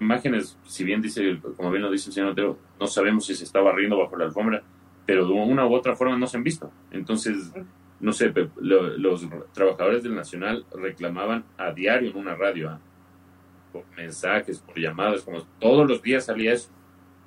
[0.00, 3.44] imágenes, si bien dice, como bien lo dice el señor Otero, no sabemos si se
[3.44, 4.62] estaba riendo bajo la alfombra,
[5.06, 6.70] pero de una u otra forma no se han visto.
[6.90, 7.52] Entonces,
[8.00, 12.80] no sé, los trabajadores del Nacional reclamaban a diario en una radio, ¿ah?
[13.72, 16.70] Por mensajes, por llamadas, como todos los días salía eso,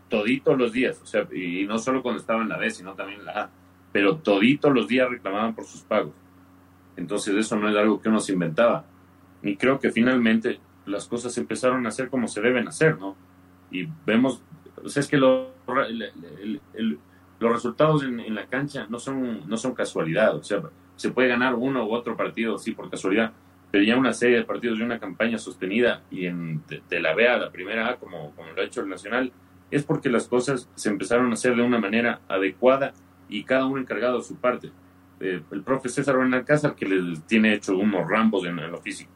[0.09, 3.19] toditos los días, o sea, y no solo cuando estaba en la D, sino también
[3.19, 3.49] en la A,
[3.91, 6.13] pero toditos los días reclamaban por sus pagos.
[6.97, 8.85] Entonces eso no es algo que uno se inventaba.
[9.41, 13.15] Y creo que finalmente las cosas empezaron a hacer como se deben hacer, ¿no?
[13.71, 14.41] Y vemos,
[14.83, 15.47] o sea, es que los
[17.39, 20.61] resultados en, en, la cancha no son, no son casualidad, o sea,
[20.95, 23.33] se puede ganar uno u otro partido, sí, por casualidad,
[23.75, 27.27] pero ya una serie de partidos y una campaña sostenida y en, de, la B
[27.27, 29.33] a la primera A, como, como lo ha hecho el Nacional,
[29.69, 32.93] es porque las cosas se empezaron a hacer de una manera adecuada
[33.27, 34.71] y cada uno encargado de su parte.
[35.19, 39.11] eh, el profe César Benalcázar, que le tiene hecho unos rambos en, lo físico.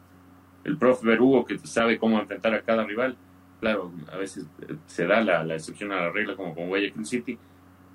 [0.62, 3.16] El profe Berugo, que sabe cómo enfrentar a cada rival.
[3.60, 7.06] Claro, a veces eh, se da la, la excepción a la regla, como con Guayaquil
[7.06, 7.38] City.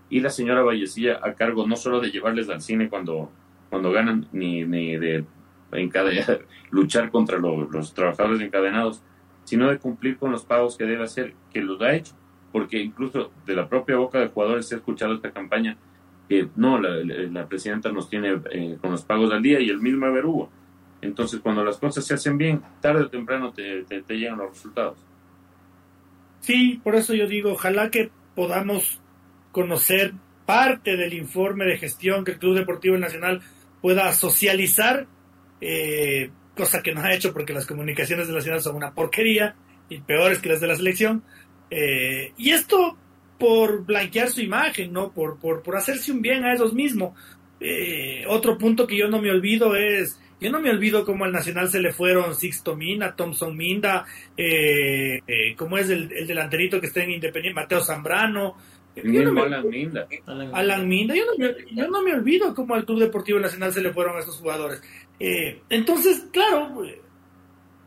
[0.09, 3.29] Y la señora Vallecilla a cargo no solo de llevarles al cine cuando,
[3.69, 5.25] cuando ganan, ni, ni de
[6.71, 9.03] luchar contra los trabajadores encadenados,
[9.43, 12.13] sino de cumplir con los pagos que debe hacer, que los ha hecho.
[12.51, 15.77] Porque incluso de la propia boca de jugadores se ha escuchado esta campaña
[16.27, 20.07] que no, la, presidenta nos tiene eh, con los pagos al día y el mismo
[20.07, 20.49] Hugo.
[21.01, 24.97] Entonces, cuando las cosas se hacen bien, tarde o temprano te, te, llegan los resultados.
[26.39, 28.99] Sí, por eso yo digo, ojalá que podamos
[29.51, 30.13] conocer
[30.45, 33.41] parte del informe de gestión que el Club Deportivo Nacional
[33.81, 35.07] pueda socializar,
[35.61, 39.55] eh, cosa que no ha hecho porque las comunicaciones de la ciudad son una porquería
[39.89, 41.23] y peores que las de la selección.
[41.69, 42.97] Eh, y esto
[43.39, 45.11] por blanquear su imagen, ¿no?
[45.11, 47.13] Por, por, por hacerse un bien a ellos mismos.
[47.59, 51.31] Eh, otro punto que yo no me olvido es, yo no me olvido cómo al
[51.31, 54.05] Nacional se le fueron Sixto Minda, Thompson Minda,
[54.37, 58.55] eh, eh cómo es el, el, delanterito que está en Independiente, Mateo Zambrano.
[59.41, 60.07] Alan Minda.
[60.53, 63.81] Alan Minda, yo no, me, yo no me olvido cómo al Club Deportivo Nacional se
[63.81, 64.81] le fueron a esos jugadores.
[65.19, 66.83] Eh, entonces, claro,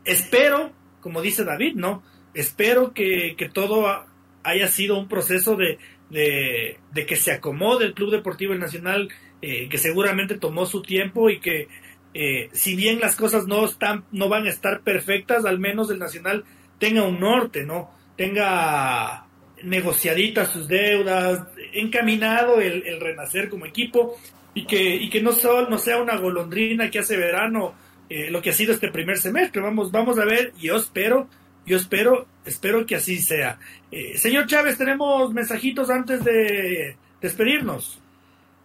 [0.05, 2.03] espero, como dice David, ¿no?
[2.33, 4.05] Espero que, que todo
[4.43, 5.77] haya sido un proceso de,
[6.09, 9.09] de, que se acomode el Club Deportivo Nacional,
[9.41, 11.67] eh, que seguramente tomó su tiempo y que
[12.13, 15.99] eh, si bien las cosas no están, no van a estar perfectas, al menos el
[15.99, 16.43] Nacional
[16.79, 17.91] tenga un norte, ¿no?
[18.15, 19.25] Tenga
[19.63, 24.17] negociaditas sus deudas, encaminado el, el renacer como equipo
[24.53, 25.31] y que, y que no,
[25.69, 27.73] no sea una golondrina que hace verano
[28.09, 29.61] eh, lo que ha sido este primer semestre.
[29.61, 31.27] Vamos, vamos a ver, yo espero
[31.69, 33.59] yo espero, espero que así sea.
[33.91, 37.99] Eh, señor Chávez, tenemos mensajitos antes de despedirnos.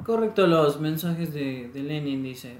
[0.03, 2.57] Correcto, los mensajes de, Lenin dice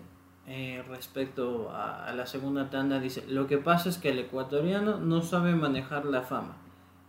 [0.47, 5.23] eh, respecto a, la segunda tanda, dice, lo que pasa es que el ecuatoriano no
[5.23, 6.57] sabe manejar la fama.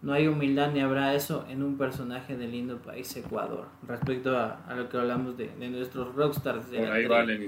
[0.05, 3.65] No hay humildad ni habrá eso en un personaje del lindo país Ecuador.
[3.87, 6.69] Respecto a, lo que hablamos de, nuestros rockstars.
[6.69, 7.43] De ahí vale,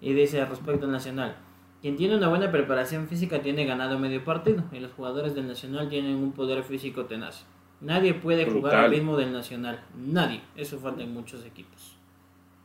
[0.00, 1.36] y dice respecto al nacional.
[1.82, 5.90] Quien tiene una buena preparación física tiene ganado medio partido y los jugadores del Nacional
[5.90, 7.44] tienen un poder físico tenaz.
[7.82, 9.84] Nadie puede jugar al ritmo del Nacional.
[9.94, 10.40] Nadie.
[10.56, 11.98] Eso falta en muchos equipos.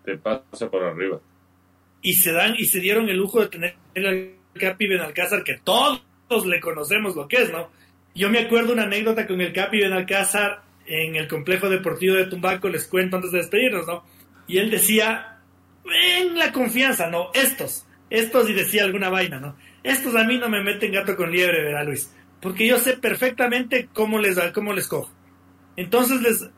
[0.05, 1.19] Te pasa por arriba.
[2.01, 5.99] Y se dan y se dieron el lujo de tener al Capi Benalcázar que todos
[6.45, 7.67] le conocemos lo que es, ¿no?
[8.15, 12.69] Yo me acuerdo una anécdota con el Capi Benalcázar en el complejo deportivo de Tumbaco,
[12.69, 14.05] les cuento antes de despedirnos, ¿no?
[14.47, 15.39] Y él decía,
[15.83, 17.31] en la confianza, ¿no?
[17.33, 19.57] Estos, estos, y decía alguna vaina, ¿no?
[19.83, 22.09] Estos a mí no me meten gato con liebre, ¿verdad, Luis?
[22.39, 25.11] Porque yo sé perfectamente cómo les, cómo les cojo.
[25.75, 26.49] Entonces, les,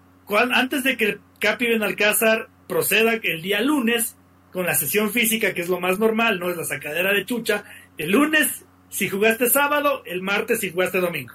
[0.53, 4.15] antes de que el Capi Benalcázar proceda el día lunes
[4.51, 6.51] con la sesión física, que es lo más normal, ¿no?
[6.51, 7.63] Es la sacadera de chucha.
[7.97, 11.33] El lunes, si jugaste sábado, el martes, si jugaste domingo.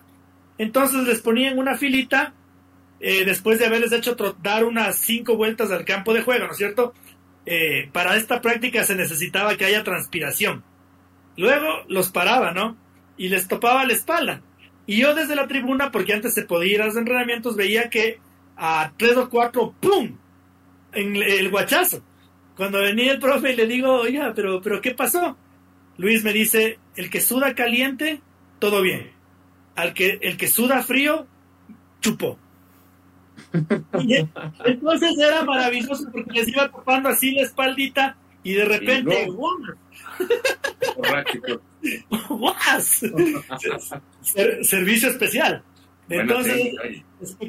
[0.62, 2.34] Entonces les ponían una filita,
[3.01, 6.56] eh, después de haberles hecho dar unas cinco vueltas al campo de juego, ¿no es
[6.56, 6.94] cierto?
[7.47, 10.62] Eh, para esta práctica se necesitaba que haya transpiración.
[11.36, 12.76] Luego los paraba, ¿no?
[13.16, 14.40] Y les topaba la espalda.
[14.86, 18.20] Y yo desde la tribuna, porque antes se podía ir a los entrenamientos, veía que
[18.56, 20.16] a tres o cuatro, ¡pum!
[20.93, 22.05] En el guachazo.
[22.56, 25.36] Cuando venía el profe y le digo, oiga, pero, pero ¿qué pasó?
[25.97, 28.20] Luis me dice, el que suda caliente,
[28.60, 29.22] todo bien.
[29.74, 31.27] Al que, el que suda frío,
[32.01, 32.39] chupó.
[34.65, 39.28] entonces era maravilloso porque les iba topando así la espaldita y de repente,
[44.62, 45.62] servicio especial.
[46.09, 46.74] Entonces,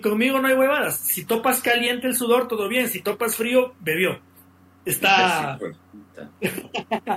[0.02, 0.98] conmigo no hay huevadas.
[0.98, 2.88] Si topas caliente el sudor, todo bien.
[2.88, 4.20] Si topas frío, bebió.
[4.86, 5.60] Está.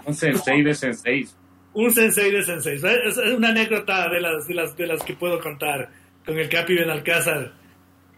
[0.05, 1.29] Un sensei de sensei.
[1.77, 2.81] Un sensei de sensei.
[3.05, 5.91] Es una anécdota de las, de las, de las que puedo contar
[6.25, 7.53] con el Capi Benalcázar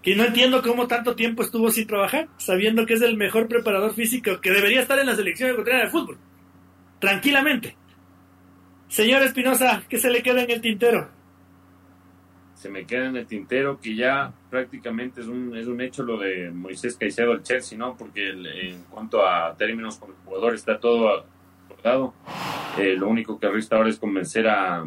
[0.09, 3.93] y no entiendo cómo tanto tiempo estuvo sin trabajar, sabiendo que es el mejor preparador
[3.93, 6.17] físico que debería estar en la selección ecuatoriana de fútbol.
[6.99, 7.77] Tranquilamente.
[8.89, 11.11] Señor Espinosa, ¿qué se le queda en el tintero?
[12.55, 16.17] Se me queda en el tintero que ya prácticamente es un, es un hecho lo
[16.17, 17.95] de Moisés Caicedo al Chelsea, ¿no?
[17.97, 21.27] Porque en cuanto a términos con el jugador está todo
[21.67, 22.15] acordado.
[22.77, 24.85] Eh, lo único que resta ahora es convencer a,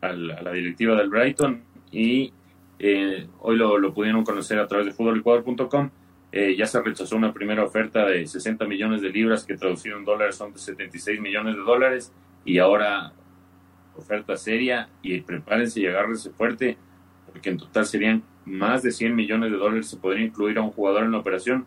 [0.00, 1.60] la directiva del Brighton
[1.90, 2.32] y
[2.78, 5.90] eh, hoy lo, pudieron conocer a través de futbolecuador.com.
[6.30, 10.04] Eh, ya se rechazó una primera oferta de 60 millones de libras que traducido en
[10.04, 12.12] dólares son de 76 millones de dólares
[12.44, 13.12] y ahora
[13.96, 16.76] oferta seria y prepárense y agárrense fuerte
[17.32, 20.70] porque en total serían más de 100 millones de dólares se podría incluir a un
[20.70, 21.66] jugador en la operación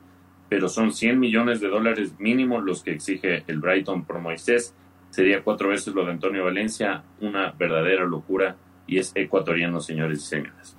[0.51, 4.75] pero son 100 millones de dólares mínimo los que exige el Brighton por Moisés.
[5.11, 8.55] Sería cuatro veces lo de Antonio Valencia, una verdadera locura
[8.87, 10.75] y es ecuatoriano, señores y señoras.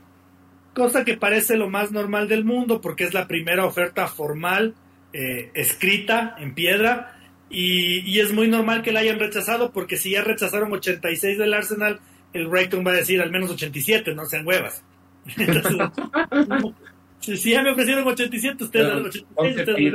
[0.75, 4.75] Cosa que parece lo más normal del mundo porque es la primera oferta formal
[5.13, 7.19] eh, escrita en piedra
[7.51, 12.01] y, es muy normal que la hayan rechazado porque si ya rechazaron 86 del Arsenal,
[12.33, 14.83] el Brighton va a decir al menos 87, no sean huevas.
[17.21, 19.05] si, ya me ofrecieron 87, ustedes dan
[19.37, 19.95] 86,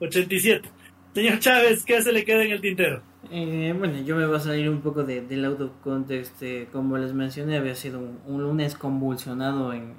[0.00, 0.68] 87.
[1.14, 3.02] Señor Chávez, ¿qué se le queda en el tintero?
[3.30, 6.46] Eh, bueno, yo me voy a salir un poco de, del auto contexto.
[6.72, 9.94] Como les mencioné, había sido un, lunes convulsionado en,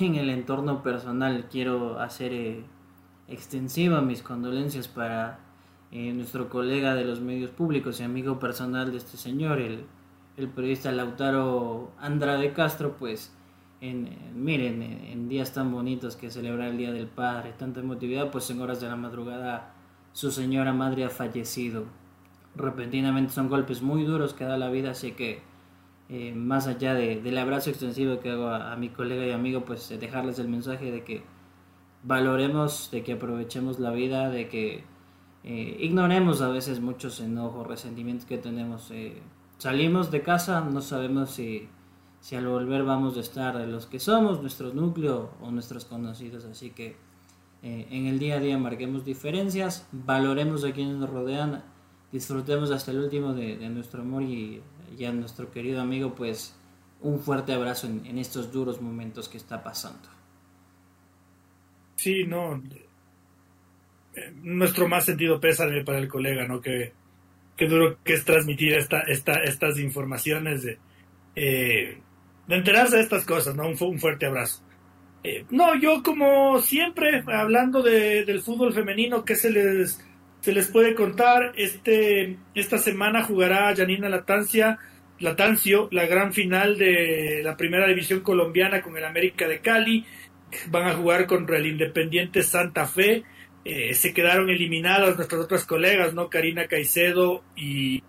[0.00, 1.46] en, el entorno personal.
[1.50, 2.64] Quiero hacer eh,
[3.28, 5.38] extensiva mis condolencias para
[5.92, 9.84] eh, nuestro colega de los medios públicos y amigo personal de este señor, el,
[10.36, 13.32] el periodista Lautaro Andrade Castro, pues
[13.80, 18.48] en, miren, en, días tan bonitos que celebrar el Día del Padre, tanta emotividad, pues
[18.50, 19.74] en horas de la madrugada
[20.12, 21.84] su señora madre ha fallecido.
[22.54, 25.40] Repentinamente son golpes muy duros que da la vida, así que
[26.08, 29.88] eh, más allá de, del abrazo extensivo que hago a, mi colega y amigo, pues
[29.88, 31.22] dejarles el mensaje de que
[32.02, 34.84] valoremos, de que aprovechemos la vida, de que
[35.44, 38.90] eh, ignoremos a veces muchos enojos, resentimientos que tenemos.
[38.90, 39.22] Eh,
[39.58, 41.68] salimos de casa, no sabemos si,
[42.20, 46.44] si al volver vamos a estar los que somos, nuestro núcleo o nuestros conocidos.
[46.44, 46.96] Así que
[47.62, 51.62] eh, en el día a día marquemos diferencias, valoremos a quienes nos rodean,
[52.12, 54.62] disfrutemos hasta el último de, nuestro amor y,
[55.04, 56.54] a nuestro querido amigo, pues
[57.00, 60.08] un fuerte abrazo en, estos duros momentos que está pasando.
[61.96, 62.62] Sí, no,
[64.42, 66.60] nuestro más sentido pésame para el colega, ¿no?
[66.60, 66.92] Que,
[67.56, 70.78] que duro que es transmitir esta, esta, estas informaciones de,
[71.34, 71.98] eh,
[72.46, 73.68] de enterarse de estas cosas, ¿no?
[73.68, 74.62] Un, fuerte abrazo.
[75.24, 80.04] Eh, no, yo como siempre, hablando de, del fútbol femenino, ¿qué se les,
[80.42, 81.52] se les puede contar?
[81.56, 84.78] Este, esta semana jugará Janina Latancia,
[85.20, 90.04] Latancio, la gran final de la primera división colombiana con el América de Cali.
[90.66, 93.22] Van a jugar contra el Independiente Santa Fe.
[93.64, 96.28] Eh, se quedaron eliminadas nuestras otras colegas, ¿no?
[96.28, 98.02] Karina Caicedo y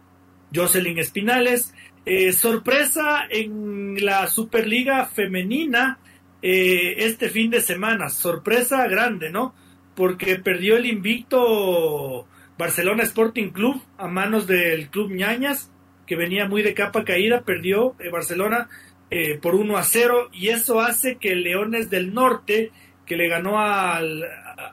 [0.54, 1.72] Jocelyn Espinales.
[2.04, 6.00] Eh, sorpresa en la Superliga Femenina
[6.42, 8.10] eh, este fin de semana.
[8.10, 9.54] Sorpresa grande, ¿no?
[9.96, 15.72] Porque perdió el invicto Barcelona Sporting Club a manos del Club Ñañas,
[16.06, 17.42] que venía muy de capa caída.
[17.42, 18.70] Perdió Barcelona
[19.42, 22.72] por 1 a 0 y eso hace que Leones del Norte,
[23.06, 24.24] que le ganó al,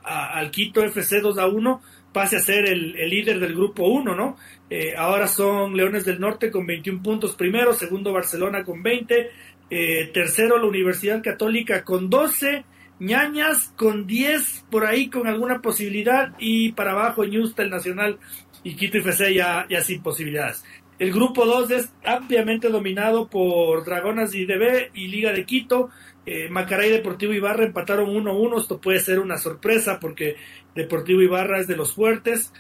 [0.03, 1.83] al Quito FC 2 a 1
[2.13, 4.37] pase a ser el, líder del grupo 1, ¿no?
[4.69, 9.31] Eh, ahora son Leones del Norte con 21 puntos primero, segundo Barcelona con 20,
[9.71, 12.65] eh, tercero la Universidad Católica con 12,
[13.01, 18.19] Ñañas con 10, por ahí con alguna posibilidad, y para abajo Ñusta, el Nacional
[18.63, 20.63] y Quito FC ya, ya sin posibilidades.
[20.99, 25.89] El grupo 2 es ampliamente dominado por Dragonas IDB y Liga de Quito,
[26.27, 28.59] eh, Macaray Deportivo Ibarra empataron 1-1.
[28.59, 30.37] Esto puede ser una sorpresa porque
[30.75, 32.53] Deportivo Ibarra es de los fuertes.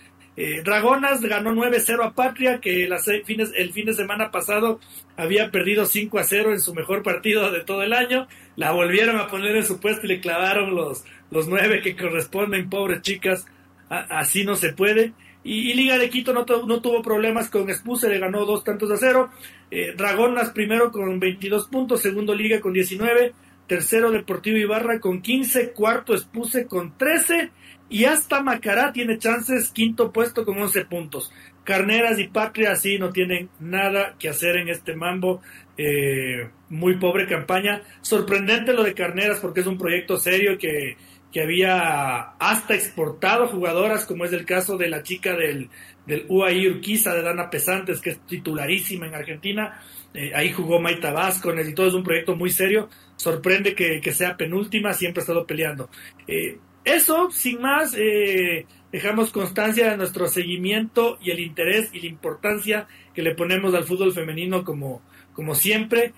[0.42, 2.88] Eh, Dragonas ganó 9-0 a Patria, que
[3.26, 4.80] fines, el fin de semana pasado
[5.14, 8.26] había perdido 5-0 en su mejor partido de todo el año.
[8.56, 12.70] La volvieron a poner en su puesto y le clavaron los, los 9 que corresponden,
[12.70, 13.44] pobres chicas.
[13.90, 15.12] así no se puede.
[15.44, 18.96] Y, Liga de Quito no, no, tuvo problemas con Expuse, le ganó dos tantos a
[18.96, 19.28] cero.
[19.70, 23.34] Eh, Dragonas primero con 22 puntos, segundo Liga con 19
[23.66, 27.52] tercero Deportivo Ibarra con 15, cuarto Espuse con 13
[27.90, 31.32] y hasta Macará tiene chances, quinto puesto con 11 puntos.
[31.64, 35.42] Carneras y Patria sí no tienen nada que hacer en este mambo,
[35.76, 37.82] eh, muy pobre campaña.
[38.00, 40.96] Sorprendente lo de Carneras porque es un proyecto serio que,
[41.32, 45.68] que había hasta exportado jugadoras, como es el caso de la chica del,
[46.06, 49.80] del UAI Urquiza de Dana Pesantes, que es titularísima en Argentina.
[50.14, 52.88] Eh, ahí jugó Maita Vázquez y todo es un proyecto muy serio.
[53.16, 55.90] Sorprende que, sea penúltima, siempre ha estado peleando.
[56.26, 62.06] Eh, eso, sin más, eh, dejamos constancia de nuestro seguimiento y el interés y la
[62.06, 65.02] importancia que le ponemos al fútbol femenino como,
[65.32, 66.12] como siempre.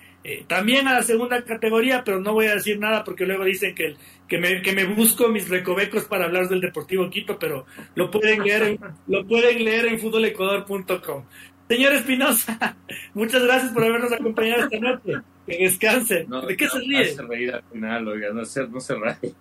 [0.47, 3.95] también a la segunda categoría, pero no voy a decir nada porque luego dicen que,
[4.27, 7.65] que, me, que me busco mis recovecos para hablar del Deportivo Quito, pero
[7.95, 11.25] lo pueden leer en, lo pueden leer en futbolecuador.com.
[11.67, 12.77] Señor Espinosa,
[13.13, 15.13] muchas gracias por habernos acompañado esta noche.
[15.45, 16.25] Que descanse.
[16.47, 17.15] ¿De qué se ríe?
[17.15, 19.33] No reír al final, oiga, no se, no se ríe.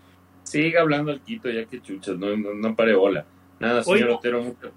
[0.42, 3.24] Siga hablando al Quito, ya que chuchas, no, no, no pare bola.
[3.60, 4.72] Nada, señor Otero, mucho.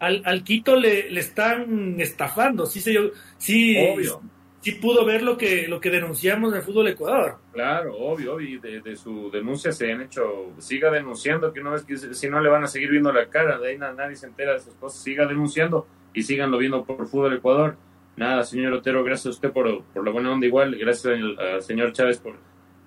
[0.00, 3.12] Al, al Quito le, le están estafando, sí, señor.
[3.38, 4.20] Sí, Obvio.
[4.60, 7.38] sí pudo ver lo que, lo que denunciamos en el fútbol Ecuador.
[7.52, 11.96] Claro, obvio, y de, su denuncia se han hecho, siga denunciando, que no es que
[11.96, 14.58] si no le van a seguir viendo la cara, de ahí nadie se entera de
[14.58, 17.76] esas cosas, siga denunciando y síganlo viendo por fútbol Ecuador.
[18.16, 21.92] Nada, señor Otero, gracias a usted por, por la buena onda igual, gracias al, señor
[21.92, 22.36] Chávez por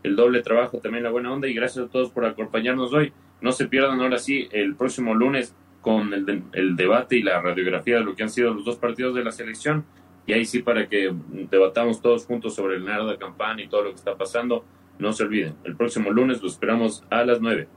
[0.08, 3.14] el doble trabajo, también la buena onda, y gracias a todos por acompañarnos hoy.
[3.42, 8.04] No se pierdan ahora sí el próximo lunes con el, debate y la radiografía de
[8.04, 9.86] lo que han sido los dos partidos de la selección
[10.26, 11.14] y ahí sí para que
[11.50, 14.66] debatamos todos juntos sobre el Narda Campana y todo lo que está pasando.
[15.00, 17.68] No se olviden, el próximo lunes lo esperamos a las 9.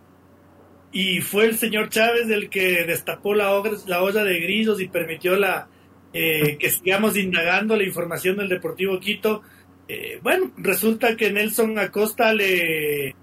[0.92, 5.36] Y fue el señor Chávez el que destapó la, la olla de grillos y permitió
[5.36, 5.68] la
[6.12, 9.42] eh, que sigamos indagando la información del Deportivo Quito.
[9.92, 13.16] Eh, bueno, resulta que Nelson Acosta le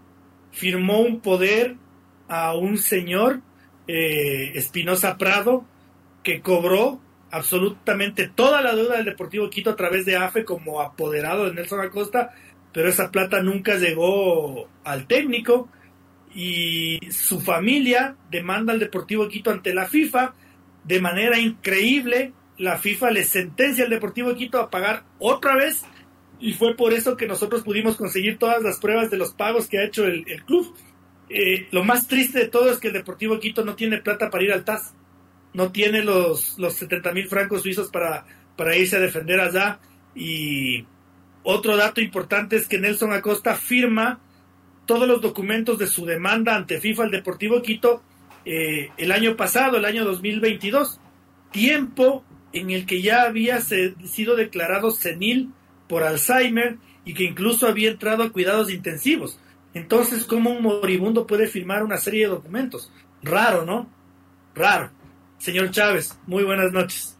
[0.51, 1.77] firmó un poder
[2.27, 3.39] a un señor,
[3.87, 5.63] eh, Espinosa Prado,
[6.23, 6.99] que cobró
[7.31, 11.79] absolutamente toda la deuda del Deportivo Quito a través de AFE como apoderado de Nelson
[11.79, 12.33] Acosta,
[12.73, 15.69] pero esa plata nunca llegó al técnico
[16.35, 20.33] y su familia demanda al Deportivo Quito ante la FIFA
[20.83, 22.33] de manera increíble.
[22.57, 25.85] La FIFA le sentencia al Deportivo Quito a pagar otra vez
[26.39, 29.79] y fue por eso que nosotros pudimos conseguir todas las pruebas de los pagos que
[29.79, 30.75] ha hecho el, club.
[31.29, 34.43] Eh, lo más triste de todo es que el Deportivo Quito no tiene plata para
[34.43, 34.93] ir al TAS
[35.57, 39.79] no tiene los, los 70 mil francos suizos para, para irse a defender allá.
[40.13, 40.85] Y
[41.41, 44.19] otro dato importante es que Nelson Acosta firma
[44.85, 48.03] todos los documentos de su demanda ante FIFA al Deportivo Quito
[48.45, 50.99] eh, el año pasado, el año 2022,
[51.51, 52.23] tiempo
[52.53, 55.49] en el que ya había sido declarado senil
[55.87, 59.39] por Alzheimer y que incluso había entrado a cuidados intensivos.
[59.73, 62.91] Entonces, ¿cómo un moribundo puede firmar una serie de documentos?
[63.21, 63.87] Raro, ¿no?
[64.55, 64.89] Raro.
[65.37, 67.17] Señor Chávez, muy buenas noches.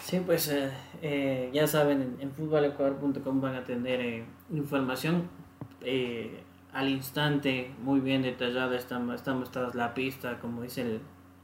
[0.00, 0.70] Sí, pues eh,
[1.02, 5.28] eh, ya saben, en, futbolecuador.com van a tener eh, información
[6.72, 11.00] al instante, muy bien detallada, está, está la pista, como dice el,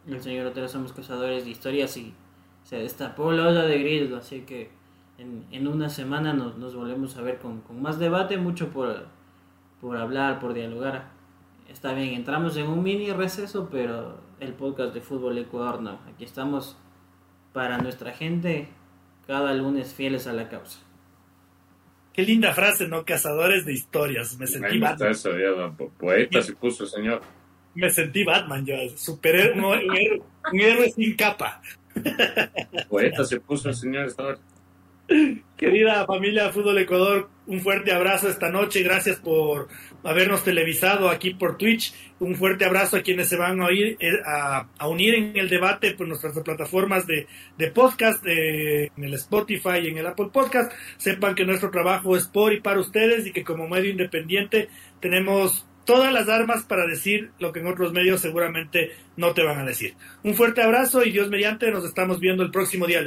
[0.08, 2.12] el señor Otero, somos cazadores de historias y
[2.64, 4.70] se destapó la olla de grillo, así que
[5.20, 9.06] en, en una semana nos, nos, volvemos a ver con, con más debate, mucho por,
[9.80, 11.10] por hablar, por dialogar.
[11.68, 16.00] Está bien, entramos en un mini receso, pero el podcast de Fútbol Ecuador no.
[16.12, 16.76] Aquí estamos
[17.52, 18.68] para nuestra gente,
[19.26, 20.80] cada lunes fieles a la causa.
[22.14, 23.04] Qué linda frase, ¿no?
[23.04, 24.36] Cazadores de historias.
[24.38, 25.10] Me sentí Me Batman.
[25.10, 27.20] Eso, ya, poeta se puso, señor.
[27.74, 28.74] Me sentí Batman, yo.
[28.96, 30.22] Superhéroe,
[30.52, 31.62] un, héroe, sin capa.
[32.88, 34.36] Poeta se puso el señor esta
[35.56, 38.82] Querida familia de Fútbol Ecuador, un fuerte abrazo esta noche.
[38.82, 39.68] Gracias por
[40.04, 41.92] habernos televisado aquí por Twitch.
[42.20, 45.92] Un fuerte abrazo a quienes se van a, oír, eh, a, unir en el debate
[45.92, 47.26] por nuestras plataformas de,
[47.72, 50.72] podcast, en el Spotify y en el Apple Podcast.
[50.96, 54.68] Sepan que nuestro trabajo es por y para ustedes y que como medio independiente
[55.00, 59.58] tenemos todas las armas para decir lo que en otros medios seguramente no te van
[59.58, 59.94] a decir.
[60.22, 63.02] Un fuerte abrazo y Dios mediante nos estamos viendo el próximo día.